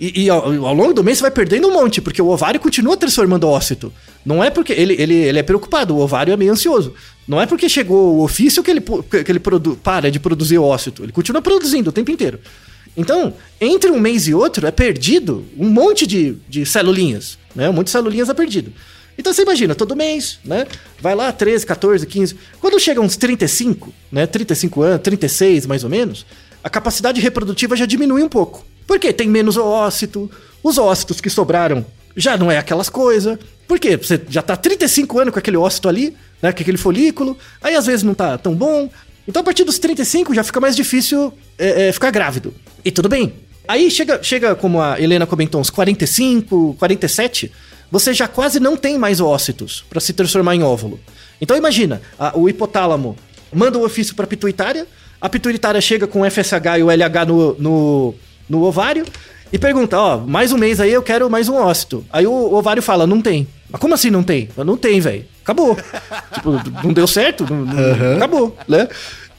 E, 0.00 0.22
e 0.22 0.30
ao, 0.30 0.46
ao, 0.46 0.74
longo 0.74 0.94
do 0.94 1.04
mês 1.04 1.18
você 1.18 1.22
vai 1.22 1.30
perdendo 1.30 1.68
um 1.68 1.72
monte, 1.74 2.00
porque 2.00 2.22
o 2.22 2.28
ovário 2.28 2.58
continua 2.58 2.96
transformando 2.96 3.46
ócito. 3.46 3.92
Não 4.24 4.42
é 4.42 4.48
porque. 4.48 4.72
Ele, 4.72 4.94
ele, 4.98 5.14
ele 5.14 5.38
é 5.38 5.42
preocupado, 5.42 5.94
o 5.94 6.00
ovário 6.00 6.32
é 6.32 6.36
meio 6.38 6.52
ansioso. 6.52 6.94
Não 7.28 7.38
é 7.38 7.44
porque 7.44 7.68
chegou 7.68 8.16
o 8.16 8.24
ofício 8.24 8.62
que 8.62 8.70
ele, 8.70 8.80
que 8.80 9.30
ele 9.30 9.38
produ, 9.38 9.76
para 9.76 10.10
de 10.10 10.18
produzir 10.18 10.56
ócito. 10.56 11.04
Ele 11.04 11.12
continua 11.12 11.42
produzindo 11.42 11.90
o 11.90 11.92
tempo 11.92 12.10
inteiro. 12.10 12.40
Então, 12.96 13.34
entre 13.60 13.90
um 13.90 14.00
mês 14.00 14.26
e 14.26 14.34
outro, 14.34 14.66
é 14.66 14.70
perdido 14.70 15.44
um 15.56 15.68
monte 15.68 16.06
de, 16.06 16.36
de 16.48 16.64
celulinhas. 16.64 17.38
Né? 17.54 17.68
Um 17.68 17.72
monte 17.72 17.86
de 17.86 17.92
celulinhas 17.92 18.28
é 18.30 18.34
perdido. 18.34 18.72
Então 19.18 19.34
você 19.34 19.42
imagina, 19.42 19.74
todo 19.74 19.94
mês, 19.94 20.38
né? 20.42 20.66
Vai 20.98 21.14
lá, 21.14 21.30
13, 21.30 21.66
14, 21.66 22.06
15. 22.06 22.36
Quando 22.58 22.80
chega 22.80 23.02
uns 23.02 23.18
35, 23.18 23.92
né? 24.10 24.26
35 24.26 24.82
anos, 24.82 25.02
36 25.02 25.66
mais 25.66 25.84
ou 25.84 25.90
menos, 25.90 26.24
a 26.64 26.70
capacidade 26.70 27.20
reprodutiva 27.20 27.76
já 27.76 27.84
diminui 27.84 28.22
um 28.22 28.28
pouco. 28.30 28.64
Porque 28.86 29.12
tem 29.12 29.28
menos 29.28 29.56
ócito, 29.56 30.30
os 30.62 30.78
ócitos 30.78 31.20
que 31.20 31.30
sobraram 31.30 31.84
já 32.16 32.36
não 32.36 32.50
é 32.50 32.58
aquelas 32.58 32.88
coisas. 32.88 33.38
Porque 33.66 33.96
você 33.96 34.20
já 34.28 34.42
tá 34.42 34.56
35 34.56 35.18
anos 35.20 35.32
com 35.32 35.38
aquele 35.38 35.56
ócito 35.56 35.88
ali, 35.88 36.16
né, 36.42 36.52
com 36.52 36.60
aquele 36.60 36.76
folículo, 36.76 37.38
aí 37.62 37.76
às 37.76 37.86
vezes 37.86 38.02
não 38.02 38.14
tá 38.14 38.36
tão 38.36 38.54
bom. 38.54 38.90
Então 39.28 39.42
a 39.42 39.44
partir 39.44 39.62
dos 39.62 39.78
35 39.78 40.34
já 40.34 40.42
fica 40.42 40.58
mais 40.60 40.74
difícil 40.74 41.32
é, 41.56 41.88
é, 41.88 41.92
ficar 41.92 42.10
grávido. 42.10 42.52
E 42.84 42.90
tudo 42.90 43.08
bem. 43.08 43.32
Aí 43.68 43.88
chega, 43.88 44.20
chega, 44.22 44.56
como 44.56 44.80
a 44.80 45.00
Helena 45.00 45.24
comentou, 45.24 45.60
uns 45.60 45.70
45, 45.70 46.74
47, 46.80 47.52
você 47.90 48.12
já 48.12 48.26
quase 48.26 48.58
não 48.58 48.76
tem 48.76 48.98
mais 48.98 49.20
ócitos 49.20 49.84
para 49.88 50.00
se 50.00 50.12
transformar 50.12 50.56
em 50.56 50.62
óvulo. 50.64 50.98
Então 51.40 51.56
imagina, 51.56 52.02
a, 52.18 52.36
o 52.36 52.48
hipotálamo 52.48 53.16
manda 53.52 53.78
o 53.78 53.84
ofício 53.84 54.16
para 54.16 54.24
a 54.24 54.28
pituitária, 54.28 54.86
a 55.20 55.28
pituitária 55.28 55.80
chega 55.80 56.08
com 56.08 56.22
o 56.22 56.30
FSH 56.30 56.78
e 56.78 56.82
o 56.82 56.90
LH 56.90 57.24
no, 57.26 57.54
no 57.54 58.14
no 58.50 58.62
ovário 58.64 59.06
e 59.52 59.58
pergunta, 59.58 59.98
ó, 59.98 60.18
mais 60.18 60.52
um 60.52 60.58
mês 60.58 60.80
aí 60.80 60.92
eu 60.92 61.02
quero 61.02 61.30
mais 61.30 61.48
um 61.48 61.54
ócito. 61.54 62.04
Aí 62.12 62.26
o 62.26 62.52
ovário 62.52 62.82
fala, 62.82 63.06
não 63.06 63.20
tem. 63.22 63.48
Mas 63.70 63.80
como 63.80 63.94
assim 63.94 64.10
não 64.10 64.22
tem? 64.22 64.48
Não 64.56 64.76
tem, 64.76 65.00
velho. 65.00 65.24
Acabou. 65.42 65.76
tipo, 66.34 66.50
não 66.84 66.92
deu 66.92 67.06
certo? 67.06 67.46
Não, 67.48 67.62
uhum. 67.62 68.16
Acabou, 68.16 68.56
né? 68.68 68.88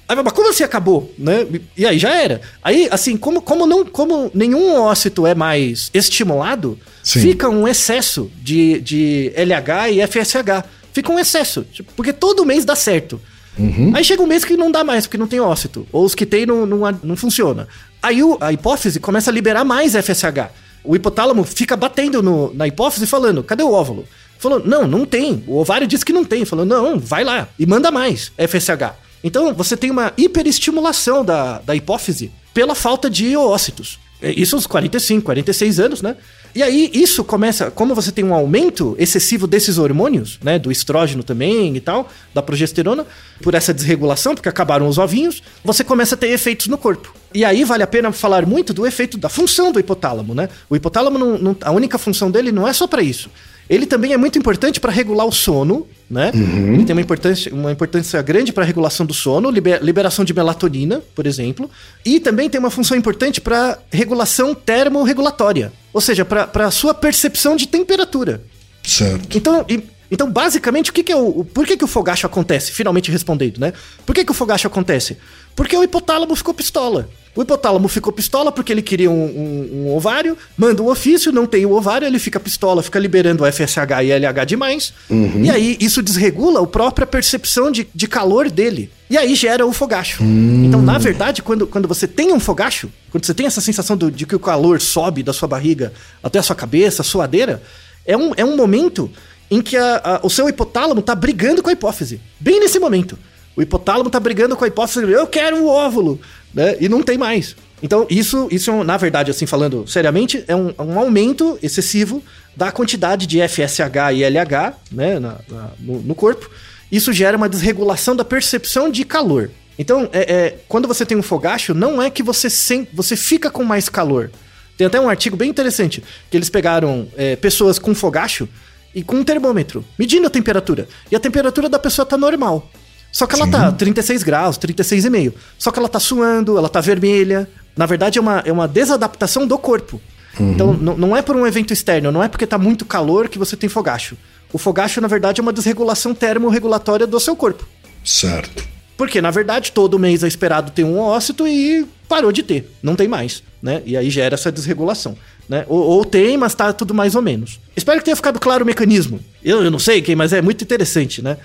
Aí, 0.08 0.15
mas 0.21 0.34
como 0.34 0.50
assim 0.50 0.63
acabou, 0.63 1.13
né? 1.17 1.47
E 1.78 1.86
aí 1.86 1.97
já 1.97 2.13
era. 2.13 2.41
Aí, 2.62 2.89
assim, 2.91 3.15
como, 3.15 3.41
como, 3.41 3.65
não, 3.65 3.86
como 3.86 4.30
nenhum 4.34 4.76
ócito 4.82 5.26
é 5.26 5.34
mais 5.34 5.89
estimulado, 5.93 6.78
Sim. 7.02 7.21
fica 7.21 7.47
um 7.47 7.65
excesso 7.65 8.30
de, 8.41 8.82
de 8.82 9.32
LH 9.36 9.91
e 9.91 10.06
FSH. 10.06 10.65
Fica 10.91 11.12
um 11.12 11.19
excesso. 11.19 11.65
Tipo, 11.71 11.93
porque 11.95 12.12
todo 12.12 12.45
mês 12.45 12.65
dá 12.65 12.76
certo. 12.76 13.21
Uhum. 13.58 13.91
Aí 13.95 14.04
chega 14.04 14.21
um 14.21 14.28
mês 14.28 14.43
que 14.43 14.58
não 14.58 14.71
dá 14.71 14.84
mais, 14.84 15.06
porque 15.06 15.17
não 15.17 15.28
tem 15.28 15.39
ócito. 15.39 15.88
Ou 15.91 16.04
os 16.04 16.13
que 16.13 16.26
tem 16.26 16.45
não, 16.45 16.65
não, 16.65 17.00
não 17.04 17.15
funciona. 17.15 17.67
Aí 18.01 18.19
a 18.39 18.51
hipófise 18.51 18.99
começa 18.99 19.29
a 19.29 19.33
liberar 19.33 19.63
mais 19.63 19.93
FSH. 19.93 20.49
O 20.83 20.95
hipotálamo 20.95 21.43
fica 21.43 21.77
batendo 21.77 22.23
no, 22.23 22.53
na 22.53 22.67
hipófise 22.67 23.05
falando: 23.05 23.43
cadê 23.43 23.63
o 23.63 23.71
óvulo? 23.71 24.05
Falou: 24.39 24.61
não, 24.65 24.87
não 24.87 25.05
tem. 25.05 25.43
O 25.45 25.57
ovário 25.57 25.85
disse 25.85 26.03
que 26.03 26.13
não 26.13 26.25
tem. 26.25 26.43
Falou: 26.45 26.65
não, 26.65 26.99
vai 26.99 27.23
lá 27.23 27.47
e 27.59 27.65
manda 27.65 27.91
mais 27.91 28.31
FSH. 28.37 28.95
Então 29.23 29.53
você 29.53 29.77
tem 29.77 29.91
uma 29.91 30.11
hiperestimulação 30.17 31.23
da, 31.23 31.59
da 31.59 31.75
hipófise 31.75 32.31
pela 32.53 32.73
falta 32.73 33.09
de 33.09 33.37
oócitos. 33.37 33.99
É, 34.21 34.31
isso 34.31 34.55
aos 34.55 34.65
45, 34.65 35.23
46 35.23 35.79
anos, 35.79 36.01
né? 36.01 36.15
E 36.53 36.61
aí 36.61 36.89
isso 36.93 37.23
começa, 37.23 37.71
como 37.71 37.95
você 37.95 38.11
tem 38.11 38.25
um 38.25 38.33
aumento 38.33 38.95
excessivo 38.99 39.47
desses 39.47 39.77
hormônios, 39.77 40.37
né, 40.43 40.59
do 40.59 40.71
estrógeno 40.71 41.23
também 41.23 41.75
e 41.75 41.79
tal, 41.79 42.09
da 42.33 42.41
progesterona, 42.41 43.05
por 43.41 43.53
essa 43.53 43.73
desregulação, 43.73 44.35
porque 44.35 44.49
acabaram 44.49 44.87
os 44.87 44.97
ovinhos, 44.97 45.41
você 45.63 45.83
começa 45.83 46.15
a 46.15 46.17
ter 46.17 46.27
efeitos 46.27 46.67
no 46.67 46.77
corpo. 46.77 47.13
E 47.33 47.45
aí 47.45 47.63
vale 47.63 47.83
a 47.83 47.87
pena 47.87 48.11
falar 48.11 48.45
muito 48.45 48.73
do 48.73 48.85
efeito 48.85 49.17
da 49.17 49.29
função 49.29 49.71
do 49.71 49.79
hipotálamo, 49.79 50.35
né? 50.35 50.49
O 50.69 50.75
hipotálamo, 50.75 51.17
não, 51.17 51.37
não, 51.37 51.57
a 51.61 51.71
única 51.71 51.97
função 51.97 52.29
dele 52.29 52.51
não 52.51 52.67
é 52.67 52.73
só 52.73 52.85
para 52.85 53.01
isso. 53.01 53.29
Ele 53.71 53.86
também 53.86 54.12
é 54.12 54.17
muito 54.17 54.38
importante 54.38 54.81
para 54.81 54.91
regular 54.91 55.25
o 55.25 55.31
sono, 55.31 55.88
né? 56.10 56.29
Uhum. 56.36 56.73
Ele 56.73 56.84
tem 56.84 56.93
uma 56.93 57.01
importância, 57.01 57.53
uma 57.53 57.71
importância 57.71 58.21
grande 58.21 58.51
para 58.51 58.65
a 58.65 58.67
regulação 58.67 59.05
do 59.05 59.13
sono, 59.13 59.49
liber, 59.49 59.81
liberação 59.81 60.25
de 60.25 60.34
melatonina, 60.34 61.01
por 61.15 61.25
exemplo, 61.25 61.71
e 62.03 62.19
também 62.19 62.49
tem 62.49 62.60
uma 62.60 62.69
função 62.69 62.97
importante 62.97 63.39
para 63.39 63.79
regulação 63.89 64.53
termorregulatória, 64.53 65.71
ou 65.93 66.01
seja, 66.01 66.25
para 66.25 66.67
a 66.67 66.69
sua 66.69 66.93
percepção 66.93 67.55
de 67.55 67.65
temperatura. 67.65 68.43
Certo. 68.84 69.38
Então, 69.38 69.65
e, 69.69 69.81
então, 70.12 70.29
basicamente, 70.29 70.89
o 70.89 70.93
que, 70.93 71.01
que 71.01 71.12
é 71.13 71.15
o. 71.15 71.45
Por 71.45 71.65
que, 71.65 71.77
que 71.77 71.86
o 71.86 71.88
fogacho 71.88 72.27
acontece? 72.27 72.73
Finalmente 72.73 73.10
respondendo, 73.10 73.57
né? 73.57 73.71
Por 74.05 74.13
que, 74.13 74.25
que 74.25 74.31
o 74.31 74.36
fogacho 74.36 74.67
acontece? 74.67 75.17
Porque 75.55 75.77
o 75.77 75.84
hipotálamo 75.84 76.36
ficou 76.36 76.53
pistola. 76.53 77.07
O 77.36 77.41
hipotálamo 77.41 77.88
ficou 77.88 78.12
pistola 78.12 78.52
porque 78.52 78.72
ele 78.72 78.82
queria 78.82 79.10
um, 79.10 79.13
um, 79.13 79.70
um, 79.74 79.96
ovário, 79.96 80.38
manda 80.58 80.84
um 80.84 80.89
ofício, 80.89 81.32
não 81.32 81.46
tem 81.46 81.65
o 81.65 81.72
ovário, 81.72 82.06
ele 82.06 82.20
fica 82.20 82.39
pistola, 82.39 82.84
fica 82.84 83.00
liberando 83.00 83.44
o 83.44 83.52
FSH 83.52 84.04
e 84.04 84.12
LH 84.12 84.46
demais. 84.46 84.94
Uhum. 85.10 85.46
E 85.46 85.50
aí 85.50 85.78
isso 85.80 86.04
desregula 86.04 86.62
a 86.62 86.67
própria 86.67 87.08
percepção 87.08 87.72
de, 87.72 87.88
de 87.96 88.08
calor 88.08 88.50
dele. 88.50 88.91
E 89.10 89.17
aí 89.17 89.34
gera 89.34 89.65
o 89.65 89.72
fogacho. 89.72 90.24
Uhum. 90.24 90.65
Então, 90.65 90.82
na 90.82 90.98
verdade, 90.98 91.41
quando, 91.41 91.65
quando 91.65 91.88
você 91.88 92.06
tem 92.06 92.34
um 92.34 92.39
fogacho, 92.39 92.89
quando 93.12 93.26
você 93.26 93.34
tem 93.34 93.46
essa 93.46 93.62
sensação 93.62 93.96
do, 93.96 94.12
de 94.12 94.26
que 94.26 94.36
o 94.36 94.39
calor 94.39 94.82
sobe 94.82 95.24
da 95.24 95.32
sua 95.32 95.48
barriga 95.48 95.94
até 96.22 96.39
a 96.39 96.44
sua 96.44 96.56
cabeça, 96.56 97.02
a 97.02 97.06
suadeira, 97.06 97.62
é 98.06 98.17
um, 98.17 98.34
é 98.36 98.44
um 98.44 98.58
momento 98.58 99.10
em 99.50 99.62
que 99.62 99.77
a, 99.77 100.02
a, 100.04 100.25
o 100.25 100.29
seu 100.29 100.50
hipotálamo 100.50 101.00
está 101.00 101.15
brigando 101.15 101.63
com 101.63 101.69
a 101.69 101.73
hipófise. 101.73 102.19
Bem 102.40 102.60
nesse 102.60 102.79
momento. 102.79 103.17
O 103.56 103.62
hipotálamo 103.62 104.10
tá 104.10 104.19
brigando 104.19 104.56
com 104.56 104.63
a 104.63 104.67
hipófise, 104.67 105.12
eu 105.12 105.27
quero 105.27 105.58
o 105.58 105.67
óvulo. 105.67 106.19
Né? 106.54 106.75
E 106.79 106.89
não 106.89 107.02
tem 107.02 107.17
mais. 107.17 107.56
Então, 107.83 108.06
isso, 108.10 108.47
isso, 108.52 108.83
na 108.83 108.95
verdade, 108.95 109.31
assim, 109.31 109.45
falando 109.45 109.87
seriamente, 109.87 110.43
é 110.47 110.56
um, 110.56 110.73
um 110.77 110.99
aumento 110.99 111.58
excessivo 111.63 112.23
da 112.56 112.71
quantidade 112.71 113.25
de 113.25 113.39
FSH 113.47 114.13
e 114.13 114.23
LH 114.23 114.73
né, 114.91 115.19
na, 115.19 115.39
na, 115.49 115.71
no, 115.79 116.02
no, 116.02 116.15
corpo. 116.15 116.49
Isso 116.91 117.12
gera 117.12 117.35
uma 117.35 117.49
desregulação 117.49 118.15
da 118.15 118.23
percepção 118.23 118.91
de 118.91 119.04
calor. 119.04 119.49
Então, 119.79 120.08
é, 120.13 120.31
é, 120.31 120.60
quando 120.67 120.87
você 120.87 121.06
tem 121.06 121.17
um 121.17 121.23
fogacho, 121.23 121.73
não 121.73 122.02
é 122.02 122.10
que 122.10 122.21
você, 122.21 122.49
sem, 122.49 122.87
você 122.93 123.15
fica 123.15 123.49
com 123.49 123.63
mais 123.63 123.89
calor. 123.89 124.29
Tem 124.77 124.85
até 124.85 124.99
um 124.99 125.10
artigo 125.10 125.35
bem 125.35 125.49
interessante, 125.49 126.04
que 126.29 126.37
eles 126.37 126.49
pegaram 126.49 127.08
é, 127.17 127.35
pessoas 127.35 127.79
com 127.79 127.95
fogacho 127.95 128.47
e 128.93 129.02
com 129.02 129.15
um 129.17 129.23
termômetro, 129.23 129.83
medindo 129.97 130.27
a 130.27 130.29
temperatura. 130.29 130.87
E 131.10 131.15
a 131.15 131.19
temperatura 131.19 131.69
da 131.69 131.79
pessoa 131.79 132.06
tá 132.06 132.17
normal. 132.17 132.69
Só 133.12 133.27
que 133.27 133.35
ela 133.35 133.45
Sim. 133.45 133.51
tá 133.51 133.71
36 133.71 134.23
graus, 134.23 134.57
36,5. 134.57 135.33
Só 135.57 135.71
que 135.71 135.79
ela 135.79 135.89
tá 135.89 135.99
suando, 135.99 136.57
ela 136.57 136.69
tá 136.69 136.79
vermelha. 136.79 137.49
Na 137.75 137.85
verdade, 137.85 138.17
é 138.17 138.21
uma, 138.21 138.39
é 138.45 138.51
uma 138.51 138.67
desadaptação 138.67 139.45
do 139.45 139.57
corpo. 139.57 140.01
Uhum. 140.39 140.51
Então, 140.53 140.73
não 140.73 141.15
é 141.15 141.21
por 141.21 141.35
um 141.35 141.45
evento 141.45 141.73
externo, 141.73 142.12
não 142.12 142.23
é 142.23 142.29
porque 142.29 142.47
tá 142.47 142.57
muito 142.57 142.85
calor 142.85 143.27
que 143.27 143.37
você 143.37 143.57
tem 143.57 143.69
fogacho. 143.69 144.17
O 144.53 144.57
fogacho, 144.57 145.01
na 145.01 145.07
verdade, 145.07 145.39
é 145.39 145.43
uma 145.43 145.53
desregulação 145.53 146.13
termorregulatória 146.13 147.05
do 147.05 147.19
seu 147.19 147.35
corpo. 147.35 147.67
Certo. 148.03 148.71
Porque, 148.97 149.21
na 149.21 149.31
verdade, 149.31 149.71
todo 149.71 149.97
mês 149.97 150.23
é 150.23 150.27
esperado 150.27 150.71
ter 150.71 150.83
um 150.83 150.99
ócito 150.99 151.47
e 151.47 151.87
parou 152.07 152.31
de 152.31 152.43
ter. 152.43 152.71
Não 152.83 152.95
tem 152.95 153.07
mais, 153.07 153.41
né? 153.62 153.81
E 153.85 153.97
aí 153.97 154.09
gera 154.09 154.35
essa 154.35 154.51
desregulação. 154.51 155.17
Né? 155.49 155.65
Ou, 155.67 155.79
ou, 155.79 156.05
tem, 156.05 156.37
mas 156.37 156.53
tá 156.53 156.71
tudo 156.71 156.93
mais 156.93 157.15
ou 157.15 157.21
menos. 157.21 157.59
Espero 157.75 157.99
que 157.99 158.05
tenha 158.05 158.15
ficado 158.15 158.39
claro 158.39 158.63
o 158.63 158.67
mecanismo. 158.67 159.19
Eu, 159.43 159.63
eu 159.63 159.71
não 159.71 159.79
sei 159.79 160.01
quem, 160.01 160.15
mas 160.15 160.33
é 160.33 160.41
muito 160.41 160.63
interessante, 160.63 161.21
né? 161.21 161.37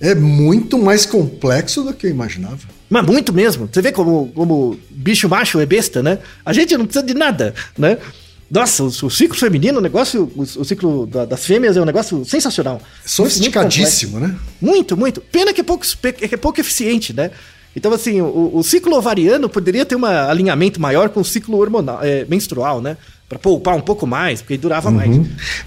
É 0.00 0.14
muito 0.14 0.78
mais 0.78 1.04
complexo 1.04 1.82
do 1.82 1.92
que 1.92 2.06
eu 2.06 2.10
imaginava. 2.10 2.58
Mas 2.88 3.04
muito 3.04 3.32
mesmo. 3.32 3.68
Você 3.70 3.82
vê 3.82 3.92
como, 3.92 4.32
como 4.34 4.78
bicho 4.88 5.28
macho 5.28 5.60
é 5.60 5.66
besta, 5.66 6.02
né? 6.02 6.18
A 6.44 6.52
gente 6.52 6.76
não 6.76 6.86
precisa 6.86 7.04
de 7.04 7.14
nada, 7.14 7.54
né? 7.76 7.98
Nossa, 8.50 8.82
o, 8.82 8.86
o 8.86 9.10
ciclo 9.10 9.38
feminino, 9.38 9.78
o 9.78 9.82
negócio, 9.82 10.32
o, 10.34 10.42
o 10.42 10.64
ciclo 10.64 11.06
da, 11.06 11.24
das 11.24 11.44
fêmeas 11.44 11.76
é 11.76 11.80
um 11.80 11.84
negócio 11.84 12.24
sensacional. 12.24 12.80
Sofisticadíssimo, 13.04 14.18
muito 14.18 14.32
né? 14.32 14.38
Muito, 14.60 14.96
muito. 14.96 15.20
Pena 15.20 15.52
que 15.52 15.60
é 15.60 15.64
pouco, 15.64 15.84
é 16.02 16.36
pouco 16.36 16.60
eficiente, 16.60 17.12
né? 17.12 17.30
Então, 17.76 17.92
assim, 17.92 18.20
o, 18.20 18.50
o, 18.54 18.62
ciclo 18.64 18.96
ovariano 18.96 19.48
poderia 19.48 19.86
ter 19.86 19.94
um 19.94 20.04
alinhamento 20.04 20.80
maior 20.80 21.08
com 21.10 21.20
o 21.20 21.24
ciclo 21.24 21.58
hormonal, 21.58 22.00
é, 22.02 22.24
menstrual, 22.24 22.80
né? 22.80 22.96
Para 23.30 23.38
poupar 23.38 23.76
um 23.76 23.80
pouco 23.80 24.08
mais, 24.08 24.42
porque 24.42 24.58
durava 24.58 24.88
uhum. 24.88 24.96
mais. 24.96 25.16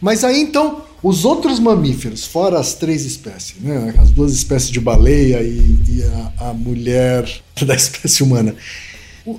Mas 0.01 0.25
aí, 0.25 0.41
então, 0.41 0.81
os 1.01 1.23
outros 1.23 1.59
mamíferos, 1.59 2.25
fora 2.25 2.59
as 2.59 2.73
três 2.73 3.05
espécies, 3.05 3.55
né? 3.61 3.95
As 3.97 4.11
duas 4.11 4.33
espécies 4.33 4.69
de 4.69 4.81
baleia 4.81 5.41
e, 5.41 5.79
e 5.87 6.03
a, 6.03 6.49
a, 6.49 6.53
mulher 6.53 7.25
da 7.65 7.73
espécie 7.73 8.21
humana. 8.21 8.53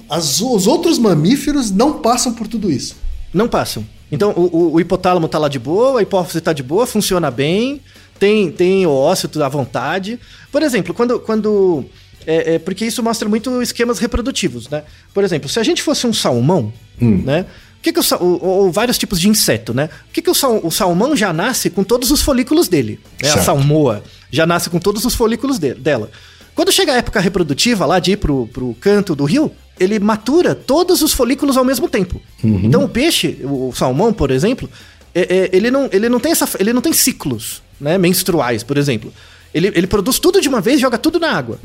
As, 0.08 0.40
os 0.40 0.66
outros 0.66 0.98
mamíferos 0.98 1.70
não 1.70 2.00
passam 2.00 2.32
por 2.32 2.48
tudo 2.48 2.72
isso. 2.72 2.96
Não 3.32 3.46
passam. 3.46 3.86
Então, 4.10 4.30
o, 4.30 4.72
o 4.72 4.80
hipotálamo 4.80 5.28
tá 5.28 5.36
lá 5.36 5.48
de 5.48 5.58
boa, 5.58 6.00
a 6.00 6.02
hipófise 6.02 6.40
tá 6.40 6.54
de 6.54 6.62
boa, 6.62 6.86
funciona 6.86 7.30
bem, 7.30 7.82
tem, 8.18 8.50
tem 8.50 8.86
o 8.86 8.90
ósseo 8.90 9.28
à 9.42 9.48
vontade. 9.50 10.18
Por 10.50 10.62
exemplo, 10.62 10.94
quando, 10.94 11.20
quando 11.20 11.84
é, 12.26 12.54
é, 12.54 12.58
porque 12.58 12.84
isso 12.84 13.02
mostra 13.02 13.28
muito 13.28 13.60
esquemas 13.60 13.98
reprodutivos, 13.98 14.68
né? 14.68 14.82
Por 15.12 15.24
exemplo, 15.24 15.48
se 15.48 15.58
a 15.58 15.62
gente 15.62 15.82
fosse 15.82 16.06
um 16.06 16.12
salmão, 16.12 16.72
hum. 17.00 17.22
né? 17.24 17.46
Que, 17.84 17.92
que 17.92 18.00
o, 18.00 18.04
ou, 18.18 18.42
ou, 18.42 18.72
vários 18.72 18.96
tipos 18.96 19.20
de 19.20 19.28
inseto, 19.28 19.74
né? 19.74 19.90
O 20.08 20.12
que, 20.12 20.22
que 20.22 20.30
o, 20.30 20.34
sal, 20.34 20.58
o 20.62 20.70
salmão 20.70 21.14
já 21.14 21.32
nasce 21.32 21.68
com 21.68 21.84
todos 21.84 22.10
os 22.10 22.22
folículos 22.22 22.66
dele? 22.66 22.98
Né? 23.22 23.30
A 23.30 23.42
salmoa 23.42 24.02
já 24.30 24.46
nasce 24.46 24.70
com 24.70 24.78
todos 24.78 25.04
os 25.04 25.14
folículos 25.14 25.58
de, 25.58 25.74
dela. 25.74 26.10
Quando 26.54 26.72
chega 26.72 26.92
a 26.92 26.96
época 26.96 27.20
reprodutiva, 27.20 27.84
lá 27.84 27.98
de 27.98 28.12
ir 28.12 28.16
pro, 28.16 28.46
pro 28.46 28.74
canto 28.80 29.14
do 29.14 29.24
rio, 29.24 29.52
ele 29.78 29.98
matura 29.98 30.54
todos 30.54 31.02
os 31.02 31.12
folículos 31.12 31.58
ao 31.58 31.64
mesmo 31.64 31.86
tempo. 31.86 32.22
Uhum. 32.42 32.62
Então 32.64 32.84
o 32.84 32.88
peixe, 32.88 33.38
o, 33.42 33.70
salmão, 33.74 34.14
por 34.14 34.30
exemplo, 34.30 34.68
é, 35.14 35.22
é, 35.22 35.50
ele, 35.52 35.70
não, 35.70 35.88
ele, 35.92 36.08
não 36.08 36.18
tem 36.18 36.32
essa, 36.32 36.48
ele 36.58 36.72
não 36.72 36.80
tem 36.80 36.92
ciclos 36.92 37.62
né, 37.78 37.98
menstruais, 37.98 38.62
por 38.62 38.78
exemplo. 38.78 39.12
Ele, 39.52 39.68
ele 39.74 39.86
produz 39.86 40.18
tudo 40.18 40.40
de 40.40 40.48
uma 40.48 40.60
vez 40.60 40.78
e 40.78 40.80
joga 40.80 40.96
tudo 40.96 41.20
na 41.20 41.30
água. 41.30 41.60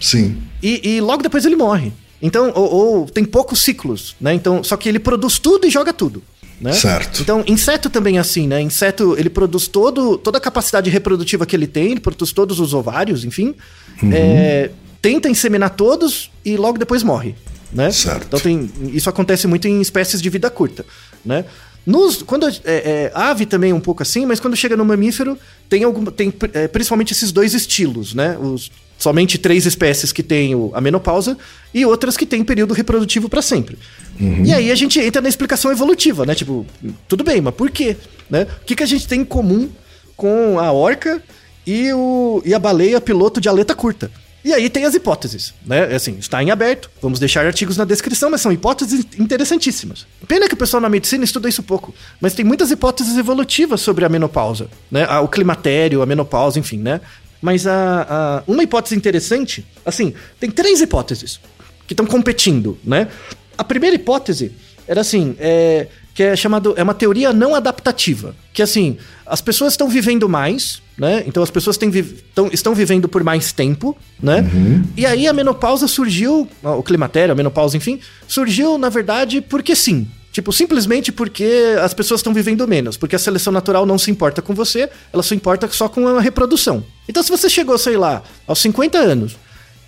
Sim. 0.00 0.36
E, 0.62 0.96
e 0.96 1.00
logo 1.00 1.22
depois 1.22 1.44
ele 1.44 1.56
morre. 1.56 1.92
Então, 2.20 2.50
ou, 2.54 2.72
ou, 2.72 3.06
tem 3.06 3.24
poucos 3.24 3.60
ciclos, 3.60 4.16
né? 4.20 4.34
Então, 4.34 4.64
só 4.64 4.76
que 4.76 4.88
ele 4.88 4.98
produz 4.98 5.38
tudo 5.38 5.66
e 5.66 5.70
joga 5.70 5.92
tudo. 5.92 6.22
Né? 6.60 6.72
Certo. 6.72 7.20
Então, 7.20 7.44
inseto 7.46 7.90
também 7.90 8.16
é 8.16 8.20
assim, 8.20 8.46
né? 8.46 8.60
Inseto, 8.62 9.14
ele 9.18 9.28
produz 9.28 9.68
todo, 9.68 10.16
toda 10.16 10.38
a 10.38 10.40
capacidade 10.40 10.88
reprodutiva 10.88 11.44
que 11.44 11.54
ele 11.54 11.66
tem, 11.66 11.92
ele 11.92 12.00
produz 12.00 12.32
todos 12.32 12.58
os 12.58 12.72
ovários, 12.72 13.24
enfim. 13.24 13.54
Uhum. 14.02 14.10
É, 14.12 14.70
tenta 15.02 15.28
inseminar 15.28 15.70
todos 15.70 16.30
e 16.44 16.56
logo 16.56 16.78
depois 16.78 17.02
morre, 17.02 17.34
né? 17.70 17.90
Certo. 17.90 18.26
Então, 18.28 18.40
tem, 18.40 18.70
isso 18.92 19.08
acontece 19.10 19.46
muito 19.46 19.68
em 19.68 19.80
espécies 19.82 20.22
de 20.22 20.30
vida 20.30 20.48
curta, 20.48 20.84
né? 21.24 21.44
Nos, 21.84 22.20
quando 22.22 22.48
é, 22.48 22.54
é, 22.64 23.12
ave 23.14 23.46
também 23.46 23.70
é 23.70 23.74
um 23.74 23.80
pouco 23.80 24.02
assim, 24.02 24.26
mas 24.26 24.40
quando 24.40 24.56
chega 24.56 24.76
no 24.76 24.84
mamífero, 24.84 25.38
tem, 25.68 25.84
algum, 25.84 26.04
tem 26.06 26.34
é, 26.52 26.66
principalmente 26.66 27.12
esses 27.12 27.30
dois 27.30 27.54
estilos, 27.54 28.12
né? 28.12 28.36
Os, 28.40 28.72
somente 28.98 29.38
três 29.38 29.66
espécies 29.66 30.12
que 30.12 30.22
têm 30.22 30.52
a 30.72 30.80
menopausa 30.80 31.36
e 31.72 31.84
outras 31.84 32.16
que 32.16 32.26
têm 32.26 32.44
período 32.44 32.74
reprodutivo 32.74 33.28
para 33.28 33.42
sempre. 33.42 33.78
Uhum. 34.20 34.44
E 34.44 34.52
aí 34.52 34.70
a 34.70 34.74
gente 34.74 34.98
entra 34.98 35.20
na 35.20 35.28
explicação 35.28 35.70
evolutiva, 35.70 36.24
né? 36.24 36.34
Tipo, 36.34 36.66
tudo 37.06 37.22
bem, 37.22 37.40
mas 37.40 37.54
por 37.54 37.70
quê? 37.70 37.96
Né? 38.30 38.46
O 38.62 38.64
que, 38.64 38.74
que 38.74 38.82
a 38.82 38.86
gente 38.86 39.06
tem 39.06 39.20
em 39.20 39.24
comum 39.24 39.68
com 40.16 40.58
a 40.58 40.72
orca 40.72 41.22
e, 41.66 41.92
o, 41.92 42.42
e 42.44 42.54
a 42.54 42.58
baleia 42.58 43.00
piloto 43.00 43.40
de 43.40 43.48
aleta 43.48 43.74
curta? 43.74 44.10
E 44.46 44.54
aí 44.54 44.70
tem 44.70 44.84
as 44.84 44.94
hipóteses, 44.94 45.52
né? 45.66 45.92
É 45.92 45.96
assim, 45.96 46.18
está 46.20 46.40
em 46.40 46.52
aberto, 46.52 46.88
vamos 47.02 47.18
deixar 47.18 47.44
artigos 47.44 47.76
na 47.76 47.84
descrição, 47.84 48.30
mas 48.30 48.40
são 48.40 48.52
hipóteses 48.52 49.04
interessantíssimas. 49.18 50.06
Pena 50.28 50.46
que 50.46 50.54
o 50.54 50.56
pessoal 50.56 50.80
na 50.80 50.88
medicina 50.88 51.24
estuda 51.24 51.48
isso 51.48 51.64
pouco, 51.64 51.92
mas 52.20 52.32
tem 52.32 52.44
muitas 52.44 52.70
hipóteses 52.70 53.18
evolutivas 53.18 53.80
sobre 53.80 54.04
a 54.04 54.08
menopausa, 54.08 54.68
né? 54.88 55.04
O 55.18 55.26
climatério, 55.26 56.00
a 56.00 56.06
menopausa, 56.06 56.60
enfim, 56.60 56.78
né? 56.78 57.00
Mas 57.40 57.66
a, 57.66 58.06
a 58.08 58.42
uma 58.46 58.62
hipótese 58.62 58.96
interessante, 58.96 59.64
assim, 59.84 60.14
tem 60.40 60.50
três 60.50 60.80
hipóteses 60.80 61.40
que 61.86 61.92
estão 61.92 62.06
competindo, 62.06 62.78
né? 62.84 63.08
A 63.56 63.64
primeira 63.64 63.96
hipótese 63.96 64.52
era 64.86 65.00
assim, 65.00 65.34
é, 65.38 65.88
que 66.14 66.22
é 66.22 66.34
chamado 66.34 66.74
é 66.76 66.82
uma 66.82 66.94
teoria 66.94 67.32
não 67.32 67.54
adaptativa, 67.54 68.34
que 68.52 68.62
assim 68.62 68.96
as 69.26 69.40
pessoas 69.40 69.74
estão 69.74 69.88
vivendo 69.88 70.28
mais, 70.28 70.80
né? 70.96 71.22
Então 71.26 71.42
as 71.42 71.50
pessoas 71.50 71.76
têm, 71.76 71.90
tão, 72.34 72.48
estão 72.52 72.74
vivendo 72.74 73.08
por 73.08 73.22
mais 73.22 73.52
tempo, 73.52 73.96
né? 74.20 74.40
Uhum. 74.40 74.82
E 74.96 75.04
aí 75.04 75.28
a 75.28 75.32
menopausa 75.32 75.86
surgiu, 75.86 76.48
o 76.62 76.82
climatério, 76.82 77.32
a 77.32 77.34
menopausa, 77.34 77.76
enfim, 77.76 78.00
surgiu 78.26 78.78
na 78.78 78.88
verdade 78.88 79.40
porque 79.40 79.76
sim. 79.76 80.08
Tipo, 80.32 80.52
simplesmente 80.52 81.10
porque 81.10 81.76
as 81.80 81.94
pessoas 81.94 82.20
estão 82.20 82.34
vivendo 82.34 82.68
menos, 82.68 82.98
porque 82.98 83.16
a 83.16 83.18
seleção 83.18 83.50
natural 83.50 83.86
não 83.86 83.98
se 83.98 84.10
importa 84.10 84.42
com 84.42 84.54
você, 84.54 84.88
ela 85.10 85.22
se 85.22 85.34
importa 85.34 85.66
só 85.70 85.88
com 85.88 86.06
a 86.08 86.20
reprodução. 86.20 86.84
Então 87.08 87.22
se 87.22 87.30
você 87.30 87.48
chegou, 87.48 87.76
sei 87.78 87.96
lá, 87.96 88.22
aos 88.46 88.58
50 88.60 88.98
anos 88.98 89.36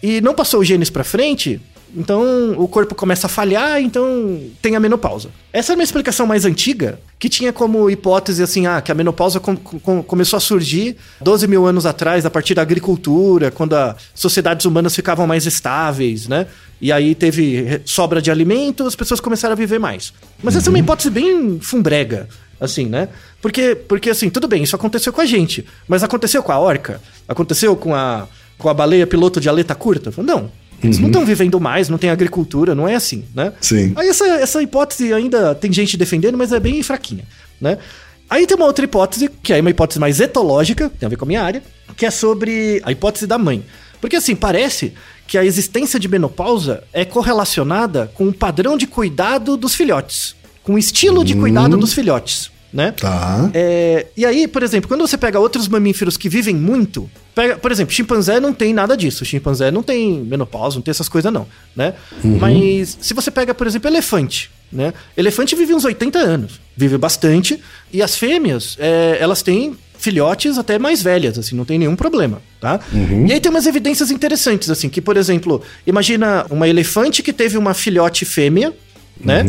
e 0.03 0.21
não 0.21 0.35
passou 0.35 0.61
os 0.61 0.67
genes 0.67 0.91
para 0.91 1.05
frente, 1.05 1.61
então 1.97 2.55
o 2.57 2.69
corpo 2.69 2.95
começa 2.95 3.27
a 3.27 3.31
falhar, 3.31 3.81
então 3.81 4.41
tem 4.61 4.77
a 4.77 4.81
menopausa. 4.81 5.31
Essa 5.53 5.73
é 5.73 5.75
uma 5.75 5.83
explicação 5.83 6.27
mais 6.27 6.45
antiga, 6.45 7.01
que 7.19 7.29
tinha 7.29 7.53
como 7.53 7.89
hipótese 7.89 8.43
assim, 8.43 8.67
ah, 8.67 8.81
que 8.81 8.93
a 8.93 8.95
menopausa 8.95 9.41
com, 9.41 9.57
com, 9.57 10.03
começou 10.03 10.37
a 10.37 10.41
surgir 10.41 10.97
12 11.21 11.47
mil 11.47 11.67
anos 11.67 11.87
atrás, 11.87 12.27
a 12.27 12.31
partir 12.31 12.55
da 12.55 12.63
agricultura, 12.63 13.51
quando 13.51 13.75
as 13.75 13.97
sociedades 14.15 14.67
humanas 14.67 14.95
ficavam 14.95 15.27
mais 15.27 15.47
estáveis, 15.47 16.29
né? 16.29 16.47
E 16.81 16.93
aí 16.93 17.15
teve 17.15 17.81
sobra 17.85 18.23
de 18.23 18.31
alimento, 18.31 18.87
as 18.87 18.95
pessoas 18.95 19.19
começaram 19.19 19.55
a 19.55 19.57
viver 19.57 19.81
mais. 19.81 20.13
Mas 20.43 20.55
uhum. 20.55 20.61
essa 20.61 20.69
é 20.69 20.71
uma 20.71 20.79
hipótese 20.79 21.11
bem 21.11 21.59
fumbrega, 21.61 22.29
assim, 22.61 22.87
né? 22.87 23.09
Porque, 23.41 23.75
porque 23.75 24.11
assim, 24.11 24.31
tudo 24.31 24.49
bem, 24.49 24.63
isso 24.63 24.77
aconteceu 24.77 25.13
com 25.13 25.21
a 25.21 25.27
gente, 25.27 25.65
mas 25.87 26.03
aconteceu 26.03 26.43
com 26.43 26.53
a 26.53 26.59
orca? 26.59 27.01
Aconteceu 27.27 27.77
com 27.77 27.95
a, 27.95 28.27
com 28.57 28.69
a 28.69 28.75
baleia 28.75 29.07
piloto 29.07 29.41
de 29.41 29.49
aleta 29.49 29.75
curta? 29.75 30.13
Não. 30.23 30.51
Eles 30.83 30.97
uhum. 30.97 31.03
não 31.03 31.09
estão 31.09 31.25
vivendo 31.25 31.61
mais, 31.61 31.89
não 31.89 31.99
tem 31.99 32.11
agricultura, 32.11 32.75
não 32.75 32.87
é 32.87 32.95
assim, 32.95 33.25
né? 33.35 33.53
Sim. 33.61 33.93
Aí 33.97 34.09
essa, 34.09 34.25
essa 34.27 34.63
hipótese 34.63 35.13
ainda 35.13 35.55
tem 35.55 35.73
gente 35.73 35.97
defendendo, 35.97 36.39
mas 36.39 36.53
é 36.53 36.61
bem 36.61 36.83
fraquinha, 36.83 37.25
né? 37.61 37.79
Aí 38.31 38.47
tem 38.47 38.57
uma 38.57 38.67
outra 38.67 38.85
hipótese, 38.85 39.29
que 39.43 39.53
é 39.53 39.61
uma 39.61 39.71
hipótese 39.71 39.99
mais 39.99 40.21
etológica, 40.21 40.91
tem 40.99 41.07
a 41.07 41.11
ver 41.11 41.17
com 41.17 41.25
a 41.25 41.29
minha 41.29 41.43
área, 41.43 41.63
que 41.97 42.05
é 42.07 42.11
sobre 42.11 42.81
a 42.85 42.93
hipótese 42.93 43.27
da 43.27 43.39
mãe. 43.39 43.65
Porque 44.01 44.17
assim, 44.17 44.37
parece 44.37 44.93
que 45.27 45.37
a 45.37 45.45
existência 45.45 45.99
de 45.99 46.09
menopausa 46.09 46.85
é 46.93 47.05
correlacionada 47.05 48.11
com 48.15 48.29
o 48.29 48.33
padrão 48.33 48.77
de 48.77 48.87
cuidado 48.87 49.57
dos 49.57 49.75
filhotes, 49.75 50.37
com 50.69 50.75
o 50.75 50.79
estilo 50.79 51.25
de 51.25 51.35
cuidado 51.35 51.77
hum. 51.77 51.81
dos 51.81 51.95
filhotes 51.95 52.51
né? 52.71 52.93
Tá. 52.93 53.51
É, 53.55 54.07
e 54.15 54.27
aí, 54.27 54.47
por 54.47 54.63
exemplo, 54.63 54.89
quando 54.89 55.01
você 55.01 55.17
pega 55.17 55.41
outros 55.41 55.69
mamíferos 55.69 56.19
que 56.19 56.29
vivem 56.29 56.55
muito, 56.55 57.11
pega, 57.35 57.57
por 57.57 57.73
exemplo, 57.73 57.95
chimpanzé 57.95 58.39
não 58.39 58.53
tem 58.53 58.75
nada 58.75 58.95
disso. 58.95 59.25
Chimpanzé 59.25 59.71
não 59.71 59.83
tem 59.83 60.21
menopausa, 60.21 60.77
não 60.77 60.83
tem 60.83 60.91
essas 60.91 61.09
coisas 61.09 61.33
não, 61.33 61.47
né? 61.75 61.95
Uhum. 62.23 62.37
Mas 62.39 62.99
se 63.01 63.15
você 63.15 63.31
pega, 63.31 63.55
por 63.55 63.67
exemplo, 63.67 63.89
elefante, 63.89 64.51
né? 64.71 64.93
Elefante 65.17 65.57
vive 65.57 65.73
uns 65.73 65.83
80 65.85 66.19
anos, 66.19 66.61
vive 66.77 66.99
bastante, 66.99 67.59
e 67.91 68.03
as 68.03 68.17
fêmeas, 68.17 68.77
é, 68.79 69.17
elas 69.19 69.41
têm 69.41 69.75
filhotes 69.99 70.59
até 70.59 70.79
mais 70.79 71.03
velhas, 71.03 71.39
assim, 71.39 71.57
não 71.57 71.65
tem 71.65 71.79
nenhum 71.79 71.97
problema, 71.97 72.41
tá? 72.61 72.79
E 73.27 73.33
aí 73.33 73.41
tem 73.41 73.51
umas 73.51 73.67
evidências 73.67 74.11
interessantes, 74.11 74.69
assim, 74.69 74.91
que, 74.91 75.01
por 75.01 75.17
exemplo, 75.17 75.63
imagina 75.87 76.45
uma 76.51 76.69
elefante 76.69 77.23
que 77.23 77.33
teve 77.33 77.57
uma 77.57 77.73
filhote 77.73 78.27
fêmea, 78.27 78.75
né? 79.19 79.43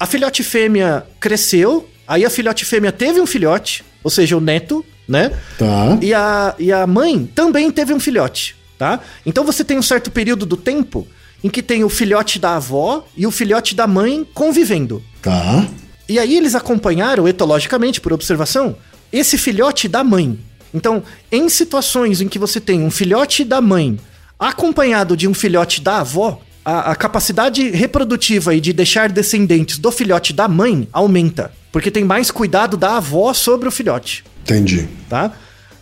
A 0.00 0.06
filhote 0.06 0.42
fêmea 0.42 1.06
cresceu, 1.20 1.86
aí 2.08 2.24
a 2.24 2.30
filhote 2.30 2.64
fêmea 2.64 2.90
teve 2.90 3.20
um 3.20 3.26
filhote, 3.26 3.84
ou 4.02 4.10
seja, 4.10 4.34
o 4.34 4.40
neto, 4.40 4.82
né? 5.06 5.30
Tá. 5.58 5.98
E 6.00 6.14
a, 6.14 6.54
e 6.58 6.72
a 6.72 6.86
mãe 6.86 7.26
também 7.34 7.70
teve 7.70 7.92
um 7.92 8.00
filhote, 8.00 8.56
tá? 8.78 8.98
Então 9.26 9.44
você 9.44 9.62
tem 9.62 9.78
um 9.78 9.82
certo 9.82 10.10
período 10.10 10.46
do 10.46 10.56
tempo 10.56 11.06
em 11.44 11.50
que 11.50 11.62
tem 11.62 11.84
o 11.84 11.90
filhote 11.90 12.38
da 12.38 12.56
avó 12.56 13.06
e 13.14 13.26
o 13.26 13.30
filhote 13.30 13.74
da 13.74 13.86
mãe 13.86 14.26
convivendo. 14.32 15.04
Tá. 15.20 15.66
E 16.08 16.18
aí 16.18 16.34
eles 16.34 16.54
acompanharam, 16.54 17.28
etologicamente, 17.28 18.00
por 18.00 18.12
observação, 18.12 18.76
esse 19.12 19.36
filhote 19.36 19.86
da 19.86 20.02
mãe. 20.02 20.38
Então, 20.72 21.02
em 21.30 21.46
situações 21.50 22.22
em 22.22 22.28
que 22.28 22.38
você 22.38 22.58
tem 22.58 22.82
um 22.82 22.90
filhote 22.90 23.44
da 23.44 23.60
mãe 23.60 23.98
acompanhado 24.38 25.14
de 25.14 25.28
um 25.28 25.34
filhote 25.34 25.82
da 25.82 25.98
avó, 25.98 26.40
a, 26.64 26.92
a 26.92 26.96
capacidade 26.96 27.68
reprodutiva 27.70 28.54
e 28.54 28.60
de 28.60 28.72
deixar 28.72 29.10
descendentes 29.10 29.78
do 29.78 29.90
filhote 29.90 30.32
da 30.32 30.46
mãe 30.48 30.88
aumenta. 30.92 31.52
Porque 31.72 31.90
tem 31.90 32.04
mais 32.04 32.30
cuidado 32.30 32.76
da 32.76 32.96
avó 32.96 33.32
sobre 33.32 33.68
o 33.68 33.70
filhote 33.70 34.24
Entendi. 34.42 34.88
tá? 35.08 35.32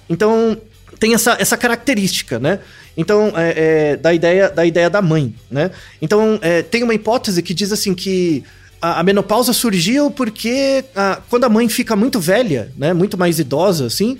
Então 0.09 0.57
tem 0.99 1.15
essa, 1.15 1.37
essa 1.41 1.57
característica, 1.57 2.39
né? 2.39 2.59
Então 2.97 3.33
é, 3.37 3.93
é, 3.93 3.97
da 3.97 4.13
ideia 4.13 4.51
da 4.51 4.67
ideia 4.67 4.91
da 4.91 5.01
mãe, 5.01 5.33
né? 5.51 5.71
Então 6.03 6.39
é, 6.43 6.63
tem 6.63 6.83
uma 6.83 6.93
hipótese 6.95 7.43
que 7.43 7.55
diz 7.55 7.73
assim 7.73 7.95
que 7.95 8.43
a, 8.83 9.01
a 9.01 9.03
menopausa 9.03 9.53
surgiu 9.53 10.11
porque 10.11 10.85
a- 10.95 11.21
quando 11.31 11.45
a 11.45 11.49
mãe 11.49 11.69
fica 11.69 11.95
muito 11.97 12.19
velha, 12.21 12.71
né? 12.77 12.93
Muito 12.93 13.17
mais 13.17 13.39
idosa, 13.39 13.87
assim, 13.87 14.19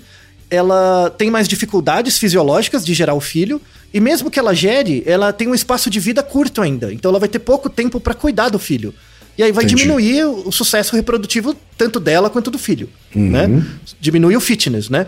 ela 0.49 1.13
tem 1.17 1.29
mais 1.29 1.47
dificuldades 1.47 2.17
fisiológicas 2.17 2.83
de 2.85 2.93
gerar 2.93 3.13
o 3.13 3.19
filho 3.21 3.61
e 3.93 3.99
mesmo 3.99 4.29
que 4.29 4.39
ela 4.39 4.53
gere, 4.53 5.03
ela 5.05 5.33
tem 5.33 5.47
um 5.47 5.55
espaço 5.55 5.89
de 5.89 5.99
vida 5.99 6.21
curto 6.21 6.61
ainda. 6.61 6.93
Então 6.93 7.09
ela 7.09 7.19
vai 7.19 7.29
ter 7.29 7.39
pouco 7.39 7.69
tempo 7.69 7.99
para 7.99 8.13
cuidar 8.13 8.49
do 8.49 8.59
filho. 8.59 8.93
E 9.37 9.43
aí 9.43 9.53
vai 9.53 9.63
Entendi. 9.63 9.83
diminuir 9.83 10.25
o 10.25 10.51
sucesso 10.51 10.95
reprodutivo 10.95 11.55
tanto 11.77 11.97
dela 11.97 12.29
quanto 12.29 12.51
do 12.51 12.59
filho, 12.59 12.89
né? 13.15 13.63
Diminui 13.99 14.35
o 14.35 14.41
fitness, 14.41 14.89
né? 14.89 15.07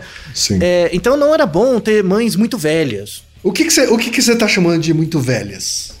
É, 0.58 0.88
então 0.90 1.18
não 1.18 1.34
era 1.34 1.44
bom 1.44 1.78
ter 1.78 2.02
mães 2.02 2.34
muito 2.34 2.56
velhas. 2.56 3.22
O 3.42 3.52
que 3.52 3.64
que 3.64 3.70
você 3.70 3.86
o 3.88 3.98
que 3.98 4.10
que 4.10 4.22
você 4.22 4.34
tá 4.34 4.48
chamando 4.48 4.80
de 4.80 4.94
muito 4.94 5.20
velhas? 5.20 5.92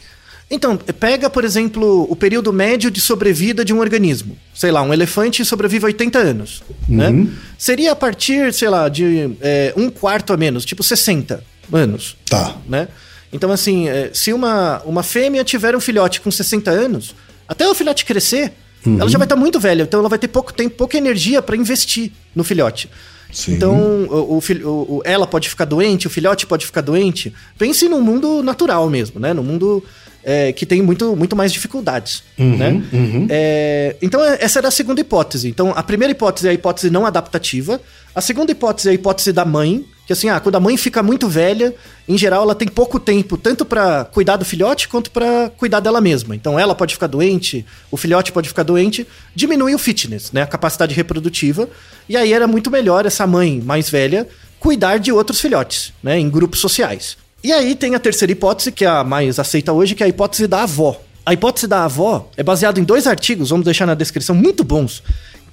Então, 0.50 0.76
pega, 0.76 1.30
por 1.30 1.44
exemplo, 1.44 2.06
o 2.10 2.16
período 2.16 2.52
médio 2.52 2.90
de 2.90 3.00
sobrevida 3.00 3.64
de 3.64 3.72
um 3.72 3.80
organismo. 3.80 4.36
Sei 4.54 4.70
lá, 4.70 4.82
um 4.82 4.92
elefante 4.92 5.44
sobrevive 5.44 5.86
80 5.86 6.18
anos, 6.18 6.62
né? 6.88 7.26
Seria 7.56 7.92
a 7.92 7.96
partir, 7.96 8.52
sei 8.52 8.68
lá, 8.68 8.88
de 8.88 9.30
é, 9.40 9.72
um 9.76 9.90
quarto 9.90 10.32
a 10.32 10.36
menos, 10.36 10.64
tipo 10.64 10.82
60 10.82 11.51
anos, 11.72 12.16
Tá. 12.28 12.56
né? 12.68 12.88
Então, 13.32 13.50
assim, 13.50 13.88
é, 13.88 14.10
se 14.12 14.32
uma, 14.32 14.82
uma 14.84 15.02
fêmea 15.02 15.42
tiver 15.44 15.74
um 15.74 15.80
filhote 15.80 16.20
com 16.20 16.30
60 16.30 16.70
anos, 16.70 17.14
até 17.48 17.66
o 17.68 17.74
filhote 17.74 18.04
crescer, 18.04 18.52
ela 18.84 19.08
já 19.08 19.16
vai 19.16 19.24
estar 19.26 19.36
muito 19.36 19.58
velha, 19.60 19.84
então 19.84 20.00
ela 20.00 20.08
vai 20.08 20.18
ter 20.18 20.28
pouco 20.28 20.52
tempo, 20.52 20.76
pouca 20.76 20.98
energia 20.98 21.40
para 21.40 21.56
investir 21.56 22.10
no 22.34 22.42
filhote. 22.44 22.90
Sim. 23.32 23.54
Então, 23.54 23.74
o, 24.10 24.38
o 24.38 24.96
o- 24.98 25.02
ela 25.04 25.26
pode 25.26 25.48
ficar 25.48 25.64
doente, 25.64 26.06
o 26.06 26.10
filhote 26.10 26.46
pode 26.46 26.66
ficar 26.66 26.82
doente. 26.82 27.32
Pense 27.56 27.88
num 27.88 28.02
mundo 28.02 28.42
natural 28.42 28.90
mesmo, 28.90 29.18
né? 29.18 29.32
Num 29.32 29.42
mundo 29.42 29.82
é, 30.22 30.52
que 30.52 30.66
tem 30.66 30.82
muito, 30.82 31.16
muito 31.16 31.34
mais 31.34 31.50
dificuldades, 31.52 32.22
né? 32.36 32.82
É, 33.30 33.96
então, 34.02 34.22
é- 34.22 34.36
essa 34.40 34.58
era 34.58 34.68
a 34.68 34.70
segunda 34.70 35.00
hipótese. 35.00 35.48
Então, 35.48 35.72
a 35.74 35.82
primeira 35.82 36.10
hipótese 36.12 36.46
é 36.46 36.50
a 36.50 36.54
hipótese 36.54 36.90
não 36.90 37.06
adaptativa. 37.06 37.80
A 38.14 38.20
segunda 38.20 38.52
hipótese 38.52 38.88
é 38.88 38.90
a 38.90 38.94
hipótese 38.94 39.32
da 39.32 39.44
mãe, 39.44 39.84
que 40.06 40.12
assim, 40.12 40.28
ah, 40.28 40.40
quando 40.40 40.56
a 40.56 40.60
mãe 40.60 40.76
fica 40.76 41.02
muito 41.02 41.28
velha, 41.28 41.74
em 42.08 42.18
geral 42.18 42.42
ela 42.42 42.54
tem 42.54 42.66
pouco 42.66 42.98
tempo, 42.98 43.36
tanto 43.36 43.64
para 43.64 44.04
cuidar 44.04 44.36
do 44.36 44.44
filhote 44.44 44.88
quanto 44.88 45.10
para 45.10 45.50
cuidar 45.56 45.80
dela 45.80 46.00
mesma. 46.00 46.34
Então, 46.34 46.58
ela 46.58 46.74
pode 46.74 46.94
ficar 46.94 47.06
doente, 47.06 47.64
o 47.90 47.96
filhote 47.96 48.32
pode 48.32 48.48
ficar 48.48 48.64
doente, 48.64 49.06
diminui 49.34 49.74
o 49.74 49.78
fitness, 49.78 50.32
né? 50.32 50.42
A 50.42 50.46
capacidade 50.46 50.94
reprodutiva. 50.94 51.68
E 52.08 52.16
aí 52.16 52.32
era 52.32 52.46
muito 52.46 52.70
melhor 52.70 53.06
essa 53.06 53.26
mãe 53.26 53.60
mais 53.64 53.88
velha 53.88 54.28
cuidar 54.58 54.98
de 54.98 55.10
outros 55.10 55.40
filhotes, 55.40 55.92
né? 56.02 56.18
Em 56.18 56.28
grupos 56.30 56.60
sociais. 56.60 57.16
E 57.42 57.52
aí 57.52 57.74
tem 57.74 57.96
a 57.96 57.98
terceira 57.98 58.30
hipótese, 58.30 58.70
que 58.70 58.84
é 58.84 58.88
a 58.88 59.02
mais 59.02 59.38
aceita 59.38 59.72
hoje, 59.72 59.96
que 59.96 60.02
é 60.02 60.06
a 60.06 60.08
hipótese 60.08 60.46
da 60.46 60.62
avó. 60.62 61.00
A 61.26 61.32
hipótese 61.32 61.66
da 61.66 61.84
avó 61.84 62.28
é 62.36 62.42
baseada 62.42 62.78
em 62.78 62.84
dois 62.84 63.06
artigos, 63.06 63.50
vamos 63.50 63.64
deixar 63.64 63.86
na 63.86 63.94
descrição, 63.94 64.34
muito 64.34 64.62
bons, 64.62 65.02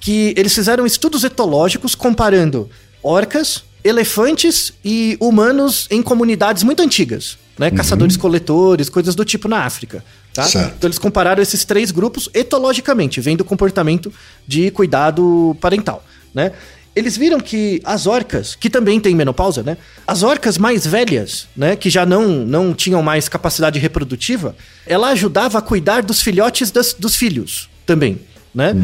que 0.00 0.34
eles 0.36 0.54
fizeram 0.54 0.86
estudos 0.86 1.24
etológicos 1.24 1.94
comparando 1.94 2.68
orcas, 3.02 3.64
elefantes 3.82 4.72
e 4.84 5.16
humanos 5.20 5.86
em 5.90 6.02
comunidades 6.02 6.62
muito 6.62 6.82
antigas, 6.82 7.38
né? 7.58 7.70
Caçadores-coletores, 7.70 8.88
coisas 8.88 9.14
do 9.14 9.24
tipo 9.24 9.48
na 9.48 9.64
África, 9.64 10.04
tá? 10.34 10.46
Então 10.76 10.88
eles 10.88 10.98
compararam 10.98 11.42
esses 11.42 11.64
três 11.64 11.90
grupos 11.90 12.28
etologicamente, 12.34 13.20
vendo 13.20 13.40
o 13.40 13.44
comportamento 13.44 14.12
de 14.46 14.70
cuidado 14.70 15.56
parental, 15.60 16.04
né? 16.34 16.52
Eles 16.94 17.16
viram 17.16 17.38
que 17.38 17.80
as 17.84 18.06
orcas, 18.08 18.56
que 18.56 18.68
também 18.68 18.98
têm 18.98 19.14
menopausa, 19.14 19.62
né? 19.62 19.76
As 20.06 20.22
orcas 20.24 20.58
mais 20.58 20.84
velhas, 20.84 21.46
né? 21.56 21.76
Que 21.76 21.88
já 21.88 22.04
não, 22.04 22.28
não 22.44 22.74
tinham 22.74 23.00
mais 23.02 23.28
capacidade 23.28 23.78
reprodutiva, 23.78 24.56
ela 24.84 25.08
ajudava 25.10 25.58
a 25.58 25.62
cuidar 25.62 26.02
dos 26.02 26.20
filhotes 26.20 26.70
das- 26.72 26.92
dos 26.92 27.14
filhos 27.14 27.68
também, 27.86 28.18
né? 28.54 28.74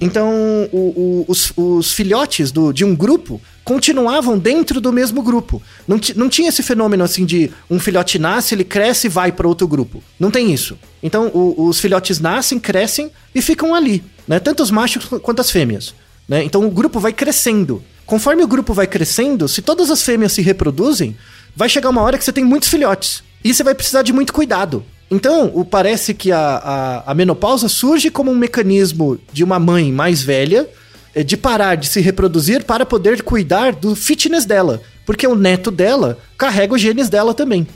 Então, 0.00 0.30
o- 0.72 0.76
o- 0.76 1.24
os, 1.28 1.52
os 1.56 1.92
filhotes 1.92 2.50
do- 2.50 2.72
de 2.72 2.84
um 2.84 2.94
grupo 2.94 3.40
continuavam 3.64 4.38
dentro 4.38 4.80
do 4.80 4.92
mesmo 4.92 5.22
grupo. 5.22 5.62
Não, 5.86 6.00
não 6.16 6.28
tinha 6.28 6.48
esse 6.48 6.62
fenômeno 6.62 7.04
assim 7.04 7.24
de 7.24 7.50
um 7.70 7.78
filhote 7.78 8.18
nasce, 8.18 8.54
ele 8.54 8.64
cresce 8.64 9.06
e 9.06 9.10
vai 9.10 9.30
para 9.30 9.46
outro 9.46 9.68
grupo. 9.68 10.02
Não 10.18 10.30
tem 10.30 10.52
isso. 10.52 10.76
Então, 11.02 11.28
o- 11.32 11.66
os 11.68 11.78
filhotes 11.78 12.18
nascem, 12.18 12.58
crescem 12.58 13.10
e 13.34 13.40
ficam 13.40 13.74
ali, 13.74 14.02
né? 14.26 14.40
Tanto 14.40 14.62
os 14.62 14.70
machos 14.70 15.04
quanto 15.22 15.40
as 15.40 15.50
fêmeas. 15.50 15.94
Né? 16.28 16.42
Então, 16.44 16.64
o 16.66 16.70
grupo 16.70 16.98
vai 17.00 17.12
crescendo. 17.12 17.82
Conforme 18.06 18.42
o 18.42 18.48
grupo 18.48 18.74
vai 18.74 18.86
crescendo, 18.86 19.46
se 19.48 19.62
todas 19.62 19.90
as 19.90 20.02
fêmeas 20.02 20.32
se 20.32 20.42
reproduzem, 20.42 21.16
vai 21.54 21.68
chegar 21.68 21.88
uma 21.90 22.02
hora 22.02 22.18
que 22.18 22.24
você 22.24 22.32
tem 22.32 22.44
muitos 22.44 22.68
filhotes. 22.68 23.22
E 23.44 23.52
você 23.54 23.62
vai 23.62 23.74
precisar 23.74 24.02
de 24.02 24.12
muito 24.12 24.32
cuidado. 24.32 24.84
Então, 25.12 25.52
o, 25.52 25.62
parece 25.62 26.14
que 26.14 26.32
a, 26.32 26.40
a, 27.06 27.12
a 27.12 27.14
menopausa 27.14 27.68
surge 27.68 28.10
como 28.10 28.30
um 28.30 28.34
mecanismo 28.34 29.18
de 29.30 29.44
uma 29.44 29.58
mãe 29.58 29.92
mais 29.92 30.22
velha 30.22 30.66
eh, 31.14 31.22
de 31.22 31.36
parar 31.36 31.74
de 31.74 31.86
se 31.86 32.00
reproduzir 32.00 32.64
para 32.64 32.86
poder 32.86 33.22
cuidar 33.22 33.74
do 33.74 33.94
fitness 33.94 34.46
dela. 34.46 34.80
Porque 35.04 35.26
o 35.26 35.34
neto 35.34 35.70
dela 35.70 36.18
carrega 36.38 36.72
os 36.72 36.80
genes 36.80 37.10
dela 37.10 37.34
também. 37.34 37.66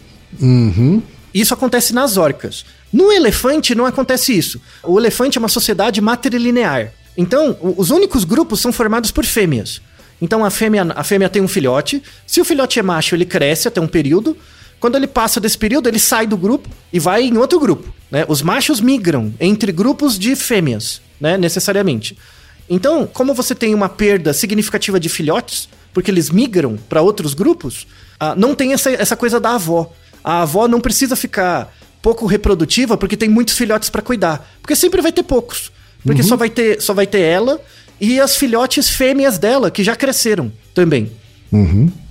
Isso 1.34 1.52
acontece 1.52 1.92
nas 1.92 2.16
orcas. 2.16 2.64
No 2.90 3.12
elefante 3.12 3.74
não 3.74 3.84
acontece 3.84 4.32
isso. 4.32 4.58
O 4.82 4.98
elefante 4.98 5.36
é 5.36 5.38
uma 5.38 5.50
sociedade 5.50 6.00
matrilinear. 6.00 6.94
Então, 7.18 7.54
os 7.76 7.90
únicos 7.90 8.24
grupos 8.24 8.60
são 8.60 8.72
formados 8.72 9.10
por 9.10 9.26
fêmeas. 9.26 9.82
Então, 10.22 10.42
a 10.42 10.48
fêmea, 10.48 10.86
a 10.96 11.04
fêmea 11.04 11.28
tem 11.28 11.42
um 11.42 11.48
filhote. 11.48 12.02
Se 12.26 12.40
o 12.40 12.46
filhote 12.46 12.78
é 12.78 12.82
macho, 12.82 13.14
ele 13.14 13.26
cresce 13.26 13.68
até 13.68 13.78
um 13.78 13.86
período. 13.86 14.34
Quando 14.78 14.96
ele 14.96 15.06
passa 15.06 15.40
desse 15.40 15.56
período, 15.56 15.88
ele 15.88 15.98
sai 15.98 16.26
do 16.26 16.36
grupo 16.36 16.68
e 16.92 16.98
vai 16.98 17.22
em 17.22 17.36
outro 17.36 17.58
grupo. 17.58 17.92
né? 18.10 18.24
Os 18.28 18.42
machos 18.42 18.80
migram 18.80 19.32
entre 19.40 19.72
grupos 19.72 20.18
de 20.18 20.36
fêmeas, 20.36 21.00
né? 21.20 21.36
necessariamente. 21.36 22.16
Então, 22.68 23.06
como 23.06 23.32
você 23.32 23.54
tem 23.54 23.74
uma 23.74 23.88
perda 23.88 24.32
significativa 24.32 24.98
de 24.98 25.08
filhotes, 25.08 25.68
porque 25.92 26.10
eles 26.10 26.30
migram 26.30 26.76
para 26.88 27.00
outros 27.00 27.32
grupos, 27.32 27.86
ah, 28.18 28.34
não 28.34 28.54
tem 28.54 28.72
essa, 28.72 28.90
essa 28.90 29.16
coisa 29.16 29.40
da 29.40 29.54
avó. 29.54 29.92
A 30.22 30.42
avó 30.42 30.66
não 30.68 30.80
precisa 30.80 31.16
ficar 31.16 31.74
pouco 32.02 32.26
reprodutiva 32.26 32.96
porque 32.96 33.16
tem 33.16 33.28
muitos 33.28 33.56
filhotes 33.56 33.88
para 33.88 34.02
cuidar. 34.02 34.48
Porque 34.60 34.76
sempre 34.76 35.00
vai 35.00 35.12
ter 35.12 35.22
poucos. 35.22 35.72
Porque 36.04 36.22
só, 36.22 36.36
vai 36.36 36.50
ter, 36.50 36.80
só 36.80 36.94
vai 36.94 37.06
ter 37.06 37.20
ela 37.20 37.60
e 38.00 38.20
as 38.20 38.36
filhotes 38.36 38.88
fêmeas 38.88 39.38
dela, 39.38 39.70
que 39.70 39.82
já 39.82 39.96
cresceram 39.96 40.52
também. 40.74 41.10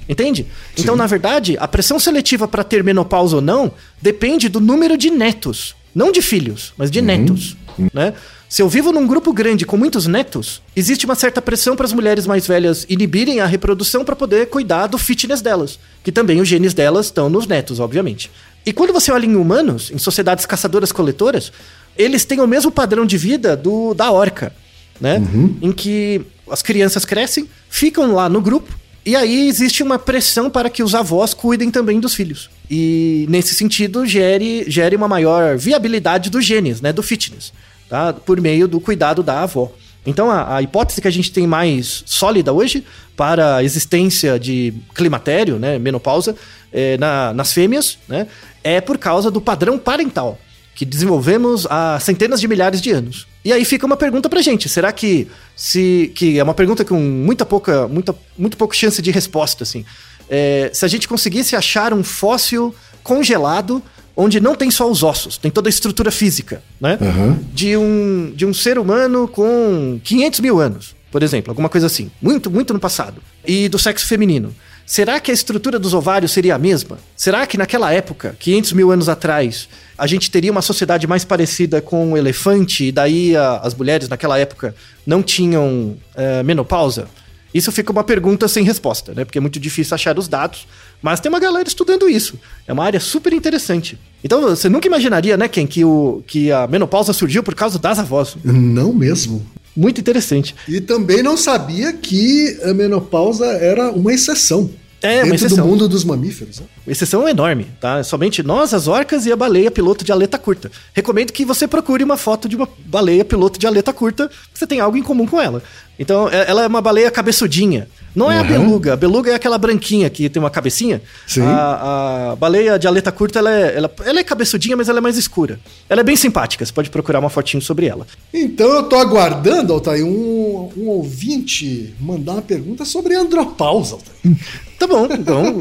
Entende? 0.08 0.46
Então, 0.78 0.96
na 0.96 1.08
verdade, 1.08 1.58
a 1.60 1.68
pressão 1.68 2.00
seletiva 2.00 2.48
para 2.48 2.64
ter 2.64 2.84
menopausa 2.84 3.38
ou 3.38 3.42
não 3.42 3.72
depende 4.02 4.48
do 4.50 4.60
número 4.60 4.98
de 4.98 5.10
netos. 5.10 5.76
Não 5.94 6.12
de 6.12 6.22
filhos, 6.22 6.74
mas 6.78 6.92
de 6.92 7.02
netos. 7.02 7.56
Né? 7.94 8.14
Se 8.48 8.62
eu 8.62 8.70
vivo 8.70 8.92
num 8.92 9.08
grupo 9.08 9.34
grande 9.34 9.66
com 9.66 9.76
muitos 9.76 10.06
netos, 10.06 10.62
existe 10.76 11.06
uma 11.06 11.16
certa 11.16 11.42
pressão 11.42 11.76
para 11.76 11.86
as 11.86 11.94
mulheres 11.94 12.28
mais 12.28 12.46
velhas 12.46 12.86
inibirem 12.88 13.40
a 13.40 13.46
reprodução 13.46 14.06
para 14.06 14.16
poder 14.16 14.48
cuidar 14.48 14.88
do 14.88 14.98
fitness 14.98 15.42
delas. 15.42 15.80
Que 16.04 16.12
também 16.12 16.40
os 16.40 16.48
genes 16.48 16.74
delas 16.74 17.08
estão 17.08 17.30
nos 17.30 17.48
netos, 17.48 17.80
obviamente. 17.80 18.30
E 18.66 18.72
quando 18.72 18.94
você 18.94 19.12
olha 19.12 19.26
em 19.26 19.36
humanos, 19.36 19.92
em 19.92 19.98
sociedades 19.98 20.46
caçadoras-coletoras, 20.46 21.52
eles 21.98 22.26
têm 22.26 22.40
o 22.40 22.48
mesmo 22.48 22.72
padrão 22.72 23.06
de 23.06 23.18
vida 23.18 23.56
do 23.56 23.94
da 23.94 24.12
orca, 24.12 24.54
né? 25.00 25.18
Em 25.62 25.72
que 25.72 26.22
as 26.50 26.62
crianças 26.62 27.06
crescem, 27.06 27.50
ficam 27.70 28.14
lá 28.14 28.30
no 28.30 28.42
grupo, 28.42 28.74
e 29.06 29.16
aí 29.16 29.48
existe 29.48 29.84
uma 29.84 30.00
pressão 30.00 30.50
para 30.50 30.70
que 30.70 30.82
os 30.82 30.96
avós 30.96 31.34
cuidem 31.34 31.70
também 31.70 32.00
dos 32.00 32.16
filhos. 32.16 32.50
E 32.70 33.26
nesse 33.30 33.54
sentido 33.54 34.06
gere, 34.06 34.66
gere 34.68 34.96
uma 34.96 35.08
maior 35.08 35.58
viabilidade 35.58 36.30
dos 36.30 36.44
genes, 36.44 36.82
né, 36.82 36.92
do 36.92 37.04
fitness, 37.04 37.54
tá? 37.88 38.14
Por 38.14 38.42
meio 38.42 38.68
do 38.68 38.80
cuidado 38.80 39.22
da 39.22 39.44
avó. 39.44 39.72
Então, 40.06 40.30
a, 40.32 40.56
a, 40.56 40.62
hipótese 40.62 41.02
que 41.02 41.08
a 41.08 41.12
gente 41.12 41.32
tem 41.32 41.46
mais 41.46 42.04
sólida 42.06 42.52
hoje 42.52 42.84
para 43.16 43.58
a 43.58 43.64
existência 43.64 44.40
de 44.40 44.74
climatério, 44.94 45.58
né, 45.60 45.78
menopausa, 45.78 46.36
é, 46.72 46.98
na, 46.98 47.34
nas 47.34 47.54
fêmeas, 47.54 47.98
né, 48.08 48.28
é 48.64 48.82
por 48.82 48.98
causa 48.98 49.30
do 49.30 49.40
padrão 49.40 49.78
parental 49.78 50.40
que 50.76 50.84
desenvolvemos 50.84 51.66
há 51.70 52.00
centenas 52.00 52.42
de 52.42 52.48
milhares 52.48 52.82
de 52.82 52.92
anos. 52.92 53.28
E 53.46 53.54
aí 53.54 53.64
fica 53.64 53.86
uma 53.86 53.96
pergunta 53.96 54.28
pra 54.28 54.42
gente, 54.42 54.68
será 54.68 54.92
que 54.92 55.28
se 55.56 56.12
que 56.16 56.40
é 56.40 56.44
uma 56.44 56.56
pergunta 56.56 56.84
com 56.84 57.00
muita 57.00 57.46
pouca, 57.46 57.88
muita, 57.88 58.16
muito 58.36 58.58
pouca 58.58 58.76
chance 58.76 59.00
de 59.00 59.12
resposta 59.12 59.64
assim. 59.64 59.86
É, 60.28 60.72
se 60.74 60.84
a 60.84 60.88
gente 60.88 61.08
conseguisse 61.08 61.56
achar 61.56 61.94
um 61.94 62.04
fóssil 62.04 62.74
congelado 63.04 63.84
onde 64.16 64.40
não 64.40 64.56
tem 64.56 64.72
só 64.72 64.90
os 64.90 65.04
ossos, 65.04 65.38
tem 65.38 65.52
toda 65.52 65.68
a 65.68 65.70
estrutura 65.70 66.10
física, 66.10 66.64
né? 66.82 66.98
Uhum. 67.00 67.38
De, 67.54 67.78
um, 67.78 68.34
de 68.36 68.48
um 68.48 68.54
ser 68.54 68.80
humano 68.80 69.28
com 69.28 70.00
500 70.04 70.40
mil 70.40 70.60
anos, 70.60 70.96
por 71.12 71.22
exemplo, 71.22 71.52
alguma 71.52 71.70
coisa 71.70 71.86
assim, 71.86 72.10
muito, 72.20 72.50
muito 72.50 72.74
no 72.74 72.80
passado, 72.80 73.22
e 73.46 73.70
do 73.70 73.78
sexo 73.78 74.08
feminino. 74.08 74.56
Será 74.86 75.20
que 75.20 75.32
a 75.32 75.34
estrutura 75.34 75.80
dos 75.80 75.96
ovários 75.96 76.32
seria 76.32 76.56
a 76.56 76.60
mesma? 76.60 77.00
Será 77.18 77.48
que 77.48 77.58
naquela 77.58 77.92
época, 77.92 78.36
500 78.40 78.74
mil 78.74 78.92
anos 78.92 79.10
atrás, 79.10 79.68
a 79.98 80.06
gente 80.06 80.30
teria 80.30 80.52
uma 80.52 80.62
sociedade 80.62 81.08
mais 81.08 81.26
parecida 81.26 81.82
com 81.82 82.10
o 82.10 82.12
um 82.12 82.18
elefante 82.18 82.86
e 82.86 82.92
daí 82.92 83.36
a, 83.36 83.58
as 83.58 83.74
mulheres 83.74 84.08
naquela 84.08 84.38
época 84.38 84.76
não 85.06 85.24
tinham 85.24 85.98
é, 86.16 86.44
menopausa? 86.44 87.08
Isso 87.52 87.72
fica 87.72 87.92
uma 87.92 88.04
pergunta 88.04 88.48
sem 88.48 88.66
resposta, 88.66 89.14
né? 89.16 89.24
Porque 89.24 89.38
é 89.38 89.42
muito 89.42 89.60
difícil 89.60 89.96
achar 89.96 90.20
os 90.20 90.28
dados, 90.28 90.68
mas 91.02 91.22
tem 91.22 91.30
uma 91.32 91.40
galera 91.40 91.68
estudando 91.68 92.08
isso. 92.10 92.38
É 92.68 92.74
uma 92.74 92.84
área 92.84 93.00
super 93.00 93.32
interessante. 93.32 93.98
Então, 94.22 94.42
você 94.42 94.68
nunca 94.68 94.88
imaginaria, 94.88 95.38
né, 95.38 95.48
Ken, 95.48 95.66
que, 95.66 95.86
o, 95.86 96.22
que 96.28 96.52
a 96.52 96.68
menopausa 96.68 97.14
surgiu 97.14 97.42
por 97.42 97.56
causa 97.56 97.80
das 97.80 97.98
avós. 97.98 98.36
Não 98.44 98.94
mesmo. 98.94 99.46
Muito 99.76 100.00
interessante. 100.00 100.56
E 100.68 100.80
também 100.80 101.22
não 101.22 101.36
sabia 101.36 101.92
que 101.92 102.58
a 102.64 102.74
menopausa 102.74 103.46
era 103.46 103.92
uma 103.92 104.14
exceção. 104.14 104.70
É, 105.02 105.24
uma 105.24 105.36
exceção. 105.36 105.64
do 105.64 105.70
mundo 105.70 105.88
dos 105.88 106.04
mamíferos. 106.04 106.60
Né? 106.60 106.66
Exceção 106.88 107.28
enorme, 107.30 107.68
tá? 107.80 108.04
Somente 108.04 108.42
nós, 108.42 108.74
as 108.74 108.88
orcas 108.88 109.26
e 109.28 109.32
a 109.32 109.36
baleia 109.36 109.70
piloto 109.70 110.04
de 110.04 110.12
aleta 110.12 110.40
curta. 110.40 110.72
Recomendo 110.94 111.32
que 111.32 111.46
você 111.46 111.68
procure 111.68 112.04
uma 112.04 112.18
foto 112.18 112.50
de 112.50 112.56
uma 112.56 112.68
baleia 112.86 113.24
piloto 113.24 113.60
de 113.60 113.68
aleta 113.68 113.94
curta, 113.94 114.32
você 114.52 114.66
tem 114.66 114.80
algo 114.80 114.98
em 114.98 115.04
comum 115.04 115.28
com 115.28 115.40
ela. 115.40 115.62
Então, 115.98 116.30
é, 116.30 116.50
ela 116.50 116.64
é 116.64 116.68
uma 116.68 116.82
baleia 116.82 117.10
cabeçudinha. 117.10 117.88
Não 118.16 118.32
é 118.32 118.36
uhum. 118.36 118.42
a 118.42 118.44
beluga. 118.44 118.94
A 118.94 118.96
beluga 118.96 119.32
é 119.32 119.36
aquela 119.36 119.58
branquinha 119.58 120.10
que 120.10 120.30
tem 120.30 120.42
uma 120.42 120.50
cabecinha. 120.50 121.02
Sim. 121.28 121.42
A, 121.42 122.32
a 122.32 122.36
baleia 122.38 122.80
de 122.80 122.88
aleta 122.88 123.12
curta, 123.12 123.40
ela 123.40 123.52
é, 123.52 123.76
ela, 123.76 123.94
ela 124.06 124.20
é 124.20 124.24
cabeçudinha, 124.24 124.78
mas 124.78 124.88
ela 124.88 125.00
é 125.00 125.02
mais 125.02 125.18
escura. 125.18 125.60
Ela 125.90 126.00
é 126.00 126.04
bem 126.04 126.16
simpática, 126.16 126.66
você 126.66 126.72
pode 126.72 126.90
procurar 126.90 127.20
uma 127.20 127.30
fotinho 127.30 127.62
sobre 127.62 127.88
ela. 127.88 128.08
Então 128.34 128.68
eu 128.74 128.84
tô 128.84 128.96
aguardando, 128.96 129.74
Altair, 129.74 130.06
um, 130.06 130.72
um 130.78 130.88
ouvinte 130.88 131.94
mandar 132.00 132.34
uma 132.34 132.42
pergunta 132.42 132.86
sobre 132.86 133.16
andropausa, 133.16 133.96
Altair. 133.96 134.16
Tá 134.78 134.88
bom, 134.88 135.08
então, 135.10 135.58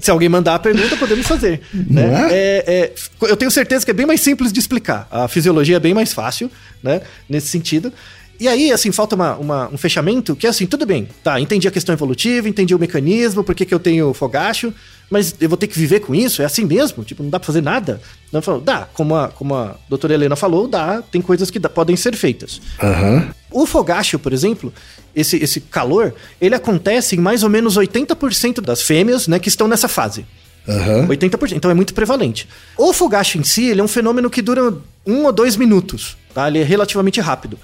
se 0.00 0.10
alguém 0.10 0.26
mandar 0.28 0.54
a 0.54 0.58
pergunta, 0.58 0.96
podemos 0.96 1.26
fazer. 1.26 1.60
Né? 1.74 2.28
É? 2.30 2.32
É, 2.32 2.64
é, 2.66 2.92
eu 3.28 3.36
tenho 3.36 3.50
certeza 3.50 3.84
que 3.84 3.90
é 3.90 3.94
bem 3.94 4.06
mais 4.06 4.22
simples 4.22 4.50
de 4.50 4.58
explicar. 4.58 5.06
A 5.10 5.28
fisiologia 5.28 5.76
é 5.76 5.80
bem 5.80 5.92
mais 5.92 6.14
fácil, 6.14 6.50
né? 6.82 7.02
Nesse 7.28 7.48
sentido. 7.48 7.92
E 8.40 8.48
aí, 8.48 8.72
assim, 8.72 8.90
falta 8.90 9.14
uma, 9.14 9.36
uma, 9.36 9.68
um 9.68 9.76
fechamento 9.76 10.34
que 10.34 10.46
é 10.46 10.50
assim, 10.50 10.66
tudo 10.66 10.86
bem, 10.86 11.06
tá, 11.22 11.38
entendi 11.38 11.68
a 11.68 11.70
questão 11.70 11.92
evolutiva, 11.92 12.48
entendi 12.48 12.74
o 12.74 12.78
mecanismo, 12.78 13.44
por 13.44 13.54
que, 13.54 13.66
que 13.66 13.74
eu 13.74 13.78
tenho 13.78 14.14
fogacho, 14.14 14.72
mas 15.10 15.34
eu 15.38 15.46
vou 15.46 15.58
ter 15.58 15.66
que 15.66 15.78
viver 15.78 16.00
com 16.00 16.14
isso? 16.14 16.40
É 16.40 16.46
assim 16.46 16.64
mesmo? 16.64 17.04
Tipo, 17.04 17.22
não 17.22 17.28
dá 17.28 17.38
pra 17.38 17.46
fazer 17.46 17.60
nada? 17.60 18.00
Não, 18.32 18.40
falou, 18.40 18.62
dá, 18.62 18.88
como 18.94 19.14
a, 19.14 19.28
como 19.28 19.54
a 19.54 19.76
doutora 19.90 20.14
Helena 20.14 20.36
falou, 20.36 20.66
dá, 20.66 21.02
tem 21.02 21.20
coisas 21.20 21.50
que 21.50 21.58
dá, 21.58 21.68
podem 21.68 21.96
ser 21.96 22.16
feitas. 22.16 22.62
Uhum. 22.82 23.28
O 23.50 23.66
fogacho, 23.66 24.18
por 24.18 24.32
exemplo, 24.32 24.72
esse, 25.14 25.36
esse 25.36 25.60
calor, 25.60 26.14
ele 26.40 26.54
acontece 26.54 27.16
em 27.16 27.18
mais 27.18 27.42
ou 27.42 27.50
menos 27.50 27.76
80% 27.76 28.62
das 28.62 28.80
fêmeas, 28.80 29.28
né, 29.28 29.38
que 29.38 29.48
estão 29.48 29.68
nessa 29.68 29.86
fase. 29.86 30.24
Uhum. 30.66 31.08
80%, 31.08 31.52
então 31.52 31.70
é 31.70 31.74
muito 31.74 31.92
prevalente. 31.92 32.48
O 32.78 32.94
fogacho 32.94 33.36
em 33.36 33.42
si, 33.42 33.66
ele 33.66 33.82
é 33.82 33.84
um 33.84 33.88
fenômeno 33.88 34.30
que 34.30 34.40
dura 34.40 34.74
um 35.06 35.24
ou 35.24 35.32
dois 35.32 35.56
minutos, 35.56 36.16
tá? 36.32 36.48
Ele 36.48 36.60
é 36.60 36.64
relativamente 36.64 37.20
rápido. 37.20 37.58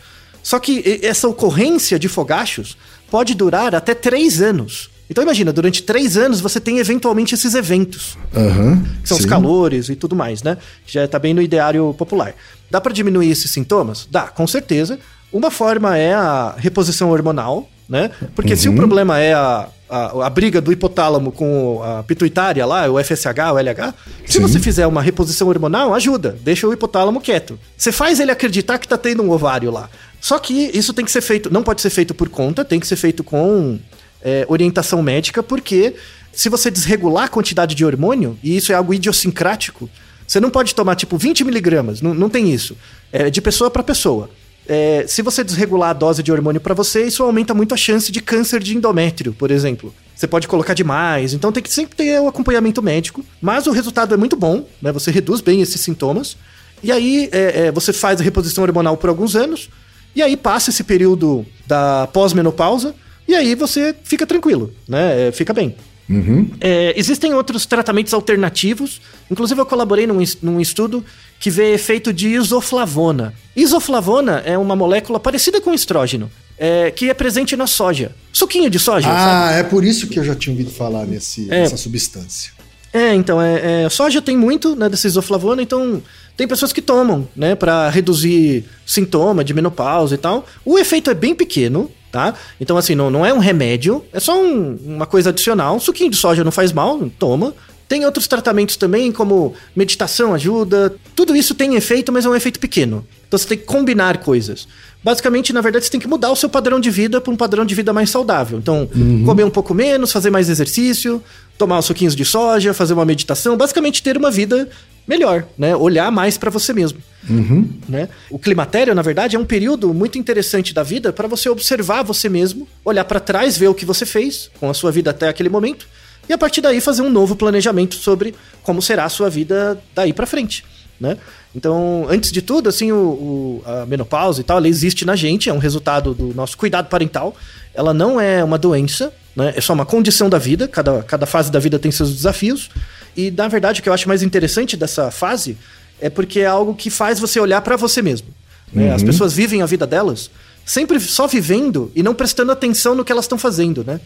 Só 0.46 0.60
que 0.60 1.00
essa 1.02 1.26
ocorrência 1.26 1.98
de 1.98 2.06
fogachos 2.06 2.76
pode 3.10 3.34
durar 3.34 3.74
até 3.74 3.96
três 3.96 4.40
anos. 4.40 4.88
Então 5.10 5.24
imagina, 5.24 5.52
durante 5.52 5.82
três 5.82 6.16
anos 6.16 6.40
você 6.40 6.60
tem 6.60 6.78
eventualmente 6.78 7.34
esses 7.34 7.56
eventos. 7.56 8.16
Uhum, 8.32 8.80
que 9.02 9.08
são 9.08 9.16
sim. 9.16 9.24
os 9.24 9.28
calores 9.28 9.88
e 9.88 9.96
tudo 9.96 10.14
mais, 10.14 10.44
né? 10.44 10.56
Já 10.86 11.04
está 11.04 11.18
bem 11.18 11.34
no 11.34 11.42
ideário 11.42 11.92
popular. 11.98 12.32
Dá 12.70 12.80
para 12.80 12.92
diminuir 12.92 13.28
esses 13.28 13.50
sintomas? 13.50 14.06
Dá, 14.08 14.28
com 14.28 14.46
certeza. 14.46 15.00
Uma 15.32 15.50
forma 15.50 15.98
é 15.98 16.14
a 16.14 16.54
reposição 16.56 17.10
hormonal, 17.10 17.68
né? 17.88 18.12
Porque 18.36 18.52
uhum. 18.52 18.56
se 18.56 18.68
o 18.68 18.70
uhum. 18.70 18.76
problema 18.76 19.18
é 19.18 19.34
a, 19.34 19.68
a, 19.90 20.26
a, 20.26 20.30
briga 20.30 20.60
do 20.60 20.72
hipotálamo 20.72 21.32
com 21.32 21.82
a 21.82 22.02
pituitária 22.02 22.64
lá, 22.64 22.88
o 22.88 23.02
FSH, 23.02 23.52
o 23.52 23.58
LH, 23.58 23.94
se 24.24 24.34
Sim. 24.34 24.40
você 24.40 24.60
fizer 24.60 24.86
uma 24.86 25.02
reposição 25.02 25.48
hormonal, 25.48 25.92
ajuda, 25.92 26.36
deixa 26.42 26.66
o 26.66 26.72
hipotálamo 26.72 27.20
quieto. 27.20 27.58
Você 27.76 27.90
faz 27.90 28.20
ele 28.20 28.30
acreditar 28.30 28.78
que 28.78 28.86
tá 28.86 28.96
tendo 28.96 29.24
um 29.24 29.30
ovário 29.30 29.70
lá. 29.70 29.88
Só 30.26 30.40
que 30.40 30.72
isso 30.74 30.92
tem 30.92 31.04
que 31.04 31.10
ser 31.12 31.20
feito, 31.20 31.52
não 31.52 31.62
pode 31.62 31.80
ser 31.80 31.88
feito 31.88 32.12
por 32.12 32.28
conta, 32.28 32.64
tem 32.64 32.80
que 32.80 32.86
ser 32.88 32.96
feito 32.96 33.22
com 33.22 33.78
é, 34.20 34.44
orientação 34.48 35.00
médica, 35.00 35.40
porque 35.40 35.94
se 36.32 36.48
você 36.48 36.68
desregular 36.68 37.26
a 37.26 37.28
quantidade 37.28 37.76
de 37.76 37.84
hormônio, 37.84 38.36
e 38.42 38.56
isso 38.56 38.72
é 38.72 38.74
algo 38.74 38.92
idiosincrático, 38.92 39.88
você 40.26 40.40
não 40.40 40.50
pode 40.50 40.74
tomar 40.74 40.96
tipo 40.96 41.16
20 41.16 41.44
miligramas, 41.44 42.02
não, 42.02 42.12
não 42.12 42.28
tem 42.28 42.52
isso. 42.52 42.76
É 43.12 43.30
de 43.30 43.40
pessoa 43.40 43.70
para 43.70 43.84
pessoa. 43.84 44.28
É, 44.66 45.04
se 45.06 45.22
você 45.22 45.44
desregular 45.44 45.90
a 45.90 45.92
dose 45.92 46.24
de 46.24 46.32
hormônio 46.32 46.60
para 46.60 46.74
você, 46.74 47.04
isso 47.04 47.22
aumenta 47.22 47.54
muito 47.54 47.72
a 47.72 47.76
chance 47.76 48.10
de 48.10 48.20
câncer 48.20 48.60
de 48.60 48.76
endométrio, 48.76 49.32
por 49.32 49.52
exemplo. 49.52 49.94
Você 50.12 50.26
pode 50.26 50.48
colocar 50.48 50.74
demais, 50.74 51.34
então 51.34 51.52
tem 51.52 51.62
que 51.62 51.72
sempre 51.72 51.94
ter 51.94 52.20
o 52.20 52.26
acompanhamento 52.26 52.82
médico. 52.82 53.24
Mas 53.40 53.68
o 53.68 53.70
resultado 53.70 54.12
é 54.12 54.16
muito 54.16 54.34
bom, 54.34 54.66
né? 54.82 54.90
Você 54.90 55.12
reduz 55.12 55.40
bem 55.40 55.62
esses 55.62 55.80
sintomas. 55.80 56.36
E 56.82 56.90
aí 56.90 57.28
é, 57.30 57.66
é, 57.66 57.70
você 57.70 57.92
faz 57.92 58.20
a 58.20 58.24
reposição 58.24 58.64
hormonal 58.64 58.96
por 58.96 59.08
alguns 59.08 59.36
anos. 59.36 59.70
E 60.16 60.22
aí 60.22 60.34
passa 60.34 60.70
esse 60.70 60.82
período 60.82 61.44
da 61.66 62.08
pós-menopausa. 62.10 62.94
E 63.28 63.34
aí 63.34 63.54
você 63.54 63.94
fica 64.02 64.26
tranquilo, 64.26 64.72
né? 64.88 65.28
É, 65.28 65.32
fica 65.32 65.52
bem. 65.52 65.76
Uhum. 66.08 66.48
É, 66.60 66.94
existem 66.96 67.34
outros 67.34 67.66
tratamentos 67.66 68.14
alternativos. 68.14 69.00
Inclusive, 69.30 69.60
eu 69.60 69.66
colaborei 69.66 70.06
num, 70.06 70.22
num 70.40 70.58
estudo 70.58 71.04
que 71.38 71.50
vê 71.50 71.74
efeito 71.74 72.14
de 72.14 72.28
isoflavona. 72.28 73.34
Isoflavona 73.54 74.42
é 74.46 74.56
uma 74.56 74.74
molécula 74.74 75.20
parecida 75.20 75.60
com 75.60 75.74
estrógeno, 75.74 76.30
é, 76.56 76.90
que 76.90 77.10
é 77.10 77.14
presente 77.14 77.54
na 77.54 77.66
soja. 77.66 78.14
Suquinho 78.32 78.70
de 78.70 78.78
soja. 78.78 79.08
Ah, 79.10 79.48
sabe? 79.48 79.58
é 79.58 79.62
por 79.64 79.84
isso 79.84 80.06
que 80.06 80.18
eu 80.18 80.24
já 80.24 80.34
tinha 80.34 80.52
ouvido 80.52 80.70
falar 80.70 81.04
nesse, 81.04 81.50
é, 81.50 81.62
nessa 81.62 81.76
substância. 81.76 82.52
É, 82.92 83.12
então, 83.14 83.42
é, 83.42 83.84
é, 83.84 83.88
soja 83.90 84.22
tem 84.22 84.36
muito 84.36 84.74
né, 84.74 84.88
dessa 84.88 85.06
isoflavona, 85.06 85.60
então 85.60 86.02
tem 86.36 86.46
pessoas 86.46 86.72
que 86.72 86.82
tomam, 86.82 87.26
né, 87.34 87.54
para 87.54 87.88
reduzir 87.88 88.64
sintoma 88.84 89.42
de 89.42 89.54
menopausa 89.54 90.14
e 90.14 90.18
tal. 90.18 90.46
O 90.64 90.78
efeito 90.78 91.10
é 91.10 91.14
bem 91.14 91.34
pequeno, 91.34 91.90
tá? 92.12 92.34
Então, 92.60 92.76
assim, 92.76 92.94
não, 92.94 93.10
não 93.10 93.24
é 93.24 93.32
um 93.32 93.38
remédio, 93.38 94.04
é 94.12 94.20
só 94.20 94.40
um, 94.40 94.78
uma 94.84 95.06
coisa 95.06 95.30
adicional. 95.30 95.76
Um 95.76 95.80
suquinho 95.80 96.10
de 96.10 96.16
soja 96.16 96.44
não 96.44 96.52
faz 96.52 96.72
mal, 96.72 97.00
toma. 97.18 97.54
Tem 97.88 98.04
outros 98.04 98.26
tratamentos 98.26 98.76
também, 98.76 99.12
como 99.12 99.54
meditação 99.74 100.34
ajuda. 100.34 100.94
Tudo 101.14 101.36
isso 101.36 101.54
tem 101.54 101.76
efeito, 101.76 102.12
mas 102.12 102.26
é 102.26 102.28
um 102.28 102.34
efeito 102.34 102.58
pequeno. 102.58 103.06
Então 103.28 103.38
você 103.38 103.46
tem 103.46 103.58
que 103.58 103.64
combinar 103.64 104.18
coisas. 104.18 104.66
Basicamente, 105.04 105.52
na 105.52 105.60
verdade, 105.60 105.84
você 105.84 105.90
tem 105.90 106.00
que 106.00 106.08
mudar 106.08 106.32
o 106.32 106.36
seu 106.36 106.48
padrão 106.48 106.80
de 106.80 106.90
vida 106.90 107.20
para 107.20 107.32
um 107.32 107.36
padrão 107.36 107.64
de 107.64 107.74
vida 107.76 107.92
mais 107.92 108.10
saudável. 108.10 108.58
Então, 108.58 108.88
uhum. 108.94 109.24
comer 109.24 109.44
um 109.44 109.50
pouco 109.50 109.72
menos, 109.72 110.10
fazer 110.10 110.30
mais 110.30 110.48
exercício, 110.48 111.22
tomar 111.56 111.78
os 111.78 111.84
suquinhos 111.84 112.16
de 112.16 112.24
soja, 112.24 112.74
fazer 112.74 112.92
uma 112.92 113.04
meditação, 113.04 113.56
basicamente 113.56 114.02
ter 114.02 114.16
uma 114.16 114.32
vida 114.32 114.68
melhor, 115.06 115.46
né? 115.56 115.74
Olhar 115.76 116.10
mais 116.10 116.36
para 116.36 116.50
você 116.50 116.72
mesmo. 116.72 116.98
Uhum. 117.28 117.68
Né? 117.88 118.08
O 118.30 118.38
climatério, 118.38 118.94
na 118.94 119.02
verdade, 119.02 119.36
é 119.36 119.38
um 119.38 119.44
período 119.44 119.92
muito 119.92 120.18
interessante 120.18 120.72
da 120.72 120.82
vida 120.82 121.12
para 121.12 121.26
você 121.26 121.48
observar 121.48 122.02
você 122.02 122.28
mesmo, 122.28 122.68
olhar 122.84 123.04
para 123.04 123.18
trás, 123.18 123.56
ver 123.58 123.68
o 123.68 123.74
que 123.74 123.84
você 123.84 124.06
fez 124.06 124.50
com 124.60 124.70
a 124.70 124.74
sua 124.74 124.92
vida 124.92 125.10
até 125.10 125.28
aquele 125.28 125.48
momento 125.48 125.86
e 126.28 126.32
a 126.32 126.38
partir 126.38 126.60
daí 126.60 126.80
fazer 126.80 127.02
um 127.02 127.10
novo 127.10 127.36
planejamento 127.36 127.94
sobre 127.94 128.34
como 128.62 128.82
será 128.82 129.04
a 129.04 129.08
sua 129.08 129.30
vida 129.30 129.80
daí 129.94 130.12
para 130.12 130.26
frente, 130.26 130.64
né? 131.00 131.16
Então, 131.54 132.06
antes 132.10 132.30
de 132.30 132.42
tudo, 132.42 132.68
assim, 132.68 132.92
o, 132.92 132.96
o, 132.96 133.62
a 133.64 133.86
menopausa 133.86 134.40
e 134.40 134.44
tal, 134.44 134.58
ela 134.58 134.68
existe 134.68 135.06
na 135.06 135.16
gente, 135.16 135.48
é 135.48 135.52
um 135.52 135.58
resultado 135.58 136.12
do 136.12 136.34
nosso 136.34 136.56
cuidado 136.58 136.88
parental. 136.88 137.34
Ela 137.72 137.94
não 137.94 138.20
é 138.20 138.44
uma 138.44 138.58
doença, 138.58 139.10
né? 139.34 139.54
É 139.56 139.60
só 139.60 139.72
uma 139.72 139.86
condição 139.86 140.28
da 140.28 140.38
vida, 140.38 140.68
cada, 140.68 141.02
cada 141.02 141.24
fase 141.24 141.50
da 141.50 141.58
vida 141.58 141.78
tem 141.78 141.90
seus 141.90 142.14
desafios. 142.14 142.68
E, 143.16 143.30
na 143.30 143.48
verdade, 143.48 143.80
o 143.80 143.82
que 143.82 143.88
eu 143.88 143.92
acho 143.92 144.08
mais 144.08 144.22
interessante 144.22 144.76
dessa 144.76 145.10
fase 145.10 145.56
é 146.00 146.10
porque 146.10 146.40
é 146.40 146.46
algo 146.46 146.74
que 146.74 146.90
faz 146.90 147.18
você 147.18 147.40
olhar 147.40 147.60
para 147.62 147.76
você 147.76 148.02
mesmo. 148.02 148.28
Né? 148.72 148.88
Uhum. 148.88 148.94
As 148.94 149.02
pessoas 149.02 149.32
vivem 149.32 149.62
a 149.62 149.66
vida 149.66 149.86
delas 149.86 150.30
sempre 150.66 150.98
só 150.98 151.28
vivendo 151.28 151.92
e 151.94 152.02
não 152.02 152.12
prestando 152.12 152.50
atenção 152.50 152.94
no 152.96 153.04
que 153.04 153.12
elas 153.12 153.24
estão 153.24 153.38
fazendo, 153.38 153.84
né? 153.84 154.00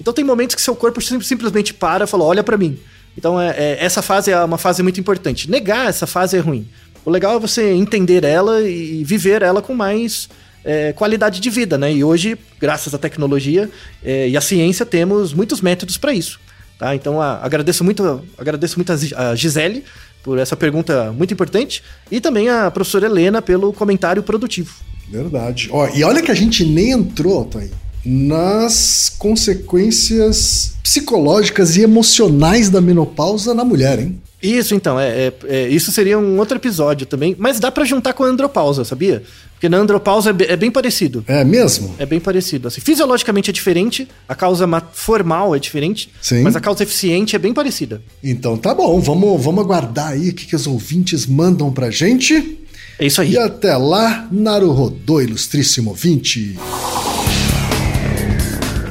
Então 0.00 0.14
tem 0.14 0.24
momentos 0.24 0.54
que 0.54 0.62
seu 0.62 0.74
corpo 0.76 1.00
simplesmente 1.00 1.74
para 1.74 2.04
e 2.04 2.06
fala, 2.06 2.24
olha 2.24 2.44
para 2.44 2.56
mim. 2.56 2.78
Então 3.18 3.40
é, 3.40 3.50
é, 3.50 3.84
essa 3.84 4.00
fase 4.00 4.30
é 4.30 4.44
uma 4.44 4.56
fase 4.56 4.82
muito 4.82 5.00
importante. 5.00 5.50
Negar 5.50 5.88
essa 5.88 6.06
fase 6.06 6.36
é 6.36 6.40
ruim. 6.40 6.68
O 7.04 7.10
legal 7.10 7.36
é 7.36 7.40
você 7.40 7.72
entender 7.72 8.24
ela 8.24 8.62
e 8.62 9.02
viver 9.04 9.42
ela 9.42 9.60
com 9.60 9.74
mais 9.74 10.28
é, 10.64 10.92
qualidade 10.92 11.40
de 11.40 11.50
vida, 11.50 11.76
né? 11.76 11.92
E 11.92 12.02
hoje, 12.02 12.38
graças 12.60 12.94
à 12.94 12.98
tecnologia 12.98 13.68
é, 14.02 14.28
e 14.28 14.36
à 14.36 14.40
ciência, 14.40 14.86
temos 14.86 15.34
muitos 15.34 15.60
métodos 15.60 15.98
para 15.98 16.14
isso. 16.14 16.40
Tá? 16.78 16.94
Então, 16.94 17.20
a, 17.20 17.44
agradeço 17.44 17.84
muito, 17.84 18.22
agradeço 18.36 18.78
muito 18.78 18.92
a 19.16 19.34
Gisele 19.34 19.84
por 20.22 20.38
essa 20.38 20.56
pergunta 20.56 21.12
muito 21.12 21.34
importante 21.34 21.82
e 22.10 22.20
também 22.20 22.48
a 22.48 22.70
professora 22.70 23.06
Helena 23.06 23.42
pelo 23.42 23.72
comentário 23.72 24.22
produtivo. 24.22 24.74
Verdade. 25.08 25.68
Ó, 25.70 25.86
e 25.94 26.02
olha 26.02 26.22
que 26.22 26.30
a 26.30 26.34
gente 26.34 26.64
nem 26.64 26.90
entrou, 26.92 27.44
Thaí, 27.44 27.70
nas 28.04 29.14
consequências 29.18 30.74
psicológicas 30.82 31.76
e 31.76 31.82
emocionais 31.82 32.68
da 32.70 32.80
menopausa 32.80 33.54
na 33.54 33.64
mulher, 33.64 33.98
hein? 33.98 34.20
Isso, 34.44 34.74
então, 34.74 35.00
é, 35.00 35.08
é, 35.08 35.32
é, 35.48 35.68
isso 35.68 35.90
seria 35.90 36.18
um 36.18 36.38
outro 36.38 36.58
episódio 36.58 37.06
também, 37.06 37.34
mas 37.38 37.58
dá 37.58 37.72
para 37.72 37.82
juntar 37.82 38.12
com 38.12 38.24
a 38.24 38.26
andropausa, 38.26 38.84
sabia? 38.84 39.22
Porque 39.54 39.70
na 39.70 39.78
andropausa 39.78 40.36
é, 40.38 40.52
é, 40.52 40.56
bem 40.56 40.70
parecido. 40.70 41.24
É 41.26 41.42
mesmo? 41.42 41.94
É 41.98 42.04
bem 42.04 42.20
parecido. 42.20 42.68
Assim, 42.68 42.82
fisiologicamente 42.82 43.48
é 43.48 43.52
diferente, 43.52 44.06
a 44.28 44.34
causa 44.34 44.66
formal 44.92 45.56
é 45.56 45.58
diferente, 45.58 46.10
Sim. 46.20 46.42
mas 46.42 46.54
a 46.54 46.60
causa 46.60 46.82
eficiente 46.82 47.34
é 47.34 47.38
bem 47.38 47.54
parecida. 47.54 48.02
Então 48.22 48.58
tá 48.58 48.74
bom, 48.74 49.00
vamos, 49.00 49.42
vamos 49.42 49.64
aguardar 49.64 50.08
aí 50.08 50.28
o 50.28 50.34
que, 50.34 50.44
que 50.44 50.54
os 50.54 50.66
ouvintes 50.66 51.24
mandam 51.24 51.72
pra 51.72 51.90
gente. 51.90 52.58
É 52.98 53.06
isso 53.06 53.22
aí. 53.22 53.32
E 53.32 53.38
até 53.38 53.74
lá, 53.78 54.28
Naruhodô, 54.30 55.22
ilustríssimo 55.22 55.90
ouvinte. 55.90 56.58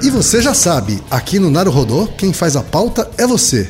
E 0.01 0.10
você 0.10 0.41
já 0.41 0.56
sabe, 0.56 0.99
aqui 1.12 1.38
no 1.38 1.51
Naruhodô, 1.51 2.08
quem 2.18 2.34
faz 2.34 2.56
a 2.56 2.64
pauta 2.64 3.10
é 3.18 3.28
você. 3.28 3.70